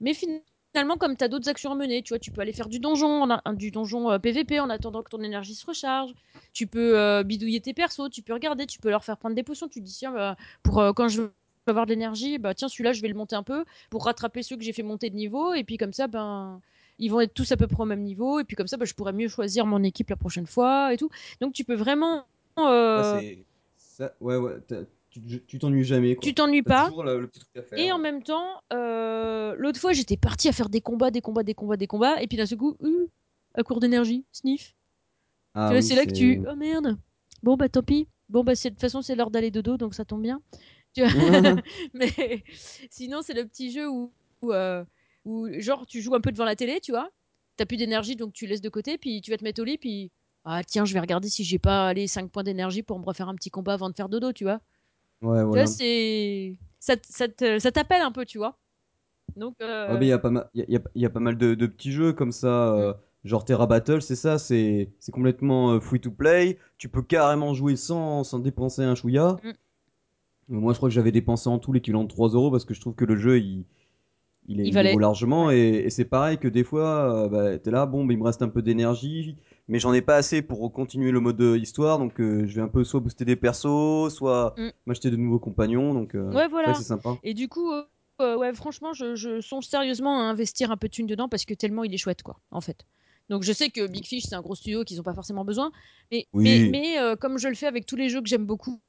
Mais 0.00 0.14
finalement, 0.14 0.96
comme 0.96 1.16
tu 1.16 1.24
as 1.24 1.28
d'autres 1.28 1.48
actions 1.48 1.72
à 1.72 1.74
mener, 1.74 2.02
tu 2.02 2.10
vois, 2.10 2.18
tu 2.18 2.30
peux 2.30 2.40
aller 2.40 2.52
faire 2.52 2.68
du 2.68 2.78
donjon, 2.78 3.28
du 3.52 3.70
donjon 3.70 4.18
PVP 4.18 4.58
euh, 4.58 4.62
en 4.62 4.70
attendant 4.70 5.02
que 5.02 5.10
ton 5.10 5.22
énergie 5.22 5.54
se 5.54 5.66
recharge. 5.66 6.12
Tu 6.54 6.66
peux 6.66 6.98
euh, 6.98 7.22
bidouiller 7.22 7.60
tes 7.60 7.74
persos, 7.74 8.10
tu 8.10 8.22
peux 8.22 8.32
regarder, 8.32 8.66
tu 8.66 8.78
peux 8.78 8.90
leur 8.90 9.04
faire 9.04 9.18
prendre 9.18 9.36
des 9.36 9.42
potions. 9.42 9.68
Tu 9.68 9.80
dis, 9.80 9.92
tiens, 9.92 10.12
bah, 10.12 10.36
pour 10.62 10.80
euh, 10.80 10.92
quand 10.92 11.08
je 11.08 11.22
veux 11.22 11.32
avoir 11.66 11.86
de 11.86 11.90
l'énergie, 11.90 12.38
bah 12.38 12.54
tiens, 12.54 12.68
celui-là, 12.68 12.92
je 12.92 13.02
vais 13.02 13.08
le 13.08 13.14
monter 13.14 13.36
un 13.36 13.42
peu 13.42 13.64
pour 13.90 14.04
rattraper 14.04 14.42
ceux 14.42 14.56
que 14.56 14.64
j'ai 14.64 14.72
fait 14.72 14.82
monter 14.82 15.10
de 15.10 15.16
niveau. 15.16 15.54
Et 15.54 15.64
puis 15.64 15.76
comme 15.76 15.92
ça, 15.92 16.06
ben 16.08 16.60
ils 16.98 17.08
vont 17.08 17.20
être 17.20 17.34
tous 17.34 17.50
à 17.52 17.56
peu 17.56 17.66
près 17.66 17.82
au 17.82 17.86
même 17.86 18.02
niveau 18.02 18.38
et 18.40 18.44
puis 18.44 18.56
comme 18.56 18.66
ça 18.68 18.76
bah, 18.76 18.84
je 18.84 18.94
pourrais 18.94 19.12
mieux 19.12 19.28
choisir 19.28 19.66
mon 19.66 19.82
équipe 19.82 20.10
la 20.10 20.16
prochaine 20.16 20.46
fois 20.46 20.92
et 20.92 20.96
tout. 20.96 21.10
Donc 21.40 21.52
tu 21.52 21.64
peux 21.64 21.74
vraiment 21.74 22.24
euh... 22.58 23.20
ouais, 24.20 24.36
ouais, 24.36 24.56
tu 25.10 25.58
t'ennuies 25.58 25.84
jamais 25.84 26.16
tu 26.20 26.34
t'ennuies 26.34 26.62
pas. 26.62 26.90
et 27.76 27.92
en 27.92 27.98
même 27.98 28.22
temps 28.22 28.62
euh, 28.72 29.54
l'autre 29.58 29.80
fois 29.80 29.92
j'étais 29.92 30.16
parti 30.16 30.48
à 30.48 30.52
faire 30.52 30.68
des 30.68 30.80
combats 30.80 31.10
des 31.10 31.20
combats 31.20 31.42
des 31.42 31.54
combats 31.54 31.76
des 31.76 31.86
combats 31.86 32.22
et 32.22 32.26
puis 32.26 32.36
d'un 32.36 32.46
seul 32.46 32.58
coup 32.58 32.76
euh, 32.82 33.06
à 33.54 33.62
court 33.62 33.80
d'énergie 33.80 34.24
sniff. 34.32 34.74
Ah, 35.54 35.82
c'est 35.82 35.94
là 35.94 36.06
que 36.06 36.12
tu 36.12 36.42
oh 36.50 36.56
merde. 36.56 36.96
Bon 37.42 37.56
bah 37.56 37.68
tant 37.68 37.82
pis. 37.82 38.08
Bon 38.30 38.42
bah 38.42 38.54
de 38.54 38.68
toute 38.68 38.80
façon 38.80 39.02
c'est 39.02 39.14
l'heure 39.14 39.30
d'aller 39.30 39.50
dodo 39.50 39.76
donc 39.76 39.94
ça 39.94 40.04
tombe 40.04 40.22
bien 40.22 40.40
mais 41.94 42.44
sinon 42.90 43.22
c'est 43.22 43.32
le 43.32 43.46
petit 43.46 43.70
jeu 43.70 43.88
où, 43.88 44.12
où 44.42 44.52
euh, 44.52 44.84
ou 45.24 45.48
genre 45.58 45.86
tu 45.86 46.00
joues 46.00 46.14
un 46.14 46.20
peu 46.20 46.32
devant 46.32 46.44
la 46.44 46.56
télé, 46.56 46.80
tu 46.80 46.92
vois, 46.92 47.10
t'as 47.56 47.66
plus 47.66 47.76
d'énergie 47.76 48.16
donc 48.16 48.32
tu 48.32 48.46
laisses 48.46 48.60
de 48.60 48.68
côté, 48.68 48.98
puis 48.98 49.20
tu 49.20 49.30
vas 49.30 49.36
te 49.36 49.44
mettre 49.44 49.60
au 49.60 49.64
lit, 49.64 49.78
puis 49.78 50.10
ah 50.44 50.62
tiens, 50.64 50.84
je 50.84 50.92
vais 50.92 51.00
regarder 51.00 51.28
si 51.28 51.44
j'ai 51.44 51.58
pas 51.58 51.86
allé 51.88 52.06
5 52.06 52.30
points 52.30 52.42
d'énergie 52.42 52.82
pour 52.82 52.98
me 52.98 53.04
refaire 53.04 53.28
un 53.28 53.34
petit 53.34 53.50
combat 53.50 53.74
avant 53.74 53.90
de 53.90 53.94
faire 53.94 54.08
dodo, 54.08 54.32
tu 54.32 54.44
vois. 54.44 54.60
Ouais, 55.20 55.44
voilà. 55.44 55.66
c'est 55.66 56.56
ça, 56.80 56.96
ça, 57.08 57.72
t'appelle 57.72 58.02
un 58.02 58.10
peu, 58.10 58.24
tu 58.24 58.38
vois. 58.38 58.58
Donc. 59.36 59.54
Euh... 59.62 59.96
il 60.00 60.08
y 60.08 60.12
a 60.12 60.18
pas 60.18 60.30
mal, 60.30 60.50
il 60.54 60.80
y, 60.96 61.06
a, 61.06 61.10
pas 61.10 61.20
mal 61.20 61.38
de, 61.38 61.54
petits 61.66 61.92
jeux 61.92 62.12
comme 62.12 62.32
ça. 62.32 62.74
Euh, 62.74 62.92
mm. 62.92 62.96
Genre 63.24 63.44
Terra 63.44 63.68
Battle, 63.68 64.02
c'est 64.02 64.16
ça, 64.16 64.36
c'est 64.36 64.90
complètement 65.12 65.74
euh, 65.74 65.80
free 65.80 66.00
to 66.00 66.10
play. 66.10 66.58
Tu 66.76 66.88
peux 66.88 67.02
carrément 67.02 67.54
jouer 67.54 67.76
sans, 67.76 68.24
sans 68.24 68.40
dépenser 68.40 68.82
un 68.82 68.96
chouïa. 68.96 69.36
Mm. 69.44 69.52
Moi, 70.48 70.72
je 70.72 70.78
crois 70.78 70.88
que 70.88 70.94
j'avais 70.94 71.12
dépensé 71.12 71.48
en 71.48 71.60
tout 71.60 71.72
l'équivalent 71.72 72.02
de 72.02 72.08
3 72.08 72.30
euros 72.30 72.50
parce 72.50 72.64
que 72.64 72.74
je 72.74 72.80
trouve 72.80 72.96
que 72.96 73.04
le 73.04 73.14
jeu, 73.14 73.38
il, 73.38 73.64
il, 74.48 74.60
est, 74.60 74.68
il, 74.68 74.98
largement 74.98 75.50
et, 75.50 75.86
c'est 75.90 76.04
pareil 76.04 76.38
que 76.38 76.48
des 76.48 76.64
fois 76.64 77.24
euh, 77.24 77.28
bah, 77.28 77.58
t'es 77.58 77.70
là 77.70 77.86
bon 77.86 78.04
bah, 78.04 78.12
il 78.12 78.18
me 78.18 78.24
reste 78.24 78.42
un 78.42 78.48
peu 78.48 78.62
d'énergie 78.62 79.36
mais 79.68 79.78
j'en 79.78 79.92
ai 79.92 80.02
pas 80.02 80.16
assez 80.16 80.42
pour 80.42 80.72
continuer 80.72 81.12
le 81.12 81.20
mode 81.20 81.40
histoire 81.60 81.98
donc 81.98 82.20
euh, 82.20 82.44
je 82.46 82.54
vais 82.54 82.60
un 82.60 82.68
peu 82.68 82.82
soit 82.82 83.00
booster 83.00 83.24
des 83.24 83.36
persos 83.36 84.12
soit 84.12 84.54
mm. 84.56 84.70
m'acheter 84.86 85.10
de 85.10 85.16
nouveaux 85.16 85.38
compagnons 85.38 85.94
donc 85.94 86.14
euh, 86.14 86.32
ouais 86.32 86.48
voilà. 86.48 86.74
c'est 86.74 86.82
sympa. 86.82 87.16
Et 87.22 87.34
du 87.34 87.48
coup 87.48 87.70
ouais 88.20 88.52
franchement 88.54 88.92
je, 88.92 89.16
je, 89.16 89.40
songe 89.40 89.66
sérieusement 89.66 90.20
à 90.20 90.22
investir 90.22 90.70
un 90.70 90.76
peu 90.76 90.88
de 90.88 90.92
thunes 90.92 91.06
dedans 91.06 91.28
parce 91.28 91.44
que 91.44 91.54
tellement 91.54 91.84
il 91.84 91.92
est 91.92 91.98
chouette 91.98 92.22
quoi 92.22 92.38
en 92.50 92.60
fait. 92.60 92.84
Donc 93.28 93.42
je 93.42 93.52
sais 93.52 93.70
que 93.70 93.86
Big 93.86 94.06
Fish 94.06 94.24
c'est 94.24 94.34
un 94.34 94.42
gros 94.42 94.54
studio 94.54 94.84
qu'ils 94.84 95.00
ont 95.00 95.04
pas 95.04 95.14
forcément 95.14 95.44
besoin 95.44 95.72
mais 96.10 96.26
mais, 96.32 96.68
mais 96.70 96.96
comme 97.20 97.38
je 97.38 97.48
le 97.48 97.54
fais 97.54 97.66
avec 97.66 97.86
tous 97.86 97.96
les 97.96 98.08
jeux 98.08 98.20
que 98.20 98.28
j'aime 98.28 98.46
beaucoup 98.46 98.80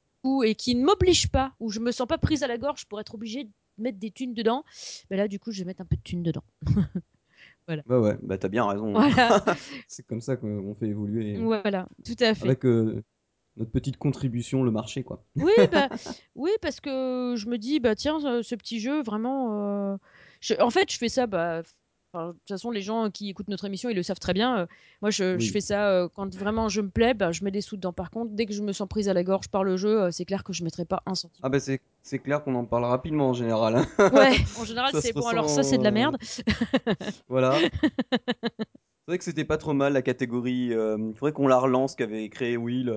et 0.44 0.54
qui 0.54 0.74
ne 0.74 0.84
m'obligent 0.84 1.30
pas 1.30 1.52
ou 1.60 1.70
je 1.70 1.80
me 1.80 1.92
sens 1.92 2.06
pas 2.06 2.18
prise 2.18 2.42
à 2.42 2.46
la 2.46 2.58
gorge 2.58 2.86
pour 2.86 3.00
être 3.00 3.14
obligée 3.14 3.48
mettre 3.78 3.98
des 3.98 4.10
thunes 4.10 4.34
dedans. 4.34 4.64
Mais 5.10 5.16
là, 5.16 5.28
du 5.28 5.38
coup, 5.38 5.52
je 5.52 5.60
vais 5.60 5.66
mettre 5.66 5.80
un 5.80 5.86
peu 5.86 5.96
de 5.96 6.02
thunes 6.02 6.22
dedans. 6.22 6.44
voilà. 7.66 7.82
Bah 7.86 8.00
ouais, 8.00 8.16
bah 8.22 8.38
t'as 8.38 8.48
bien 8.48 8.66
raison. 8.66 8.94
c'est 9.88 10.06
comme 10.06 10.20
ça 10.20 10.36
qu'on 10.36 10.74
fait 10.74 10.88
évoluer. 10.88 11.36
Voilà, 11.38 11.88
tout 12.04 12.16
à 12.20 12.34
fait. 12.34 12.44
Avec 12.44 12.64
euh, 12.66 13.02
notre 13.56 13.70
petite 13.70 13.96
contribution, 13.96 14.62
le 14.62 14.70
marché, 14.70 15.02
quoi. 15.02 15.24
oui, 15.36 15.52
bah, 15.72 15.88
oui, 16.34 16.50
parce 16.60 16.80
que 16.80 17.34
je 17.36 17.46
me 17.48 17.58
dis, 17.58 17.80
bah 17.80 17.94
tiens, 17.94 18.20
ce 18.42 18.54
petit 18.54 18.80
jeu, 18.80 19.02
vraiment. 19.02 19.92
Euh, 19.92 19.96
en 20.60 20.70
fait, 20.70 20.90
je 20.90 20.98
fais 20.98 21.08
ça, 21.08 21.26
bah 21.26 21.62
Enfin, 22.14 22.28
de 22.28 22.32
toute 22.32 22.48
façon, 22.48 22.70
les 22.70 22.80
gens 22.80 23.10
qui 23.10 23.28
écoutent 23.28 23.48
notre 23.48 23.64
émission, 23.64 23.90
ils 23.90 23.96
le 23.96 24.04
savent 24.04 24.20
très 24.20 24.34
bien. 24.34 24.58
Euh, 24.58 24.66
moi, 25.02 25.10
je, 25.10 25.34
Oui. 25.34 25.40
je 25.44 25.50
fais 25.50 25.60
ça 25.60 25.88
euh, 25.90 26.08
quand 26.14 26.32
vraiment 26.34 26.68
je 26.68 26.80
me 26.80 26.88
plais, 26.88 27.12
bah, 27.12 27.32
je 27.32 27.42
mets 27.42 27.50
des 27.50 27.60
sous 27.60 27.74
dedans. 27.76 27.92
Par 27.92 28.10
contre, 28.12 28.30
dès 28.34 28.46
que 28.46 28.52
je 28.52 28.62
me 28.62 28.72
sens 28.72 28.86
prise 28.88 29.08
à 29.08 29.14
la 29.14 29.24
gorge 29.24 29.48
par 29.48 29.64
le 29.64 29.76
jeu, 29.76 30.00
euh, 30.02 30.10
c'est 30.12 30.24
clair 30.24 30.44
que 30.44 30.52
je 30.52 30.62
mettrai 30.62 30.84
pas 30.84 31.02
un 31.06 31.16
centime. 31.16 31.40
Ah 31.42 31.48
bah 31.48 31.58
c'est 31.58 31.80
clair 32.20 32.44
qu'on 32.44 32.54
en 32.54 32.64
parle 32.66 32.84
rapidement 32.84 33.30
en 33.30 33.32
général. 33.32 33.74
hein. 33.76 33.86
Ouais, 34.14 34.36
en 34.60 34.64
général, 34.64 34.92
c'est 35.00 35.12
bon. 35.12 35.26
Alors 35.26 35.48
ça, 35.50 35.64
c'est 35.64 35.78
de 35.78 35.82
la 35.84 35.90
merde. 35.90 36.16
Voilà. 37.28 37.58
C'est 37.58 39.08
vrai 39.08 39.18
que 39.18 39.24
c'était 39.24 39.44
pas 39.44 39.58
trop 39.58 39.72
mal 39.74 39.92
la 39.92 40.02
catégorie. 40.02 40.70
Il 40.72 41.12
faudrait 41.16 41.32
qu'on 41.32 41.48
la 41.48 41.58
relance 41.58 41.94
qu'avait 41.96 42.28
créé 42.28 42.56
Will. 42.56 42.94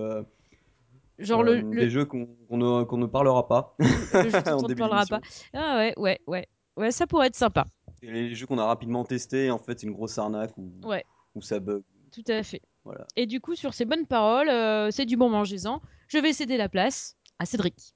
Genre 1.20 1.42
le, 1.42 1.62
le, 1.62 1.80
Des 1.82 1.90
jeux 1.90 2.06
qu'on 2.06 2.28
qu'on 2.48 2.58
ne, 2.58 2.98
ne 3.02 3.06
parlera 3.08 3.48
pas. 3.48 3.76
le 3.80 4.30
jeu 4.30 4.42
dont 4.46 4.60
on 4.64 4.68
ne 4.68 4.74
parlera 4.76 5.06
pas. 5.08 5.20
Ah 5.54 5.78
ouais, 5.78 5.94
ouais, 5.98 6.20
ouais. 6.28 6.48
Ouais, 6.78 6.92
ça 6.92 7.08
pourrait 7.08 7.28
être 7.28 7.36
sympa. 7.36 7.66
Et 8.04 8.12
les 8.12 8.36
jeux 8.36 8.46
qu'on 8.46 8.58
a 8.60 8.66
rapidement 8.66 9.04
testés, 9.04 9.50
en 9.52 9.58
fait, 9.60 9.80
c'est 9.80 9.88
une 9.88 9.94
grosse 9.94 10.18
arnaque 10.18 10.58
ou, 10.58 10.72
Ouais. 10.84 11.04
ou 11.36 11.42
ça 11.42 11.60
bug. 11.60 11.84
Tout 12.12 12.24
à 12.28 12.44
fait. 12.44 12.62
Voilà. 12.84 13.06
Et 13.16 13.26
du 13.26 13.42
coup, 13.42 13.56
sur 13.56 13.74
ces 13.74 13.86
bonnes 13.86 14.06
paroles, 14.06 14.50
euh, 14.50 14.90
c'est 14.92 15.06
du 15.06 15.18
bon 15.18 15.30
mangez-en. 15.30 15.82
Je 16.08 16.18
vais 16.20 16.32
céder 16.34 16.58
la 16.58 16.70
place 16.70 17.18
à 17.40 17.46
Cédric. 17.46 17.94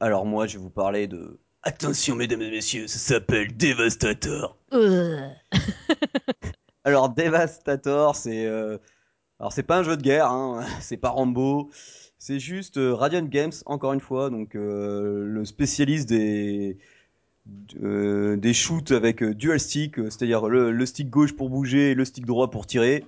Alors 0.00 0.26
moi, 0.26 0.46
je 0.46 0.56
vais 0.58 0.62
vous 0.62 0.70
parler 0.70 1.06
de. 1.06 1.38
Attention, 1.62 2.14
mesdames 2.16 2.42
et 2.42 2.50
messieurs, 2.50 2.86
ça 2.86 2.98
s'appelle 2.98 3.56
Devastator. 3.56 4.56
Alors, 6.84 7.10
Devastator, 7.10 8.16
c'est. 8.16 8.46
euh, 8.46 8.78
Alors, 9.40 9.52
c'est 9.52 9.62
pas 9.62 9.78
un 9.78 9.82
jeu 9.82 9.96
de 9.96 10.02
guerre, 10.02 10.30
hein, 10.30 10.64
c'est 10.80 10.96
pas 10.96 11.10
Rambo. 11.10 11.70
C'est 12.18 12.40
juste 12.40 12.78
euh, 12.78 12.94
Radiant 12.94 13.22
Games, 13.24 13.52
encore 13.66 13.92
une 13.92 14.00
fois, 14.00 14.30
donc 14.30 14.54
euh, 14.56 15.24
le 15.26 15.44
spécialiste 15.44 16.08
des. 16.08 16.78
des 17.46 18.54
shoots 18.54 18.90
avec 18.92 19.22
dual 19.24 19.58
stick, 19.60 19.96
c'est-à-dire 19.96 20.48
le, 20.48 20.70
le 20.72 20.86
stick 20.86 21.10
gauche 21.10 21.34
pour 21.34 21.50
bouger 21.50 21.92
et 21.92 21.94
le 21.94 22.04
stick 22.04 22.26
droit 22.26 22.50
pour 22.50 22.66
tirer. 22.66 23.04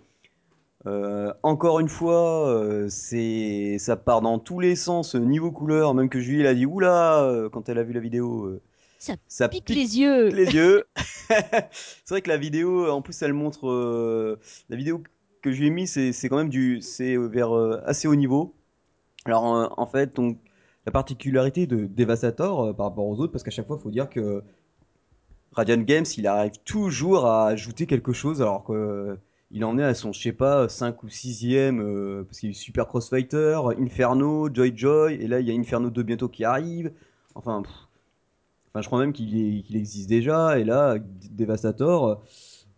Euh, 0.86 1.32
encore 1.42 1.78
une 1.80 1.88
fois, 1.88 2.48
euh, 2.48 2.88
c'est 2.88 3.76
ça 3.78 3.96
part 3.96 4.22
dans 4.22 4.38
tous 4.38 4.60
les 4.60 4.76
sens, 4.76 5.14
euh, 5.14 5.18
niveau 5.18 5.52
couleur, 5.52 5.92
même 5.94 6.08
que 6.08 6.20
Julie 6.20 6.40
elle 6.40 6.46
a 6.46 6.54
dit 6.54 6.64
oula 6.66 7.22
euh, 7.22 7.50
quand 7.50 7.68
elle 7.68 7.78
a 7.78 7.82
vu 7.82 7.92
la 7.92 8.00
vidéo, 8.00 8.44
euh, 8.46 8.62
Ça 8.98 9.14
ça 9.28 9.48
Pique 9.48 9.68
les 9.68 9.98
yeux. 9.98 10.28
les 10.28 10.46
yeux. 10.54 10.84
c'est 11.28 12.08
vrai 12.10 12.22
que 12.22 12.28
la 12.30 12.38
vidéo, 12.38 12.88
en 12.90 13.02
plus, 13.02 13.20
elle 13.22 13.34
montre 13.34 13.68
euh, 13.68 14.38
la 14.70 14.76
vidéo 14.76 15.02
que 15.42 15.52
je 15.52 15.60
lui 15.60 15.66
ai 15.68 15.70
mis, 15.70 15.86
c'est 15.86 16.12
c'est 16.12 16.28
quand 16.30 16.36
même 16.38 16.48
du, 16.50 16.80
c'est 16.80 17.16
vers 17.16 17.54
euh, 17.56 17.80
assez 17.84 18.08
haut 18.08 18.14
niveau. 18.14 18.54
Alors 19.26 19.54
euh, 19.56 19.68
en 19.76 19.86
fait, 19.86 20.14
donc 20.16 20.38
la 20.86 20.92
particularité 20.92 21.66
de 21.66 21.86
Devastator 21.86 22.64
euh, 22.68 22.72
par 22.74 22.86
rapport 22.86 23.06
aux 23.06 23.18
autres, 23.20 23.32
parce 23.32 23.44
qu'à 23.44 23.50
chaque 23.50 23.66
fois, 23.66 23.76
il 23.78 23.82
faut 23.82 23.90
dire 23.90 24.08
que 24.10 24.42
Radiant 25.52 25.78
Games, 25.82 26.06
il 26.16 26.26
arrive 26.26 26.52
toujours 26.64 27.26
à 27.26 27.46
ajouter 27.48 27.86
quelque 27.86 28.12
chose, 28.12 28.40
alors 28.42 28.64
que 28.64 29.18
il 29.50 29.64
en 29.64 29.78
est 29.78 29.84
à 29.84 29.94
son, 29.94 30.12
je 30.12 30.20
sais 30.20 30.32
pas, 30.32 30.68
5 30.68 31.02
ou 31.02 31.08
6ème, 31.08 31.80
euh, 31.80 32.24
parce 32.24 32.40
qu'il 32.40 32.50
y 32.50 32.52
a 32.52 32.54
Super 32.54 32.86
Crossfighter, 32.86 33.60
Inferno, 33.78 34.48
Joy 34.52 34.72
Joy, 34.76 35.14
et 35.14 35.26
là 35.26 35.40
il 35.40 35.48
y 35.48 35.50
a 35.50 35.54
Inferno 35.54 35.90
2 35.90 36.02
bientôt 36.02 36.28
qui 36.28 36.44
arrive. 36.44 36.92
Enfin, 37.34 37.62
enfin 38.68 38.80
je 38.80 38.86
crois 38.86 39.00
même 39.00 39.12
qu'il 39.12 39.76
existe 39.76 40.08
déjà, 40.08 40.58
et 40.58 40.64
là, 40.64 40.96
Devastator, 41.32 42.22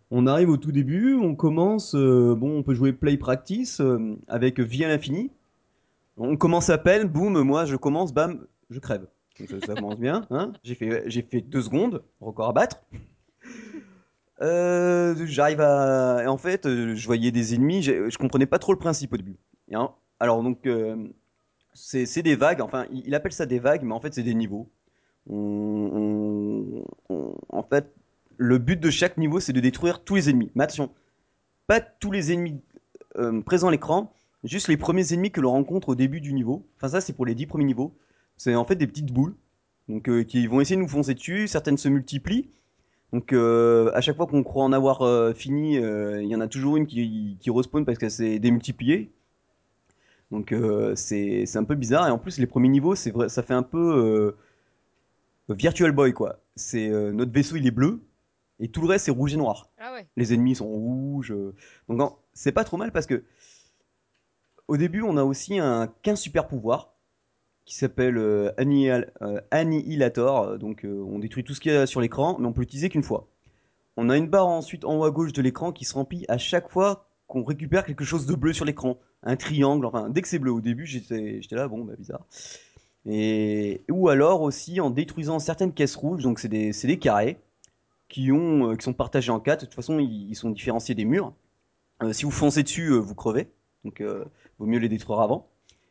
on 0.09 0.27
arrive 0.27 0.49
au 0.49 0.57
tout 0.57 0.71
début, 0.71 1.15
on 1.15 1.35
commence, 1.35 1.95
euh, 1.95 2.35
bon, 2.35 2.57
on 2.57 2.63
peut 2.63 2.73
jouer 2.73 2.93
Play 2.93 3.17
Practice 3.17 3.79
euh, 3.79 4.15
avec 4.27 4.59
vie 4.59 4.83
à 4.85 4.87
l'infini. 4.87 5.31
On 6.17 6.37
commence 6.37 6.69
à 6.69 6.77
peine, 6.77 7.07
boum, 7.07 7.41
moi 7.41 7.65
je 7.65 7.75
commence, 7.75 8.13
bam, 8.13 8.45
je 8.69 8.79
crève. 8.79 9.07
Ça, 9.65 9.73
commence 9.73 9.99
bien, 9.99 10.27
hein 10.29 10.53
j'ai 10.63 10.75
fait, 10.75 11.09
fait 11.09 11.41
deux 11.41 11.63
secondes, 11.63 12.03
record 12.21 12.49
à 12.49 12.53
battre. 12.53 12.83
Euh, 14.43 15.15
J'arrive 15.25 15.61
à. 15.61 16.23
En 16.27 16.37
fait, 16.37 16.65
euh, 16.65 16.95
je 16.95 17.05
voyais 17.05 17.31
des 17.31 17.55
ennemis, 17.55 17.83
je 17.83 18.17
comprenais 18.17 18.45
pas 18.45 18.59
trop 18.59 18.73
le 18.73 18.79
principe 18.79 19.13
au 19.13 19.17
début. 19.17 19.37
Hein, 19.71 19.91
alors, 20.19 20.43
donc, 20.43 20.67
euh, 20.67 21.07
c'est 21.73 22.21
des 22.21 22.35
vagues, 22.35 22.61
enfin, 22.61 22.85
il, 22.91 23.15
appelle 23.15 23.31
ça 23.31 23.45
des 23.45 23.59
vagues, 23.59 23.83
mais 23.83 23.93
en 23.93 23.99
fait, 23.99 24.13
c'est 24.13 24.23
des 24.23 24.35
niveaux. 24.35 24.69
En 25.29 26.83
fait, 27.69 27.93
le 28.37 28.57
but 28.57 28.79
de 28.79 28.89
chaque 28.89 29.17
niveau, 29.17 29.39
c'est 29.39 29.53
de 29.53 29.61
détruire 29.61 30.03
tous 30.03 30.15
les 30.15 30.29
ennemis. 30.29 30.51
Mais 30.55 30.65
attention, 30.65 30.91
pas 31.67 31.79
tous 31.79 32.11
les 32.11 32.33
ennemis 32.33 32.59
présents 33.45 33.69
à 33.69 33.71
l'écran, 33.71 34.13
juste 34.43 34.67
les 34.67 34.77
premiers 34.77 35.13
ennemis 35.13 35.31
que 35.31 35.39
l'on 35.39 35.51
rencontre 35.51 35.89
au 35.89 35.95
début 35.95 36.19
du 36.19 36.33
niveau. 36.33 36.67
Enfin, 36.77 36.89
ça, 36.89 37.01
c'est 37.01 37.13
pour 37.13 37.25
les 37.25 37.35
10 37.35 37.45
premiers 37.47 37.65
niveaux. 37.65 37.95
C'est 38.35 38.55
en 38.55 38.65
fait 38.65 38.75
des 38.75 38.87
petites 38.87 39.13
boules 39.13 39.35
donc, 39.87 40.09
qui 40.25 40.47
vont 40.47 40.59
essayer 40.59 40.75
de 40.75 40.81
nous 40.81 40.87
foncer 40.87 41.13
dessus. 41.13 41.47
Certaines 41.47 41.77
se 41.77 41.87
multiplient. 41.87 42.49
Donc 43.13 43.31
euh, 43.31 43.91
à 43.93 44.01
chaque 44.01 44.17
fois 44.17 44.25
qu'on 44.25 44.41
croit 44.41 44.63
en 44.63 44.73
avoir 44.73 45.03
euh, 45.03 45.33
fini, 45.33 45.77
euh, 45.77 46.23
il 46.23 46.27
y 46.27 46.35
en 46.35 46.41
a 46.41 46.47
toujours 46.47 46.77
une 46.77 46.87
qui, 46.87 47.37
qui 47.39 47.51
respawn 47.51 47.85
parce 47.85 47.99
qu'elle 47.99 48.09
s'est 48.09 48.39
démultipliée. 48.39 49.11
Donc 50.31 50.53
c'est 50.95 51.55
un 51.55 51.63
peu 51.63 51.75
bizarre. 51.75 52.07
Et 52.07 52.11
en 52.11 52.17
plus 52.17 52.39
les 52.39 52.47
premiers 52.47 52.69
niveaux, 52.69 52.95
c'est 52.95 53.11
vrai, 53.11 53.29
ça 53.29 53.43
fait 53.43 53.53
un 53.53 53.61
peu 53.61 54.35
Virtual 55.47 55.91
Boy 55.91 56.11
quoi. 56.13 56.39
C'est 56.55 56.89
notre 56.89 57.31
vaisseau 57.31 57.55
il 57.55 57.67
est 57.67 57.71
bleu 57.71 58.01
et 58.59 58.69
tout 58.69 58.81
le 58.81 58.87
reste 58.87 59.05
c'est 59.05 59.11
rouge 59.11 59.35
et 59.35 59.37
noir. 59.37 59.69
Ah 59.77 59.93
ouais. 59.93 60.07
Les 60.17 60.33
ennemis 60.33 60.55
sont 60.55 60.67
rouges. 60.67 61.35
Donc 61.87 62.17
c'est 62.33 62.51
pas 62.51 62.63
trop 62.63 62.77
mal 62.77 62.91
parce 62.91 63.05
que 63.05 63.23
au 64.67 64.75
début 64.75 65.03
on 65.03 65.17
a 65.17 65.23
aussi 65.23 65.59
un 65.59 65.93
15 66.01 66.19
super 66.19 66.47
pouvoir 66.47 66.92
qui 67.65 67.75
s'appelle 67.75 68.17
euh, 68.17 68.51
euh, 68.59 69.41
Annihilator. 69.51 70.57
Donc 70.57 70.85
euh, 70.85 71.03
on 71.07 71.19
détruit 71.19 71.43
tout 71.43 71.53
ce 71.53 71.61
qu'il 71.61 71.71
y 71.71 71.75
a 71.75 71.85
sur 71.85 72.01
l'écran, 72.01 72.37
mais 72.39 72.47
on 72.47 72.53
peut 72.53 72.61
l'utiliser 72.61 72.89
qu'une 72.89 73.03
fois. 73.03 73.27
On 73.95 74.09
a 74.09 74.17
une 74.17 74.27
barre 74.27 74.47
ensuite 74.47 74.85
en 74.85 74.97
haut 74.97 75.03
à 75.03 75.11
gauche 75.11 75.33
de 75.33 75.41
l'écran 75.41 75.71
qui 75.71 75.85
se 75.85 75.93
remplit 75.93 76.25
à 76.27 76.37
chaque 76.37 76.69
fois 76.69 77.07
qu'on 77.27 77.43
récupère 77.43 77.85
quelque 77.85 78.03
chose 78.03 78.25
de 78.25 78.35
bleu 78.35 78.53
sur 78.53 78.65
l'écran. 78.65 78.97
Un 79.23 79.35
triangle, 79.35 79.85
enfin 79.85 80.09
dès 80.09 80.21
que 80.21 80.27
c'est 80.27 80.39
bleu. 80.39 80.51
Au 80.51 80.61
début 80.61 80.85
j'étais 80.85 81.41
là, 81.51 81.67
bon 81.67 81.83
bah 81.83 81.93
bizarre. 81.97 82.25
Et, 83.05 83.81
ou 83.89 84.09
alors 84.09 84.41
aussi 84.41 84.79
en 84.79 84.89
détruisant 84.89 85.39
certaines 85.39 85.73
caisses 85.73 85.95
rouges, 85.95 86.23
donc 86.23 86.39
c'est 86.39 86.47
des, 86.47 86.71
des 86.71 86.99
carrés 86.99 87.37
qui, 88.07 88.31
ont, 88.31 88.75
qui 88.75 88.83
sont 88.83 88.93
partagés 88.93 89.31
en 89.31 89.39
quatre. 89.39 89.61
De 89.61 89.65
toute 89.65 89.75
façon, 89.75 89.99
ils, 89.99 90.29
ils 90.29 90.35
sont 90.35 90.49
différenciés 90.49 90.95
des 90.95 91.05
murs. 91.05 91.33
Si 92.11 92.25
vous 92.25 92.31
foncez 92.31 92.63
dessus, 92.63 92.91
vous 92.97 93.15
crevez. 93.15 93.49
Donc, 93.83 94.01
vaut 94.59 94.65
mieux 94.65 94.79
les 94.79 94.89
détruire 94.89 95.19
avant. 95.19 95.49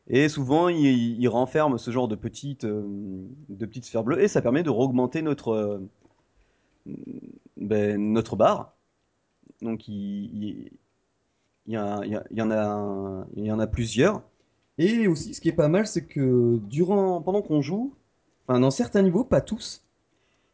Et 0.09 0.29
souvent, 0.29 0.69
ils 0.69 1.29
renferment 1.29 1.79
ce 1.79 1.91
genre 1.91 2.09
de 2.09 2.17
petites, 2.17 2.65
euh, 2.65 2.83
de 3.49 3.67
petites 3.67 3.85
sphères 3.85 4.05
bleues 4.05 4.21
et 4.23 4.29
ça 4.29 4.43
permet 4.43 4.63
de 4.63 4.71
augmenter 4.71 5.23
notre, 5.23 5.49
euh, 5.51 5.79
ben, 7.57 8.13
notre 8.13 8.37
barre. 8.37 8.77
Donc, 9.63 9.89
il, 9.89 9.95
il- 9.97 10.73
il 11.67 11.75
y, 11.75 11.77
a- 11.77 12.01
il 12.05 12.13
y 12.13 12.21
il 12.33 12.43
en 12.43 12.51
a, 12.51 13.27
il 13.37 13.45
y 13.47 13.53
en 13.53 13.59
a 13.61 13.67
plusieurs. 13.67 14.23
Et 14.79 15.07
aussi, 15.09 15.35
ce 15.35 15.41
qui 15.41 15.49
est 15.51 15.53
pas 15.53 15.69
mal, 15.69 15.87
c'est 15.87 16.07
que 16.07 16.59
durant, 16.69 17.23
pendant 17.23 17.43
qu'on 17.43 17.63
joue, 17.63 17.95
enfin 18.49 18.61
dans 18.61 18.71
certains 18.73 19.03
niveaux, 19.03 19.25
pas 19.25 19.41
tous, 19.43 19.85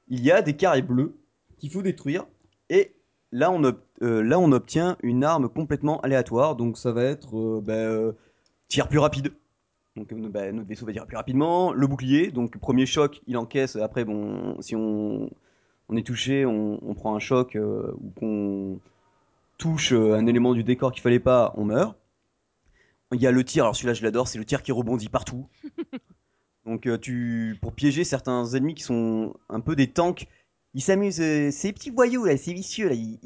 il 0.09 0.23
y 0.25 0.33
a 0.33 0.43
des 0.43 0.57
carrés 0.57 0.83
bleus 0.83 1.17
qu'il 1.59 1.71
faut 1.71 1.83
détruire. 1.83 2.27
Et 2.71 2.95
là 3.33 3.51
on, 3.53 3.63
euh, 4.03 4.23
obtient 4.53 4.97
une 5.03 5.25
arme 5.25 5.49
complètement 5.49 6.01
aléatoire. 6.03 6.57
Donc 6.57 6.79
ça 6.79 6.93
va 6.93 7.05
être 7.05 7.37
euh, 7.39 7.63
euh, 7.69 8.13
tir 8.69 8.89
plus 8.89 8.99
rapide. 8.99 9.33
Donc 9.97 10.13
euh, 10.13 10.29
bah, 10.29 10.53
notre 10.53 10.69
vaisseau 10.69 10.87
va 10.87 10.93
tirer 10.93 11.07
plus 11.07 11.17
rapidement. 11.17 11.73
Le 11.73 11.87
bouclier, 11.87 12.31
donc 12.31 12.59
premier 12.59 12.87
choc, 12.87 13.23
il 13.27 13.37
encaisse. 13.37 13.77
Après, 13.77 14.05
bon, 14.05 14.61
si 14.61 14.77
on, 14.77 15.31
on 15.89 15.97
est 15.97 16.07
touché, 16.07 16.47
on, 16.47 16.81
on 16.89 16.95
prend 16.95 17.15
un 17.17 17.21
choc 17.21 17.57
euh, 17.57 17.93
ou 18.01 18.11
qu'on 18.19 18.81
touche 19.59 19.93
euh, 19.93 20.15
un 20.15 20.27
élément 20.27 20.55
du 20.55 20.65
décor 20.65 20.93
qu'il 20.93 21.03
fallait 21.03 21.21
pas, 21.21 21.55
on 21.57 21.65
meurt. 21.67 21.97
Il 23.13 23.21
y 23.21 23.27
a 23.27 23.31
le 23.31 23.43
tir, 23.45 23.65
alors 23.65 23.75
celui-là 23.77 23.95
je 23.95 24.03
l'adore, 24.03 24.29
c'est 24.29 24.39
le 24.39 24.45
tir 24.45 24.63
qui 24.63 24.73
rebondit 24.73 25.09
partout. 25.09 25.47
Donc 26.67 26.87
euh, 26.87 26.99
tu 26.99 27.57
pour 27.61 27.73
piéger 27.73 28.05
certains 28.05 28.45
ennemis 28.55 28.75
qui 28.75 28.83
sont 28.83 29.35
un 29.49 29.61
peu 29.61 29.75
des 29.77 29.91
tanks, 29.91 30.27
ils 30.75 30.83
s'amusent, 30.83 31.21
euh, 31.21 31.51
ces 31.51 31.73
petits 31.73 31.91
voyous 31.91 32.25
là, 32.25 32.37
ces 32.37 32.53
vicieux 32.53 32.89
là, 32.89 32.95
ils, 32.95 33.19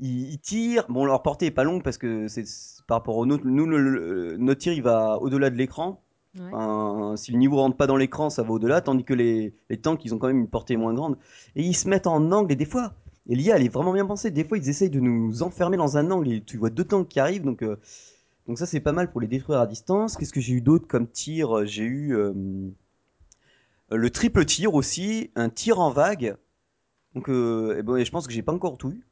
ils- 0.00 0.38
tirent. 0.40 0.86
Bon, 0.88 1.04
leur 1.04 1.22
portée 1.22 1.46
est 1.46 1.50
pas 1.50 1.64
longue 1.64 1.82
parce 1.82 1.98
que 1.98 2.28
c'est 2.28 2.44
par 2.90 2.98
rapport 2.98 3.16
au 3.18 3.24
nôtre. 3.24 3.44
Nous, 3.46 3.66
le- 3.66 3.78
le- 3.78 4.36
notre 4.36 4.62
tir, 4.62 4.72
il 4.72 4.82
va 4.82 5.16
au-delà 5.22 5.48
de 5.48 5.54
l'écran. 5.54 6.02
Ouais. 6.36 7.16
Si 7.16 7.30
le 7.30 7.38
niveau 7.38 7.56
rentre 7.58 7.76
pas 7.76 7.86
dans 7.86 7.96
l'écran, 7.96 8.30
ça 8.30 8.42
va 8.42 8.50
au-delà, 8.50 8.80
tandis 8.80 9.04
que 9.04 9.14
les, 9.14 9.54
les 9.68 9.76
tanks, 9.76 10.04
ils 10.04 10.12
ont 10.12 10.18
quand 10.18 10.26
même 10.26 10.40
une 10.40 10.48
portée 10.48 10.76
moins 10.76 10.92
grande. 10.92 11.16
Et 11.54 11.62
ils 11.62 11.74
se 11.74 11.88
mettent 11.88 12.08
en 12.08 12.32
angle, 12.32 12.50
et 12.52 12.56
des 12.56 12.64
fois, 12.64 12.94
et 13.28 13.36
l'IA, 13.36 13.56
elle 13.56 13.64
est 13.64 13.68
vraiment 13.68 13.92
bien 13.92 14.06
pensée. 14.06 14.32
Des 14.32 14.42
fois, 14.42 14.58
ils 14.58 14.68
essayent 14.68 14.90
de 14.90 14.98
nous 14.98 15.44
enfermer 15.44 15.76
dans 15.76 15.98
un 15.98 16.10
angle, 16.10 16.32
et 16.32 16.40
tu 16.42 16.56
vois 16.56 16.70
deux 16.70 16.82
tanks 16.82 17.06
qui 17.06 17.20
arrivent, 17.20 17.44
donc, 17.44 17.62
euh, 17.62 17.76
donc 18.48 18.58
ça, 18.58 18.66
c'est 18.66 18.80
pas 18.80 18.90
mal 18.92 19.12
pour 19.12 19.20
les 19.20 19.28
détruire 19.28 19.60
à 19.60 19.68
distance. 19.68 20.16
Qu'est-ce 20.16 20.32
que 20.32 20.40
j'ai 20.40 20.54
eu 20.54 20.60
d'autre 20.60 20.88
comme 20.88 21.06
tir? 21.06 21.64
J'ai 21.66 21.84
eu 21.84 22.16
euh, 22.16 22.32
le 23.90 24.10
triple 24.10 24.44
tir 24.44 24.74
aussi, 24.74 25.30
un 25.36 25.48
tir 25.48 25.78
en 25.78 25.90
vague. 25.90 26.36
Donc, 27.14 27.28
euh, 27.28 27.78
et 27.78 27.82
bon, 27.84 28.02
je 28.04 28.10
pense 28.10 28.26
que 28.26 28.32
j'ai 28.32 28.42
pas 28.42 28.52
encore 28.52 28.76
tout 28.78 28.90
eu. 28.90 29.06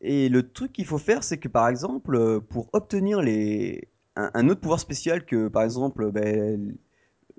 Et 0.00 0.28
le 0.28 0.50
truc 0.50 0.72
qu'il 0.72 0.86
faut 0.86 0.98
faire, 0.98 1.22
c'est 1.24 1.38
que 1.38 1.48
par 1.48 1.68
exemple, 1.68 2.16
euh, 2.16 2.40
pour 2.40 2.70
obtenir 2.72 3.20
les... 3.22 3.88
un, 4.16 4.48
autre 4.48 4.60
pouvoir 4.60 4.80
spécial 4.80 5.24
que 5.26 5.48
par 5.48 5.62
exemple 5.62 6.10
ben, 6.10 6.74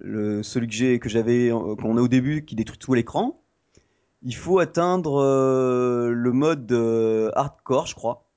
le, 0.01 0.43
celui 0.43 0.99
que 0.99 1.09
j'avais 1.09 1.51
euh, 1.51 1.75
qu'on 1.75 1.97
a 1.97 2.01
au 2.01 2.07
début 2.07 2.45
qui 2.45 2.55
détruit 2.55 2.77
tout 2.77 2.93
l'écran, 2.93 3.41
il 4.23 4.35
faut 4.35 4.59
atteindre 4.59 5.21
euh, 5.21 6.11
le 6.11 6.31
mode 6.31 6.71
hardcore, 7.35 7.87
je 7.87 7.95
crois. 7.95 8.27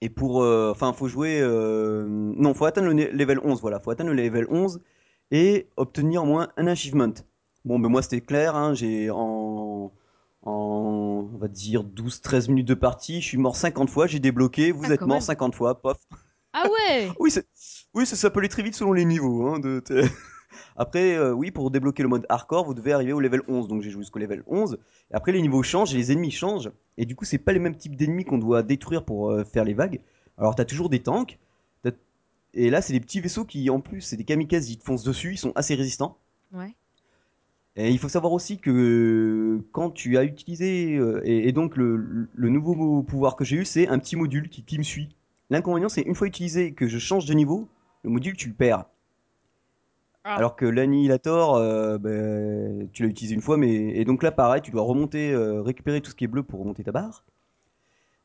Et 0.00 0.10
pour 0.10 0.42
euh, 0.42 0.70
enfin 0.70 0.92
faut 0.92 1.08
jouer 1.08 1.40
non, 2.06 2.54
faut 2.54 2.66
atteindre 2.66 2.88
le 2.88 3.10
level 3.12 3.40
11 3.42 3.60
voilà, 3.60 3.80
faut 3.80 3.90
atteindre 3.90 4.10
le 4.12 4.22
level 4.22 4.46
11 4.48 4.80
et 5.30 5.68
obtenir 5.76 6.22
au 6.22 6.26
moins 6.26 6.48
un 6.56 6.66
achievement. 6.66 7.12
Bon, 7.64 7.78
ben 7.78 7.88
moi 7.88 8.02
c'était 8.02 8.20
clair, 8.20 8.54
hein, 8.56 8.74
j'ai 8.74 9.10
en 9.10 9.92
en, 10.42 11.28
on 11.32 11.36
va 11.38 11.48
dire 11.48 11.82
12-13 11.84 12.48
minutes 12.48 12.68
de 12.68 12.74
partie, 12.74 13.20
je 13.20 13.26
suis 13.26 13.38
mort 13.38 13.56
50 13.56 13.90
fois, 13.90 14.06
j'ai 14.06 14.18
débloqué, 14.20 14.72
vous 14.72 14.84
Ah, 14.86 14.92
êtes 14.92 15.00
mort 15.00 15.08
même. 15.16 15.20
50 15.20 15.54
fois, 15.54 15.80
pof. 15.80 15.96
Ah 16.52 16.64
ouais 16.70 17.10
Oui, 17.20 17.30
oui, 17.94 18.06
ça, 18.06 18.28
aller 18.34 18.48
très 18.48 18.62
vite 18.62 18.74
selon 18.74 18.92
les 18.92 19.04
niveaux. 19.04 19.46
Hein, 19.48 19.58
de- 19.58 19.82
Après, 20.76 21.14
euh, 21.16 21.32
oui, 21.32 21.50
pour 21.50 21.70
débloquer 21.70 22.02
le 22.02 22.08
mode 22.08 22.24
hardcore, 22.28 22.64
vous 22.64 22.72
devez 22.74 22.92
arriver 22.92 23.12
au 23.12 23.20
level 23.20 23.42
11. 23.48 23.68
Donc 23.68 23.82
j'ai 23.82 23.90
joué 23.90 24.02
jusqu'au 24.02 24.18
level 24.18 24.42
11. 24.46 24.78
Et 25.10 25.14
après, 25.14 25.32
les 25.32 25.42
niveaux 25.42 25.62
changent 25.62 25.92
et 25.92 25.96
les 25.96 26.10
ennemis 26.12 26.30
changent. 26.30 26.70
Et 26.96 27.04
du 27.04 27.14
coup, 27.16 27.24
c'est 27.24 27.38
pas 27.38 27.52
les 27.52 27.58
mêmes 27.58 27.76
types 27.76 27.96
d'ennemis 27.96 28.24
qu'on 28.24 28.38
doit 28.38 28.62
détruire 28.62 29.04
pour 29.04 29.30
euh, 29.30 29.44
faire 29.44 29.64
les 29.64 29.74
vagues. 29.74 30.00
Alors, 30.38 30.54
t'as 30.54 30.64
toujours 30.64 30.88
des 30.88 31.00
tanks. 31.02 31.38
Et 32.54 32.70
là, 32.70 32.80
c'est 32.80 32.94
des 32.94 33.00
petits 33.00 33.20
vaisseaux 33.20 33.44
qui, 33.44 33.68
en 33.68 33.78
plus, 33.80 34.00
c'est 34.00 34.16
des 34.16 34.24
kamikazes, 34.24 34.70
ils 34.70 34.78
te 34.78 34.84
foncent 34.84 35.04
dessus, 35.04 35.32
ils 35.34 35.38
sont 35.38 35.52
assez 35.54 35.74
résistants. 35.74 36.16
Ouais. 36.52 36.74
Et 37.80 37.90
il 37.90 37.98
faut 37.98 38.08
savoir 38.08 38.32
aussi 38.32 38.58
que 38.58 39.60
quand 39.70 39.90
tu 39.90 40.18
as 40.18 40.24
utilisé, 40.24 40.96
euh, 40.96 41.20
et, 41.22 41.48
et 41.48 41.52
donc 41.52 41.76
le, 41.76 42.28
le 42.34 42.48
nouveau 42.48 43.04
pouvoir 43.04 43.36
que 43.36 43.44
j'ai 43.44 43.56
eu, 43.56 43.64
c'est 43.64 43.86
un 43.86 44.00
petit 44.00 44.16
module 44.16 44.48
qui, 44.48 44.64
qui 44.64 44.78
me 44.78 44.82
suit. 44.82 45.14
L'inconvénient, 45.48 45.88
c'est 45.88 46.02
une 46.02 46.16
fois 46.16 46.26
utilisé 46.26 46.72
que 46.72 46.88
je 46.88 46.98
change 46.98 47.24
de 47.24 47.34
niveau, 47.34 47.68
le 48.02 48.10
module, 48.10 48.36
tu 48.36 48.48
le 48.48 48.54
perds. 48.54 48.84
Ah. 50.24 50.34
Alors 50.34 50.56
que 50.56 50.66
l'annihilator, 50.66 51.54
euh, 51.54 51.98
ben, 51.98 52.88
tu 52.92 53.04
l'as 53.04 53.08
utilisé 53.08 53.36
une 53.36 53.40
fois, 53.40 53.56
mais 53.56 53.96
et 53.96 54.04
donc 54.04 54.24
là, 54.24 54.32
pareil, 54.32 54.60
tu 54.60 54.72
dois 54.72 54.82
remonter, 54.82 55.32
euh, 55.32 55.62
récupérer 55.62 56.00
tout 56.00 56.10
ce 56.10 56.16
qui 56.16 56.24
est 56.24 56.28
bleu 56.28 56.42
pour 56.42 56.58
remonter 56.60 56.82
ta 56.82 56.90
barre. 56.90 57.24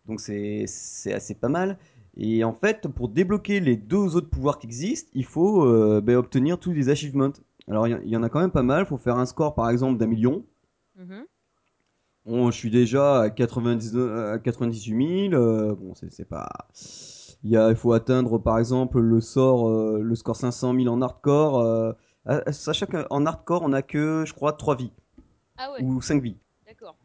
Donc 0.07 0.19
c'est 0.19 0.65
c'est 0.67 1.13
assez 1.13 1.35
pas 1.35 1.47
mal. 1.47 1.77
Et 2.17 2.43
en 2.43 2.53
fait, 2.53 2.87
pour 2.87 3.07
débloquer 3.07 3.59
les 3.59 3.77
deux 3.77 4.15
autres 4.15 4.29
pouvoirs 4.29 4.59
qui 4.59 4.67
existent, 4.67 5.11
il 5.13 5.25
faut 5.25 5.65
euh, 5.65 6.01
ben, 6.01 6.15
obtenir 6.15 6.59
tous 6.59 6.73
les 6.73 6.89
achievements. 6.89 7.31
Alors 7.69 7.87
il 7.87 7.91
y, 7.91 7.95
en- 7.95 8.01
il 8.03 8.09
y 8.09 8.17
en 8.17 8.23
a 8.23 8.29
quand 8.29 8.39
même 8.39 8.51
pas 8.51 8.63
mal. 8.63 8.83
Il 8.83 8.87
faut 8.87 8.97
faire 8.97 9.17
un 9.17 9.25
score 9.25 9.55
par 9.55 9.69
exemple 9.69 9.97
d'un 9.99 10.07
million. 10.07 10.45
Mhm. 10.95 11.25
Bon, 12.25 12.51
je 12.51 12.57
suis 12.57 12.69
déjà 12.69 13.21
à 13.21 13.29
99 13.29 14.33
à 14.35 14.39
98 14.39 15.29
000. 15.29 15.33
euh, 15.33 15.75
bon, 15.75 15.93
c'est 15.95 16.25
pas. 16.27 16.49
Il 17.43 17.75
faut 17.75 17.91
atteindre 17.91 18.37
par 18.37 18.57
exemple 18.59 18.99
le 18.99 19.19
sort, 19.19 19.69
euh, 19.69 19.99
le 20.01 20.15
score 20.15 20.35
500 20.37 20.73
000 20.73 20.87
en 20.87 21.01
hardcore. 21.01 21.59
euh, 21.59 21.91
à- 22.25 22.37
à- 22.47 22.51
sachant 22.53 22.85
qu'en 22.85 23.25
hardcore, 23.25 23.63
on 23.63 23.73
a 23.73 23.81
que, 23.81 24.23
je 24.25 24.33
crois, 24.33 24.53
3 24.53 24.77
vies 24.77 24.93
Ah 25.57 25.71
ouais, 25.73 25.83
ou 25.83 26.01
5 26.01 26.23
vies. 26.23 26.37
d'accord. 26.65 26.95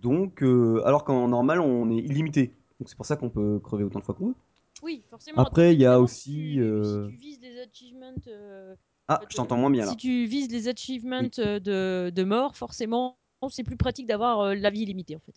Donc, 0.00 0.42
euh, 0.42 0.80
alors 0.86 1.04
qu'en 1.04 1.28
normal, 1.28 1.60
on 1.60 1.90
est 1.90 1.96
illimité. 1.98 2.54
Donc 2.80 2.88
c'est 2.88 2.96
pour 2.96 3.04
ça 3.06 3.16
qu'on 3.16 3.28
peut 3.28 3.58
crever 3.62 3.84
autant 3.84 3.98
de 3.98 4.04
fois 4.04 4.14
qu'on 4.14 4.28
veut. 4.28 4.34
Oui, 4.82 5.04
forcément. 5.10 5.42
Après, 5.42 5.74
il 5.74 5.80
y 5.80 5.86
a 5.86 6.00
aussi, 6.00 6.22
Si 6.22 6.52
tu, 6.54 6.62
euh, 6.62 7.04
si 7.06 7.12
tu 7.12 7.16
vises 7.20 7.40
les 7.42 7.60
achievements. 7.60 8.14
Euh, 9.10 9.14
Ah, 9.14 9.20
je 9.28 9.36
t'entends 9.36 9.56
moins 9.56 9.70
bien 9.70 9.84
là. 9.84 9.90
Si 9.90 9.96
tu 9.96 10.26
vises 10.26 10.50
les 10.50 10.68
achievements 10.68 11.20
Oui. 11.20 11.30
euh, 11.38 11.58
de, 11.60 12.10
de 12.10 12.24
mort, 12.24 12.56
forcément, 12.56 13.18
c'est 13.50 13.64
plus 13.64 13.76
pratique 13.76 14.06
d'avoir 14.06 14.40
euh, 14.40 14.54
la 14.54 14.70
vie 14.70 14.82
illimitée 14.82 15.16
en 15.16 15.20
fait. 15.20 15.34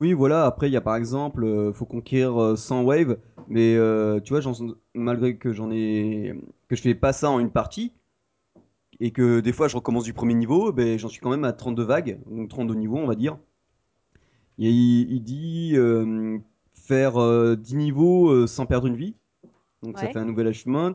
Oui, 0.00 0.12
voilà. 0.14 0.46
Après, 0.46 0.68
il 0.68 0.72
y 0.72 0.76
a 0.76 0.80
par 0.80 0.96
exemple, 0.96 1.44
euh, 1.44 1.72
faut 1.72 1.84
conquérir 1.84 2.40
euh, 2.40 2.56
100 2.56 2.82
waves, 2.84 3.18
mais 3.48 3.74
euh, 3.76 4.20
tu 4.20 4.32
vois, 4.34 4.40
malgré 4.94 5.36
que 5.36 5.52
j'en 5.52 5.70
ai, 5.70 6.34
que 6.68 6.76
je 6.76 6.82
fais 6.82 6.94
pas 6.94 7.12
ça 7.12 7.30
en 7.30 7.38
une 7.38 7.50
partie, 7.50 7.92
et 9.00 9.10
que 9.10 9.40
des 9.40 9.52
fois 9.52 9.68
je 9.68 9.76
recommence 9.76 10.04
du 10.04 10.12
premier 10.12 10.34
niveau, 10.34 10.72
ben 10.72 10.98
j'en 10.98 11.08
suis 11.08 11.20
quand 11.20 11.30
même 11.30 11.44
à 11.44 11.52
32 11.52 11.82
vagues, 11.82 12.20
donc 12.30 12.48
32 12.48 12.74
niveaux, 12.74 12.98
on 12.98 13.06
va 13.06 13.14
dire. 13.14 13.38
Et 14.58 14.70
il, 14.70 15.10
il 15.12 15.22
dit 15.22 15.72
euh, 15.74 16.38
faire 16.74 17.16
euh, 17.20 17.56
10 17.56 17.76
niveaux 17.76 18.30
euh, 18.30 18.46
sans 18.46 18.66
perdre 18.66 18.86
une 18.86 18.96
vie, 18.96 19.14
donc 19.82 19.98
ça 19.98 20.08
fait 20.08 20.18
un 20.18 20.24
nouvel 20.24 20.46
achievement. 20.46 20.92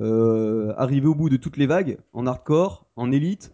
Euh, 0.00 0.72
arriver 0.76 1.08
au 1.08 1.14
bout 1.14 1.28
de 1.28 1.36
toutes 1.36 1.56
les 1.56 1.66
vagues, 1.66 1.98
en 2.12 2.26
hardcore, 2.26 2.86
en 2.94 3.10
élite. 3.10 3.52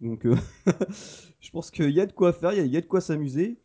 Donc, 0.00 0.26
euh, 0.26 0.34
je 1.40 1.50
pense 1.50 1.70
qu'il 1.70 1.90
y 1.90 2.00
a 2.00 2.06
de 2.06 2.12
quoi 2.12 2.32
faire, 2.32 2.52
il 2.52 2.66
y 2.66 2.70
y, 2.70 2.76
a 2.76 2.80
de 2.80 2.86
quoi 2.86 3.00
s'amuser. 3.00 3.56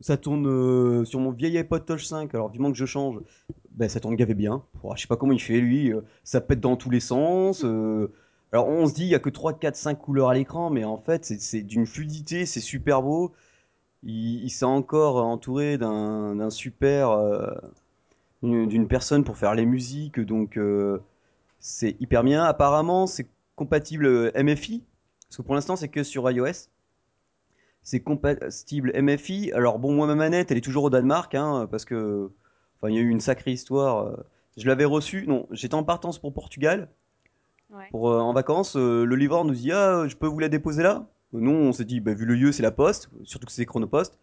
Ça 0.00 0.18
tourne 0.18 0.46
euh, 0.46 1.04
sur 1.04 1.20
mon 1.20 1.30
vieil 1.30 1.56
iPod 1.56 1.86
Touch 1.86 2.04
5, 2.04 2.34
alors 2.34 2.50
vivement 2.50 2.70
que 2.70 2.76
je 2.76 2.84
change, 2.84 3.20
ben, 3.70 3.88
ça 3.88 4.00
tourne 4.00 4.16
gavé 4.16 4.34
bien. 4.34 4.62
Pouah, 4.80 4.96
je 4.96 5.02
sais 5.02 5.08
pas 5.08 5.16
comment 5.16 5.32
il 5.32 5.40
fait 5.40 5.60
lui, 5.60 5.92
ça 6.22 6.40
pète 6.40 6.60
dans 6.60 6.76
tous 6.76 6.90
les 6.90 7.00
sens. 7.00 7.64
alors 8.52 8.68
on 8.68 8.86
se 8.86 8.92
dit 8.94 9.04
il 9.04 9.08
y 9.08 9.14
a 9.14 9.18
que 9.18 9.30
3, 9.30 9.54
4, 9.54 9.76
5 9.76 9.94
couleurs 9.98 10.28
à 10.28 10.34
l'écran, 10.34 10.68
mais 10.68 10.84
en 10.84 10.98
fait 10.98 11.24
c'est- 11.24 11.62
d'une 11.62 11.86
fluidité, 11.86 12.44
c'est 12.44 12.60
super 12.60 13.02
beau. 13.02 13.32
Il, 14.02 14.50
s'est 14.50 14.66
encore 14.66 15.16
entouré 15.24 15.78
d'un 15.78 16.50
super, 16.50 17.16
d'une 18.42 18.88
personne 18.88 19.24
pour 19.24 19.38
faire 19.38 19.54
les 19.54 19.64
musiques, 19.66 20.20
donc 20.20 20.58
c'est 21.66 21.96
hyper 21.98 22.22
bien. 22.22 22.44
Apparemment 22.44 23.06
c'est 23.06 23.26
compatible 23.56 24.04
euh, 24.06 24.30
MFI, 24.34 24.84
parce 25.28 25.38
que 25.38 25.42
pour 25.42 25.54
l'instant 25.54 25.76
c'est 25.76 25.88
que 25.88 26.02
sur 26.02 26.30
iOS 26.30 26.68
c'est 27.82 28.00
compatible 28.00 28.92
MFI. 28.94 29.52
Alors 29.52 29.78
bon, 29.78 29.92
moi 29.94 30.06
ma 30.06 30.14
manette, 30.14 30.50
elle 30.50 30.58
est 30.58 30.62
toujours 30.62 30.84
au 30.84 30.90
Danemark, 30.90 31.34
hein, 31.34 31.66
parce 31.70 31.84
que 31.86 32.30
enfin 32.76 32.90
il 32.90 32.94
y 32.94 32.98
a 32.98 33.00
eu 33.00 33.08
une 33.08 33.20
sacrée 33.20 33.52
histoire. 33.52 34.06
euh. 34.06 34.16
Je 34.56 34.66
l'avais 34.68 34.84
reçue, 34.84 35.26
non, 35.26 35.46
j'étais 35.50 35.74
en 35.74 35.82
partance 35.84 36.18
pour 36.18 36.32
Portugal, 36.32 36.88
Ouais. 37.70 37.88
pour 37.90 38.10
euh, 38.10 38.20
en 38.20 38.32
vacances. 38.34 38.76
euh, 38.76 39.04
le 39.04 39.16
livreur 39.16 39.44
nous 39.44 39.54
dit 39.54 39.72
ah, 39.72 40.04
je 40.06 40.14
peux 40.16 40.26
vous 40.28 40.38
la 40.38 40.48
déposer 40.48 40.82
là? 40.82 41.06
Non, 41.32 41.52
on 41.54 41.72
s'est 41.72 41.84
dit 41.86 42.00
bah, 42.00 42.14
vu 42.14 42.24
le 42.26 42.34
lieu, 42.34 42.52
c'est 42.52 42.62
la 42.62 42.70
poste, 42.70 43.08
surtout 43.24 43.46
que 43.46 43.52
c'est 43.52 43.66
Chronopost. 43.66 44.18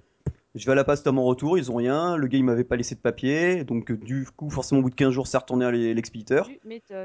Je 0.53 0.65
vais 0.65 0.73
à 0.73 0.75
la 0.75 0.83
poste 0.83 1.07
à 1.07 1.11
mon 1.13 1.23
retour, 1.23 1.57
ils 1.57 1.71
ont 1.71 1.75
rien. 1.75 2.17
Le 2.17 2.27
gars 2.27 2.37
il 2.37 2.43
m'avait 2.43 2.63
pas 2.65 2.75
laissé 2.75 2.93
de 2.95 2.99
papier, 2.99 3.63
donc 3.63 3.89
euh, 3.91 3.97
du 3.97 4.25
coup 4.35 4.49
forcément 4.49 4.79
au 4.79 4.83
bout 4.83 4.89
de 4.89 4.95
15 4.95 5.11
jours, 5.13 5.27
c'est 5.27 5.37
retourné 5.37 5.65
à 5.65 5.71
l'expéditeur. 5.71 6.49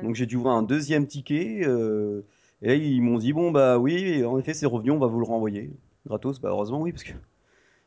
Donc 0.03 0.15
j'ai 0.17 0.27
dû 0.27 0.37
ouvrir 0.37 0.53
un 0.55 0.63
deuxième 0.65 1.07
ticket. 1.07 1.63
euh, 1.65 2.23
et 2.63 2.69
là, 2.69 2.75
ils 2.75 3.01
m'ont 3.03 3.19
dit 3.19 3.33
bon 3.33 3.51
bah 3.53 3.79
oui, 3.79 4.25
en 4.25 4.39
effet 4.39 4.53
c'est 4.55 4.67
revenu, 4.67 4.91
on 4.91 4.99
va 4.99 5.07
vous 5.07 5.21
le 5.21 5.27
renvoyer. 5.27 5.71
Gratos, 6.07 6.41
bah 6.41 6.49
heureusement 6.51 6.81
oui 6.81 6.91
parce 6.93 7.05
que 7.05 7.13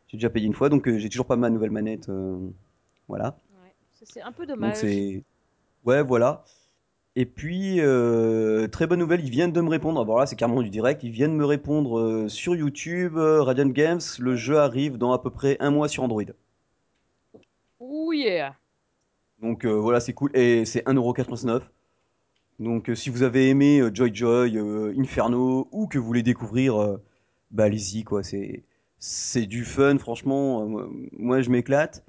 j'ai 0.08 0.18
déjà 0.18 0.30
payé 0.30 0.46
une 0.46 0.54
fois, 0.54 0.70
donc 0.70 0.88
euh, 0.88 0.98
j'ai 0.98 1.10
toujours 1.10 1.26
pas 1.26 1.36
ma 1.36 1.50
nouvelle 1.50 1.72
manette. 1.72 2.08
euh, 2.10 2.38
voilà. 3.10 3.38
Ouais. 3.62 3.74
Ça, 3.92 4.06
C'est 4.08 4.22
un 4.22 4.32
peu 4.32 4.46
dommage. 4.46 4.82
ouais 5.86 6.04
voilà. 6.04 6.46
Et 7.20 7.26
puis 7.26 7.82
euh, 7.82 8.70
très 8.70 8.88
bonne 8.88 9.00
nouvelle, 9.00 9.20
ils 9.22 9.30
viennent 9.30 9.52
de 9.52 9.60
me 9.60 9.68
répondre. 9.68 10.00
Alors 10.02 10.20
là 10.20 10.26
c'est 10.26 10.38
carrément 10.38 10.62
du 10.62 10.70
direct, 10.70 11.04
ils 11.04 11.12
viennent 11.12 11.36
me 11.36 11.44
répondre 11.44 12.00
euh, 12.00 12.30
sur 12.30 12.56
YouTube, 12.56 13.18
euh, 13.18 13.44
Radiant 13.44 13.66
Games. 13.66 14.00
Le 14.20 14.38
jeu 14.38 14.58
arrive 14.58 14.98
dans 14.98 15.12
à 15.12 15.22
peu 15.22 15.30
près 15.30 15.58
un 15.60 15.70
mois 15.70 15.90
sur 15.90 16.04
Android. 16.04 16.24
Oh 17.82 18.14
yeah 18.14 18.56
Donc 19.42 19.66
voilà, 19.66 20.00
c'est 20.00 20.14
cool. 20.14 20.32
Et 20.34 20.64
c'est 20.64 20.88
1,99€. 20.88 21.64
Donc 22.60 22.90
si 22.96 23.10
vous 23.10 23.24
avez 23.24 23.50
aimé 23.50 23.82
Joy 23.94 24.16
Joy, 24.16 24.58
Inferno, 24.98 25.68
ou 25.74 25.88
que 25.88 25.98
vous 25.98 26.06
voulez 26.06 26.24
découvrir, 26.24 27.00
bah 27.52 27.66
allez-y 27.66 28.06
quoi. 28.06 28.24
C'est 28.24 28.64
c'est 28.98 29.46
du 29.46 29.66
fun, 29.66 29.98
franchement. 29.98 30.66
Moi 31.18 31.42
je 31.42 31.50
m'éclate. 31.50 32.02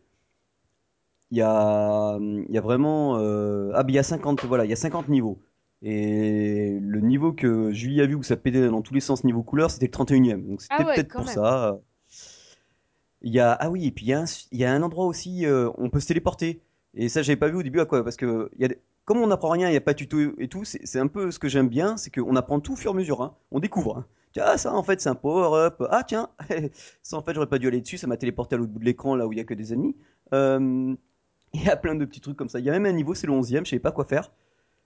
Il 1.30 1.38
y 1.38 1.42
a, 1.42 2.18
il 2.20 2.50
y 2.54 2.58
a 2.58 2.60
vraiment. 2.60 3.18
euh, 3.18 3.70
Ah, 3.74 3.84
mais 3.84 3.92
il 3.92 3.96
y 3.96 3.98
a 3.98 4.02
50, 4.02 4.44
voilà, 4.44 4.64
il 4.64 4.70
y 4.70 4.72
a 4.72 4.76
50 4.76 5.08
niveaux. 5.08 5.40
Et 5.82 6.78
le 6.80 7.00
niveau 7.00 7.32
que 7.32 7.72
Julie 7.72 8.00
a 8.02 8.06
vu 8.06 8.14
où 8.14 8.22
ça 8.22 8.36
pétait 8.36 8.68
dans 8.68 8.82
tous 8.82 8.94
les 8.94 9.00
sens 9.00 9.24
niveau 9.24 9.42
couleur, 9.42 9.70
c'était 9.70 9.86
le 9.86 9.92
31ème. 9.92 10.46
Donc 10.46 10.60
c'était 10.62 10.74
Ah 10.74 10.86
ouais, 10.86 10.94
peut-être 10.94 11.08
quand 11.08 11.18
pour 11.18 11.26
même. 11.26 11.34
ça. 11.34 11.80
Il 13.22 13.32
y 13.32 13.40
a, 13.40 13.52
ah 13.52 13.70
oui, 13.70 13.86
et 13.86 13.90
puis 13.90 14.06
il 14.06 14.08
y 14.08 14.12
a 14.14 14.20
un, 14.22 14.24
il 14.50 14.58
y 14.58 14.64
a 14.64 14.72
un 14.72 14.82
endroit 14.82 15.04
aussi, 15.06 15.44
euh, 15.46 15.70
on 15.78 15.90
peut 15.90 16.00
se 16.00 16.06
téléporter. 16.08 16.62
Et 16.94 17.08
ça, 17.08 17.22
j'avais 17.22 17.36
pas 17.36 17.48
vu 17.48 17.56
au 17.56 17.62
début 17.62 17.80
à 17.80 17.84
quoi, 17.84 18.02
parce 18.02 18.16
que 18.16 18.50
il 18.56 18.62
y 18.62 18.64
a 18.64 18.68
des- 18.68 18.80
comme 19.04 19.18
on 19.18 19.26
n'apprend 19.26 19.50
rien, 19.50 19.68
il 19.68 19.72
n'y 19.72 19.76
a 19.76 19.80
pas 19.80 19.92
de 19.92 19.98
tuto 19.98 20.18
et 20.38 20.48
tout, 20.48 20.64
c'est 20.64 20.80
c'est 20.86 20.98
un 20.98 21.06
peu 21.06 21.30
ce 21.30 21.38
que 21.38 21.48
j'aime 21.48 21.68
bien, 21.68 21.96
c'est 21.96 22.10
qu'on 22.14 22.34
apprend 22.36 22.60
tout 22.60 22.72
au 22.72 22.76
fur 22.76 22.92
et 22.92 22.94
à 22.94 22.96
mesure, 22.96 23.22
hein. 23.22 23.34
on 23.50 23.60
découvre. 23.60 23.98
hein. 23.98 24.06
Ah, 24.40 24.56
ça, 24.58 24.72
en 24.74 24.82
fait, 24.84 25.00
c'est 25.00 25.08
un 25.08 25.14
power-up. 25.16 25.82
Ah, 25.90 26.04
tiens, 26.06 26.30
ça, 27.02 27.16
en 27.16 27.22
fait, 27.22 27.34
j'aurais 27.34 27.48
pas 27.48 27.58
dû 27.58 27.66
aller 27.68 27.80
dessus. 27.80 27.98
Ça 27.98 28.06
m'a 28.06 28.16
téléporté 28.16 28.54
à 28.54 28.58
l'autre 28.58 28.70
bout 28.72 28.78
de 28.78 28.84
l'écran, 28.84 29.16
là 29.16 29.26
où 29.26 29.32
il 29.32 29.38
y 29.38 29.40
a 29.40 29.44
que 29.44 29.54
des 29.54 29.72
ennemis. 29.72 29.96
Euh, 30.32 30.94
Il 31.54 31.62
y 31.62 31.68
a 31.68 31.76
plein 31.76 31.94
de 31.94 32.04
petits 32.04 32.20
trucs 32.20 32.36
comme 32.36 32.48
ça. 32.48 32.60
Il 32.60 32.64
y 32.64 32.70
a 32.70 32.72
même 32.72 32.86
un 32.86 32.92
niveau, 32.92 33.14
c'est 33.14 33.26
le 33.26 33.32
11 33.32 33.52
e 33.54 33.58
je 33.64 33.70
savais 33.70 33.80
pas 33.80 33.92
quoi 33.92 34.04
faire. 34.04 34.32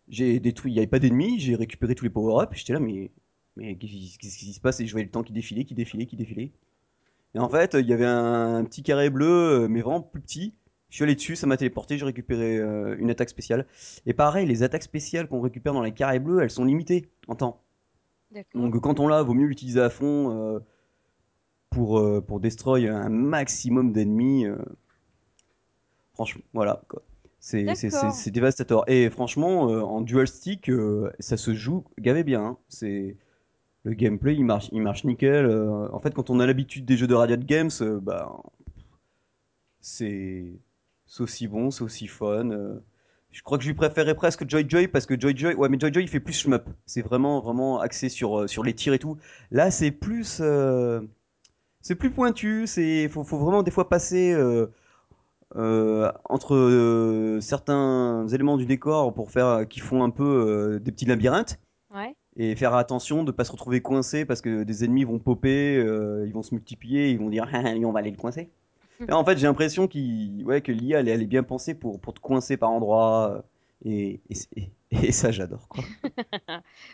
J'ai 0.08 0.40
détruit, 0.40 0.72
il 0.72 0.74
y 0.76 0.78
avait 0.78 0.86
pas 0.86 0.98
d'ennemis, 0.98 1.40
j'ai 1.40 1.54
récupéré 1.56 1.94
tous 1.94 2.04
les 2.04 2.10
power-ups. 2.10 2.56
J'étais 2.56 2.74
là, 2.74 2.80
mais, 2.80 3.10
mais 3.56 3.76
qu'est-ce 3.76 4.38
qui 4.38 4.52
se 4.52 4.60
passe? 4.60 4.80
Et 4.80 4.86
je 4.86 4.92
voyais 4.92 5.06
le 5.06 5.10
temps 5.10 5.22
qui 5.22 5.32
défilait, 5.32 5.64
qui 5.64 5.74
défilait, 5.74 6.06
qui 6.06 6.16
défilait. 6.16 6.52
Et 7.34 7.38
en 7.38 7.48
fait, 7.48 7.74
il 7.74 7.86
y 7.86 7.92
avait 7.92 8.04
un, 8.06 8.64
petit 8.64 8.82
carré 8.82 9.10
bleu, 9.10 9.26
euh, 9.64 9.68
mais 9.68 9.80
vraiment 9.80 10.02
plus 10.02 10.20
petit. 10.20 10.54
Je 10.90 10.96
suis 10.96 11.04
allé 11.04 11.16
dessus, 11.16 11.34
ça 11.36 11.46
m'a 11.46 11.56
téléporté, 11.56 11.98
j'ai 11.98 12.04
récupéré 12.04 12.58
euh, 12.58 12.96
une 12.98 13.10
attaque 13.10 13.28
spéciale. 13.28 13.66
Et 14.06 14.14
pareil, 14.14 14.46
les 14.46 14.62
attaques 14.62 14.84
spéciales 14.84 15.26
qu'on 15.26 15.40
récupère 15.40 15.72
dans 15.72 15.82
les 15.82 15.92
carrés 15.92 16.20
bleus, 16.20 16.40
elles 16.42 16.50
sont 16.50 16.64
limitées 16.64 17.08
en 17.26 17.34
temps. 17.34 17.64
Donc 18.54 18.80
quand 18.80 19.00
on 19.00 19.08
l'a, 19.08 19.22
vaut 19.22 19.34
mieux 19.34 19.46
l'utiliser 19.46 19.80
à 19.80 19.90
fond 19.90 20.30
euh, 20.30 20.60
pour, 21.70 21.98
euh, 21.98 22.20
pour 22.20 22.40
destroy 22.40 22.88
un 22.88 23.08
maximum 23.08 23.92
d'ennemis. 23.92 24.46
Franchement, 26.14 26.42
voilà. 26.52 26.82
quoi. 26.88 27.02
C'est 27.40 27.74
c'est- 27.74 27.90
D'accord. 27.90 28.12
c'est- 28.14 28.22
c'est 28.24 28.30
dévastateur. 28.30 28.88
Et 28.90 29.10
franchement, 29.10 29.68
euh, 29.70 29.82
en 29.82 30.00
dual 30.00 30.26
stick, 30.28 30.70
euh, 30.70 31.10
ça 31.18 31.36
se 31.36 31.54
joue 31.54 31.84
gavé 31.98 32.24
bien. 32.24 32.42
hein. 32.44 32.58
C'est 32.68 33.16
le 33.84 33.94
gameplay, 33.94 34.34
il 34.36 34.44
marche, 34.44 34.68
il 34.72 34.82
marche 34.82 35.04
nickel. 35.04 35.46
euh. 35.46 35.88
en 35.92 36.00
fait, 36.00 36.14
quand 36.14 36.30
on 36.30 36.40
a 36.40 36.46
l'habitude 36.46 36.84
des 36.86 36.96
jeux 36.98 37.06
de 37.08 37.14
Riot 37.14 37.36
Games, 37.38 37.70
euh, 37.82 38.00
bah, 38.00 38.32
c'est 39.80 40.44
c'est 41.06 41.22
aussi 41.22 41.48
bon, 41.48 41.70
c'est 41.70 41.82
aussi 41.84 42.06
fun. 42.06 42.50
euh. 42.50 42.78
Je 43.30 43.42
crois 43.42 43.58
que 43.58 43.64
je 43.64 43.68
lui 43.68 43.74
préférais 43.74 44.14
presque 44.14 44.48
Joy 44.48 44.64
Joy 44.68 44.88
parce 44.88 45.06
que 45.06 45.18
Joy 45.20 45.36
Joy, 45.36 45.54
ouais, 45.54 45.68
mais 45.68 45.78
Joy 45.80 45.92
Joy 45.92 46.04
il 46.04 46.08
fait 46.08 46.20
plus 46.20 46.32
shmup. 46.34 46.68
C'est 46.86 47.02
vraiment 47.02 47.40
vraiment 47.40 47.80
axé 47.80 48.08
sur 48.08 48.40
euh, 48.40 48.46
sur 48.46 48.62
les 48.64 48.74
tirs 48.74 48.94
et 48.94 48.98
tout. 48.98 49.18
Là, 49.50 49.70
c'est 49.70 49.90
plus 49.90 50.38
euh, 50.40 51.00
c'est 51.82 51.96
plus 51.96 52.10
pointu. 52.12 52.66
C'est 52.68 53.08
faut 53.08 53.24
faut 53.24 53.38
vraiment 53.38 53.62
des 53.64 53.70
fois 53.72 53.88
passer 53.88 54.32
euh, 54.34 54.68
entre 55.54 56.54
euh, 56.54 57.40
certains 57.40 58.26
éléments 58.28 58.56
du 58.56 58.66
décor 58.66 59.14
pour 59.14 59.30
faire 59.30 59.66
qui 59.68 59.80
font 59.80 60.02
un 60.02 60.10
peu 60.10 60.24
euh, 60.24 60.78
des 60.80 60.90
petits 60.92 61.06
labyrinthes 61.06 61.58
Ouais. 61.94 62.16
et 62.36 62.56
faire 62.56 62.74
attention 62.74 63.22
de 63.22 63.30
pas 63.30 63.44
se 63.44 63.52
retrouver 63.52 63.80
coincé 63.80 64.24
parce 64.24 64.40
que 64.40 64.64
des 64.64 64.84
ennemis 64.84 65.04
vont 65.04 65.20
popper, 65.20 65.76
euh, 65.76 66.24
ils 66.26 66.32
vont 66.32 66.42
se 66.42 66.52
multiplier, 66.52 67.10
ils 67.10 67.18
vont 67.20 67.28
dire 67.30 67.46
on 67.84 67.92
va 67.92 68.00
aller 68.00 68.10
le 68.10 68.16
coincer. 68.16 68.50
En 69.10 69.24
fait, 69.24 69.36
j'ai 69.38 69.46
l'impression 69.48 69.86
qu'il, 69.88 70.44
ouais, 70.44 70.60
que 70.60 70.70
l'IA 70.72 71.00
elle, 71.00 71.08
elle 71.08 71.22
est 71.22 71.26
bien 71.26 71.42
pensée 71.42 71.74
pour, 71.74 72.00
pour 72.00 72.14
te 72.14 72.20
coincer 72.20 72.56
par 72.56 72.70
endroits 72.70 73.32
euh, 73.32 73.42
et, 73.84 74.20
et, 74.30 74.36
et- 74.56 74.70
et 75.08 75.12
ça 75.12 75.30
j'adore. 75.32 75.68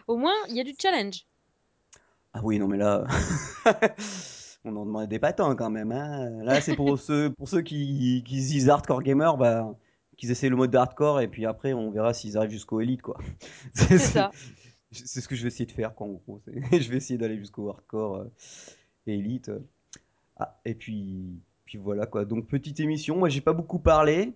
Au 0.06 0.16
moins, 0.16 0.32
il 0.48 0.56
y 0.56 0.60
a 0.60 0.64
du 0.64 0.72
challenge. 0.80 1.26
Ah 2.32 2.40
oui 2.42 2.58
non 2.58 2.68
mais 2.68 2.76
là, 2.78 3.04
on 4.64 4.76
en 4.76 4.84
demande 4.86 5.08
des 5.08 5.18
patins 5.18 5.54
quand 5.56 5.70
même. 5.70 5.92
hein. 5.92 6.42
Là 6.44 6.60
c'est 6.60 6.76
pour 6.76 6.98
ceux 6.98 7.30
pour 7.30 7.48
ceux 7.48 7.62
qui, 7.62 8.22
qui 8.26 8.42
se 8.42 8.48
disent 8.48 8.68
hardcore 8.68 9.02
gamer, 9.02 9.36
bah 9.36 9.74
qu'ils 10.16 10.30
essaient 10.30 10.48
le 10.50 10.56
mode 10.56 10.74
hardcore 10.74 11.20
et 11.20 11.28
puis 11.28 11.46
après 11.46 11.72
on 11.72 11.90
verra 11.90 12.12
s'ils 12.14 12.36
arrivent 12.36 12.50
jusqu'au 12.50 12.80
élite 12.80 13.02
quoi. 13.02 13.18
C'est 13.74 13.98
ça. 13.98 14.30
C'est 14.92 15.20
ce 15.20 15.28
que 15.28 15.36
je 15.36 15.42
vais 15.42 15.48
essayer 15.48 15.66
de 15.66 15.70
faire, 15.70 15.94
quoi, 15.94 16.08
en 16.08 16.10
gros. 16.14 16.40
Je 16.72 16.90
vais 16.90 16.96
essayer 16.96 17.16
d'aller 17.16 17.38
jusqu'au 17.38 17.68
hardcore 17.70 18.16
euh, 18.16 18.24
et 19.06 19.14
élite. 19.14 19.52
Ah, 20.36 20.58
et 20.64 20.74
puis, 20.74 21.38
puis 21.64 21.78
voilà, 21.78 22.06
quoi. 22.06 22.24
Donc, 22.24 22.48
petite 22.48 22.80
émission. 22.80 23.16
Moi, 23.16 23.28
j'ai 23.28 23.40
pas 23.40 23.52
beaucoup 23.52 23.78
parlé, 23.78 24.32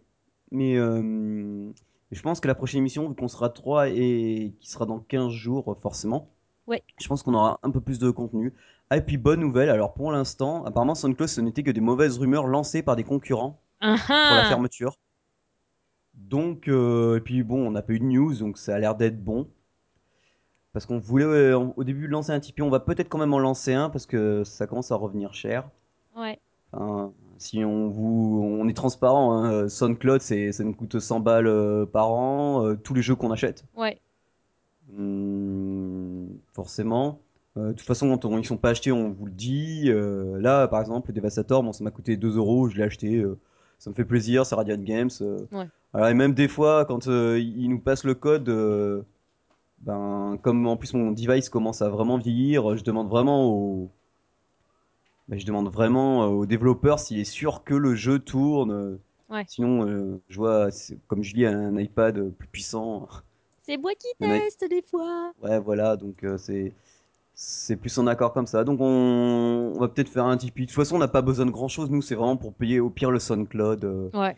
mais 0.53 0.77
euh, 0.77 1.73
je 2.13 2.23
pense 2.23 2.39
que 2.39 2.47
la 2.47 2.55
prochaine 2.55 2.79
émission, 2.79 3.09
vu 3.09 3.17
qu'on 3.17 3.27
sera 3.27 3.49
3 3.51 3.89
et 3.89 4.55
qui 4.61 4.71
sera 4.71 4.87
dans 4.87 5.01
15 5.01 5.33
jours, 5.33 5.73
euh, 5.73 5.75
forcément, 5.83 6.31
Ouais. 6.69 6.85
je 7.01 7.09
pense 7.09 7.25
qu'on 7.25 7.35
aura 7.35 7.59
un 7.65 7.73
peu 7.73 7.81
plus 7.81 7.99
de 7.99 8.11
contenu. 8.13 8.53
Ah, 8.91 8.99
et 8.99 9.01
puis, 9.01 9.17
bonne 9.17 9.41
nouvelle. 9.41 9.71
Alors, 9.71 9.95
pour 9.95 10.13
l'instant, 10.13 10.65
apparemment, 10.65 10.95
SoundCloud, 10.95 11.29
ce 11.29 11.41
n'était 11.41 11.63
que 11.63 11.71
des 11.71 11.81
mauvaises 11.81 12.19
rumeurs 12.19 12.47
lancées 12.47 12.83
par 12.83 12.97
des 12.97 13.05
concurrents 13.05 13.61
pour 13.81 13.89
la 14.07 14.45
fermeture. 14.49 14.97
Donc, 16.15 16.69
euh, 16.69 17.17
et 17.17 17.21
puis 17.21 17.43
bon, 17.43 17.67
on 17.67 17.71
n'a 17.71 17.83
pas 17.83 17.93
eu 17.93 17.99
de 17.99 18.05
news, 18.05 18.35
donc 18.37 18.57
ça 18.57 18.75
a 18.75 18.79
l'air 18.79 18.95
d'être 18.95 19.23
bon. 19.23 19.49
Parce 20.73 20.87
qu'on 20.87 20.99
voulait 20.99 21.25
euh, 21.25 21.59
au 21.59 21.85
début 21.85 22.07
lancer 22.07 22.33
un 22.33 22.41
Tipeee, 22.41 22.63
on 22.63 22.71
va 22.71 22.81
peut-être 22.81 23.09
quand 23.09 23.19
même 23.19 23.35
en 23.35 23.39
lancer 23.39 23.75
un 23.75 23.91
parce 23.91 24.07
que 24.07 24.43
ça 24.45 24.67
commence 24.67 24.91
à 24.91 24.97
revenir 24.97 25.35
cher. 25.35 25.69
Ouais. 26.17 26.39
Enfin, 26.73 27.13
si 27.39 27.65
on 27.65 27.89
vous, 27.89 28.41
on 28.61 28.67
est 28.69 28.75
transparent, 28.75 29.33
hein, 29.33 29.69
SoundCloud, 29.69 30.21
c'est, 30.21 30.53
ça 30.53 30.65
nous 30.65 30.75
coûte 30.75 30.99
100 30.99 31.21
balles 31.21 31.47
euh, 31.47 31.87
par 31.87 32.11
an, 32.11 32.67
euh, 32.67 32.75
tous 32.75 32.95
les 32.95 33.03
jeux 33.03 33.15
qu'on 33.15 33.31
achète. 33.31 33.65
Ouais. 33.77 34.01
Hum, 34.97 36.29
forcément. 36.53 37.21
Euh, 37.57 37.69
de 37.69 37.73
toute 37.73 37.87
façon, 37.87 38.09
quand 38.11 38.25
on- 38.25 38.39
ils 38.39 38.45
sont 38.45 38.57
pas 38.57 38.71
achetés, 38.71 38.91
on 38.93 39.11
vous 39.11 39.27
le 39.27 39.33
dit. 39.33 39.85
Euh, 39.89 40.41
là, 40.41 40.67
par 40.69 40.81
exemple, 40.81 41.09
le 41.11 41.15
Devastator, 41.15 41.63
bon, 41.63 41.73
ça 41.73 41.85
m'a 41.85 41.91
coûté 41.91 42.17
2 42.17 42.37
euros, 42.37 42.69
je 42.69 42.77
l'ai 42.77 42.83
acheté. 42.83 43.17
euh, 43.19 43.39
ça 43.79 43.91
me 43.91 43.95
fait 43.95 44.05
plaisir, 44.05 44.47
c'est 44.47 44.55
Radiant 44.55 44.79
Games. 44.79 45.11
Ouais. 45.53 45.69
Alors, 45.93 46.09
et 46.09 46.15
même 46.15 46.33
des 46.35 46.49
fois, 46.49 46.85
quand 46.87 47.07
ils 47.07 47.69
nous 47.69 47.79
passent 47.81 48.05
le 48.05 48.15
code, 48.15 48.49
ben, 49.81 50.39
comme 50.43 50.67
en 50.67 50.77
plus 50.77 50.95
mon 50.95 51.11
device 51.13 51.49
commence 51.49 51.83
à 51.83 51.89
vraiment 51.91 52.17
vieillir, 52.19 52.77
je 52.77 52.83
demande 52.85 53.09
vraiment 53.09 53.47
au, 53.51 53.91
ben, 55.29 55.39
je 55.39 55.47
demande 55.47 55.69
vraiment 55.69 56.27
aux 56.27 56.47
développeurs 56.47 56.99
s'il 56.99 57.19
est 57.19 57.25
sûr 57.25 57.65
que 57.65 57.75
le 57.75 57.95
jeu 57.95 58.19
tourne. 58.19 58.99
Ouais. 59.31 59.45
Sinon, 59.47 59.87
euh, 59.87 60.21
je 60.29 60.37
vois, 60.37 60.69
comme 61.09 61.23
je 61.23 61.35
lis 61.35 61.47
un 61.47 61.77
iPad 61.79 62.31
plus 62.31 62.49
puissant. 62.49 63.09
C'est 63.63 63.77
moi 63.79 63.93
qui 63.99 64.09
teste 64.19 64.65
des 64.69 64.83
fois. 64.83 65.33
Ouais, 65.43 65.59
voilà, 65.59 65.97
donc 65.97 66.23
euh, 66.25 66.37
c'est 66.39 66.73
c'est 67.35 67.77
plus 67.77 67.97
en 67.99 68.07
accord 68.07 68.33
comme 68.33 68.47
ça. 68.47 68.65
Donc 68.65 68.81
on, 68.81 69.73
on 69.75 69.79
va 69.79 69.89
peut-être 69.89 70.09
faire 70.09 70.25
un 70.27 70.37
Tipeee. 70.37 70.63
De 70.63 70.67
toute 70.67 70.77
façon, 70.77 70.97
on 70.97 70.99
n'a 70.99 71.09
pas 71.09 71.23
besoin 71.23 71.47
de 71.47 71.51
grand-chose. 71.51 71.91
Nous, 71.91 72.03
c'est 72.03 72.15
vraiment 72.15 72.37
pour 72.37 72.55
payer 72.55 72.81
au 72.81 72.91
pire 72.91 73.11
le 73.11 73.19
SoundCloud. 73.19 73.85
euh, 73.85 74.11
Ouais. 74.15 74.37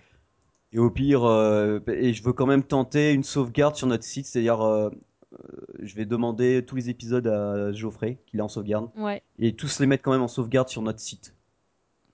et 0.72 0.78
au 0.78 0.90
pire, 0.90 1.24
euh, 1.24 1.78
et 1.88 2.12
je 2.12 2.22
veux 2.22 2.32
quand 2.32 2.46
même 2.46 2.62
tenter 2.62 3.12
une 3.12 3.22
sauvegarde 3.24 3.76
sur 3.76 3.86
notre 3.86 4.04
site. 4.04 4.26
C'est-à-dire, 4.26 4.60
euh, 4.62 4.90
euh, 5.34 5.36
je 5.82 5.94
vais 5.94 6.06
demander 6.06 6.64
tous 6.66 6.76
les 6.76 6.88
épisodes 6.90 7.26
à 7.26 7.72
Geoffrey, 7.72 8.18
qu'il 8.26 8.40
est 8.40 8.42
en 8.42 8.48
sauvegarde. 8.48 8.88
Ouais. 8.96 9.22
Et 9.38 9.54
tous 9.54 9.78
les 9.80 9.86
mettre 9.86 10.02
quand 10.02 10.12
même 10.12 10.22
en 10.22 10.28
sauvegarde 10.28 10.68
sur 10.68 10.80
notre 10.82 11.00
site. 11.00 11.34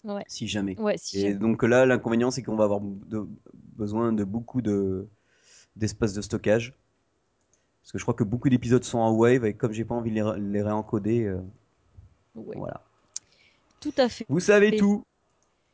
Ouais. 0.05 0.25
Si 0.27 0.49
jamais. 0.49 0.77
Ouais. 0.81 0.97
Si 0.99 1.18
Et 1.18 1.21
j'aime. 1.21 1.38
donc 1.38 1.62
là, 1.62 1.87
l'inconvénient, 1.87 2.33
c'est 2.33 2.42
qu'on 2.42 2.57
va 2.57 2.64
avoir 2.64 2.81
de- 2.81 3.27
besoin 3.77 4.12
de 4.12 4.25
beaucoup 4.25 4.61
de 4.62 5.07
d'espace 5.77 6.12
de 6.12 6.21
stockage. 6.21 6.75
Parce 7.83 7.92
que 7.92 7.99
je 7.99 8.05
crois 8.05 8.14
que 8.14 8.25
beaucoup 8.25 8.49
d'épisodes 8.49 8.85
sont 8.85 8.99
en 8.99 9.12
Wave, 9.12 9.45
et 9.45 9.55
comme 9.55 9.73
j'ai 9.73 9.85
pas 9.85 9.95
envie 9.95 10.11
de 10.11 10.14
les, 10.16 10.23
ré- 10.23 10.40
les 10.40 10.62
réencoder, 10.62 11.25
euh, 11.25 11.40
Ouais. 12.37 12.55
voilà. 12.57 12.81
Tout 13.81 13.92
à 13.99 14.09
fait. 14.09 14.25
Vous 14.29 14.40
savez 14.40 14.68
Et- 14.75 14.77
tout. 14.79 15.05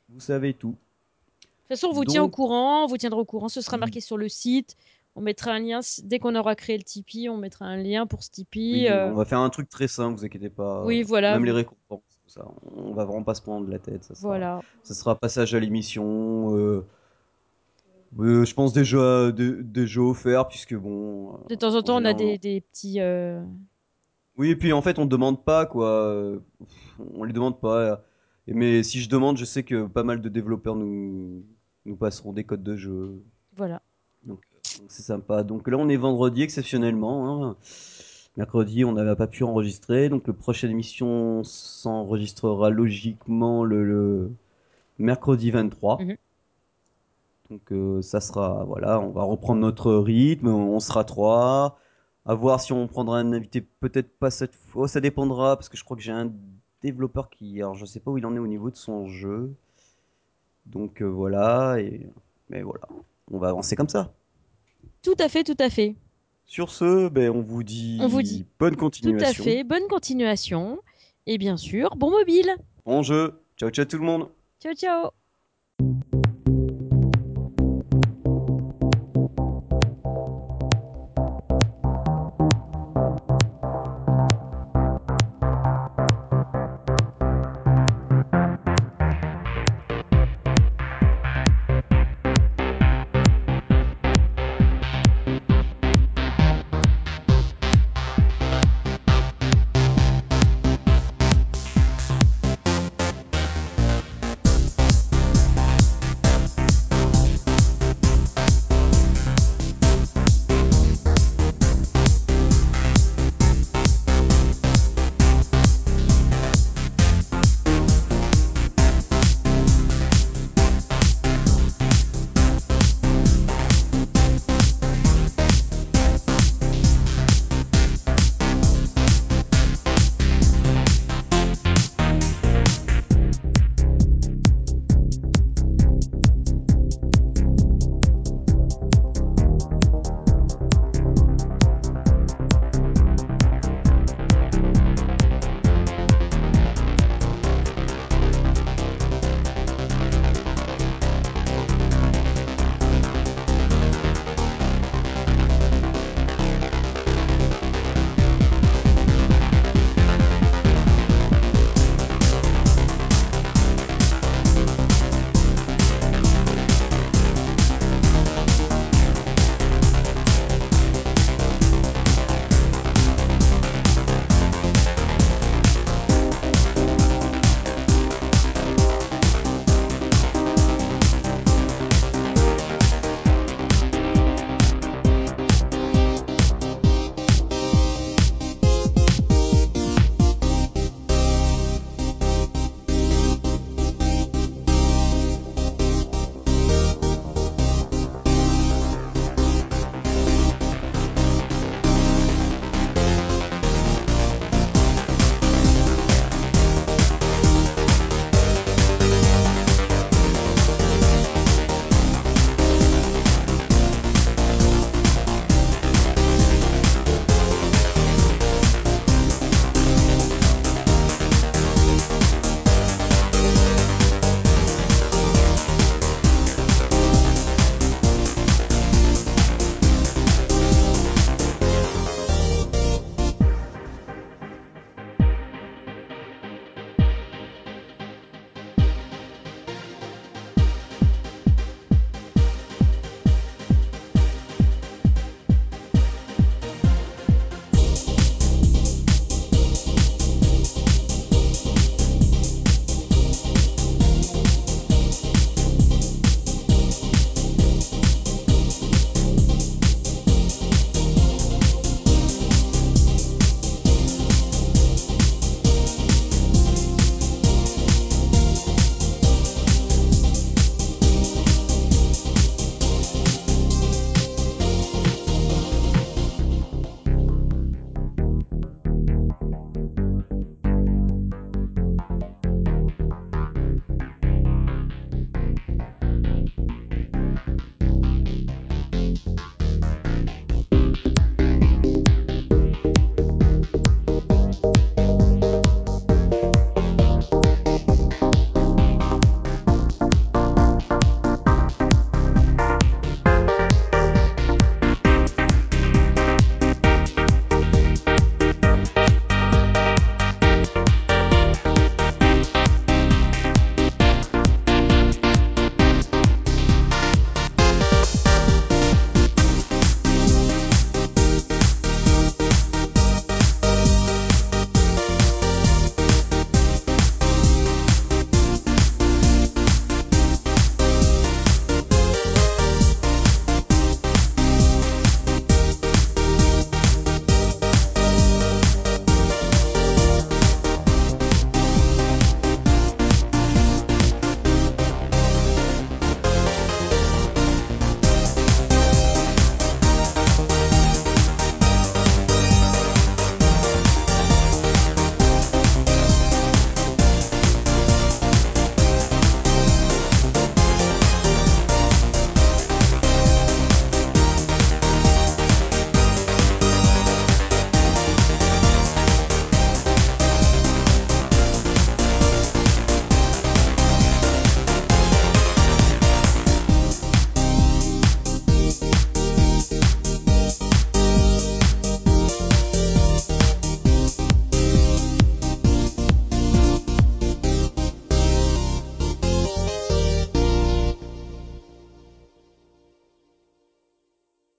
Vous 0.09 0.21
savez 0.21 0.55
tout. 0.55 0.71
De 0.71 0.75
toute 0.75 1.69
façon, 1.69 1.89
on 1.89 1.93
vous 1.93 2.05
tient 2.07 2.23
au 2.23 2.31
courant, 2.31 2.85
on 2.85 2.87
vous 2.87 2.97
tiendra 2.97 3.21
au 3.21 3.25
courant, 3.27 3.49
ce 3.51 3.61
sera 3.61 3.77
Mm. 3.77 3.81
marqué 3.81 4.01
sur 4.01 4.17
le 4.17 4.29
site. 4.29 4.77
On 5.17 5.21
mettra 5.21 5.51
un 5.53 5.59
lien, 5.59 5.81
dès 6.05 6.19
qu'on 6.19 6.35
aura 6.35 6.55
créé 6.55 6.79
le 6.79 6.85
Tipeee, 6.85 7.29
on 7.29 7.37
mettra 7.37 7.67
un 7.67 7.77
lien 7.77 8.07
pour 8.07 8.23
ce 8.23 8.31
Tipeee. 8.31 8.85
Oui, 8.85 8.89
euh, 8.89 9.11
On 9.11 9.15
va 9.15 9.25
faire 9.27 9.41
un 9.41 9.51
truc 9.51 9.69
très 9.69 9.89
simple, 9.89 10.19
vous 10.19 10.25
inquiétez 10.25 10.49
pas. 10.49 10.85
Oui, 10.85 11.03
voilà, 11.03 11.33
Même 11.35 11.45
les 11.45 11.53
récompenses, 11.53 12.01
tout 12.25 12.31
ça. 12.31 12.47
On 12.77 12.95
va 12.95 13.05
vraiment 13.05 13.25
pas 13.25 13.35
se 13.35 13.43
prendre 13.43 13.69
la 13.69 13.79
tête. 13.79 14.05
Ça 14.05 14.15
sera, 14.15 14.29
Voilà. 14.29 14.61
ça 14.83 14.95
sera 14.95 15.15
passage 15.19 15.55
à 15.55 15.61
l'émission. 15.61 16.57
euh, 16.57 16.87
euh, 18.19 18.45
je 18.45 18.55
pense 18.55 18.73
déjà 18.73 19.31
des, 19.33 19.63
des 19.63 19.87
jeux 19.87 20.03
offerts, 20.03 20.49
puisque 20.49 20.75
bon. 20.75 21.35
euh, 21.35 21.37
De 21.51 21.55
temps 21.55 21.75
en 21.75 21.83
temps, 21.83 22.01
on 22.01 22.05
a 22.05 22.15
des, 22.15 22.39
des 22.39 22.61
petits. 22.61 23.01
euh, 23.01 23.43
Oui, 24.37 24.51
et 24.51 24.57
puis 24.57 24.73
en 24.73 24.83
fait, 24.83 24.99
on 24.99 25.07
demande 25.07 25.45
pas, 25.45 25.67
quoi. 25.67 26.39
On 27.15 27.25
les 27.25 27.33
demande 27.33 27.61
pas. 27.61 28.03
Mais 28.47 28.83
si 28.83 29.01
je 29.01 29.09
demande, 29.11 29.37
je 29.37 29.45
sais 29.45 29.63
que 29.63 29.87
pas 29.87 30.05
mal 30.05 30.21
de 30.23 30.29
développeurs 30.29 30.75
nous, 30.77 31.45
nous 31.85 31.97
passeront 31.97 32.33
des 32.33 32.45
codes 32.45 32.63
de 32.63 32.77
jeu. 32.77 33.23
Voilà. 33.57 33.83
Donc 34.25 34.41
c'est 34.89 35.03
sympa. 35.03 35.43
Donc 35.43 35.69
là, 35.69 35.77
on 35.77 35.89
est 35.89 35.97
vendredi 35.97 36.43
exceptionnellement. 36.43 37.45
hein. 37.45 37.57
Mercredi, 38.37 38.85
on 38.85 38.93
n'avait 38.93 39.17
pas 39.17 39.27
pu 39.27 39.43
enregistrer. 39.43 40.09
Donc, 40.09 40.29
la 40.29 40.33
prochaine 40.33 40.71
émission 40.71 41.43
s'enregistrera 41.43 42.71
logiquement 42.71 43.65
le, 43.65 43.85
le 43.85 44.31
mercredi 44.99 45.51
23. 45.51 46.01
Mhm. 46.01 46.17
Donc, 47.51 47.73
euh, 47.73 48.03
ça 48.03 48.21
sera, 48.21 48.65
voilà, 48.65 49.01
on 49.01 49.11
va 49.11 49.23
reprendre 49.23 49.61
notre 49.61 49.95
rythme. 49.95 50.49
On, 50.49 50.81
sera 50.81 51.05
trois. 51.05 51.79
À 52.27 52.35
voir 52.35 52.61
si 52.61 52.73
on 52.73 52.87
prendra 52.87 53.19
un 53.19 53.33
invité, 53.33 53.63
peut-être 53.63 54.19
pas 54.19 54.31
cette 54.31 54.55
fois. 54.55 54.87
Ça 54.87 55.01
dépendra, 55.01 55.57
parce 55.57 55.69
que 55.69 55.77
je 55.77 55.85
crois 55.85 55.97
que 55.97 56.03
j'ai 56.03 56.13
un 56.13 56.31
développeur 56.83 57.31
qui, 57.31 57.61
alors 57.63 57.75
je 57.75 57.87
sais 57.87 58.01
pas 58.01 58.11
où 58.11 58.19
il 58.19 58.27
en 58.27 58.35
est 58.37 58.39
au 58.39 58.47
niveau 58.47 58.71
de 58.71 58.77
son 58.77 59.07
jeu. 59.07 59.55
Donc, 60.67 61.01
euh, 61.01 61.07
voilà. 61.07 61.81
Et, 61.81 62.07
mais 62.51 62.63
voilà, 62.63 62.87
on 63.31 63.39
va 63.39 63.49
avancer 63.49 63.77
comme 63.77 63.89
ça. 63.89 64.13
Tout 65.03 65.17
à 65.19 65.29
fait, 65.29 65.45
tout 65.45 65.57
à 65.59 65.71
fait. 65.71 65.97
Sur 66.45 66.71
ce, 66.71 67.09
ben, 67.09 67.31
on 67.31 67.43
vous 67.43 67.63
dit, 67.63 67.99
On 68.01 68.09
vous 68.09 68.23
dit 68.23 68.47
bonne 68.59 68.75
Tout 68.75 68.81
continuation. 68.81 69.45
à 69.45 69.47
fait. 69.47 69.65
Bonne 69.65 69.87
continuation. 69.89 70.79
Et 71.27 71.37
bien 71.37 71.57
sûr, 71.57 71.95
bon 71.97 72.11
mobile. 72.11 72.57
Bon 72.87 73.03
jeu. 73.03 73.43
Ciao, 73.57 73.71
ciao 73.71 73.85
tout 73.85 73.99
le 73.99 74.05
monde. 74.05 74.29
Ciao, 74.61 74.75
ciao. 74.75 75.11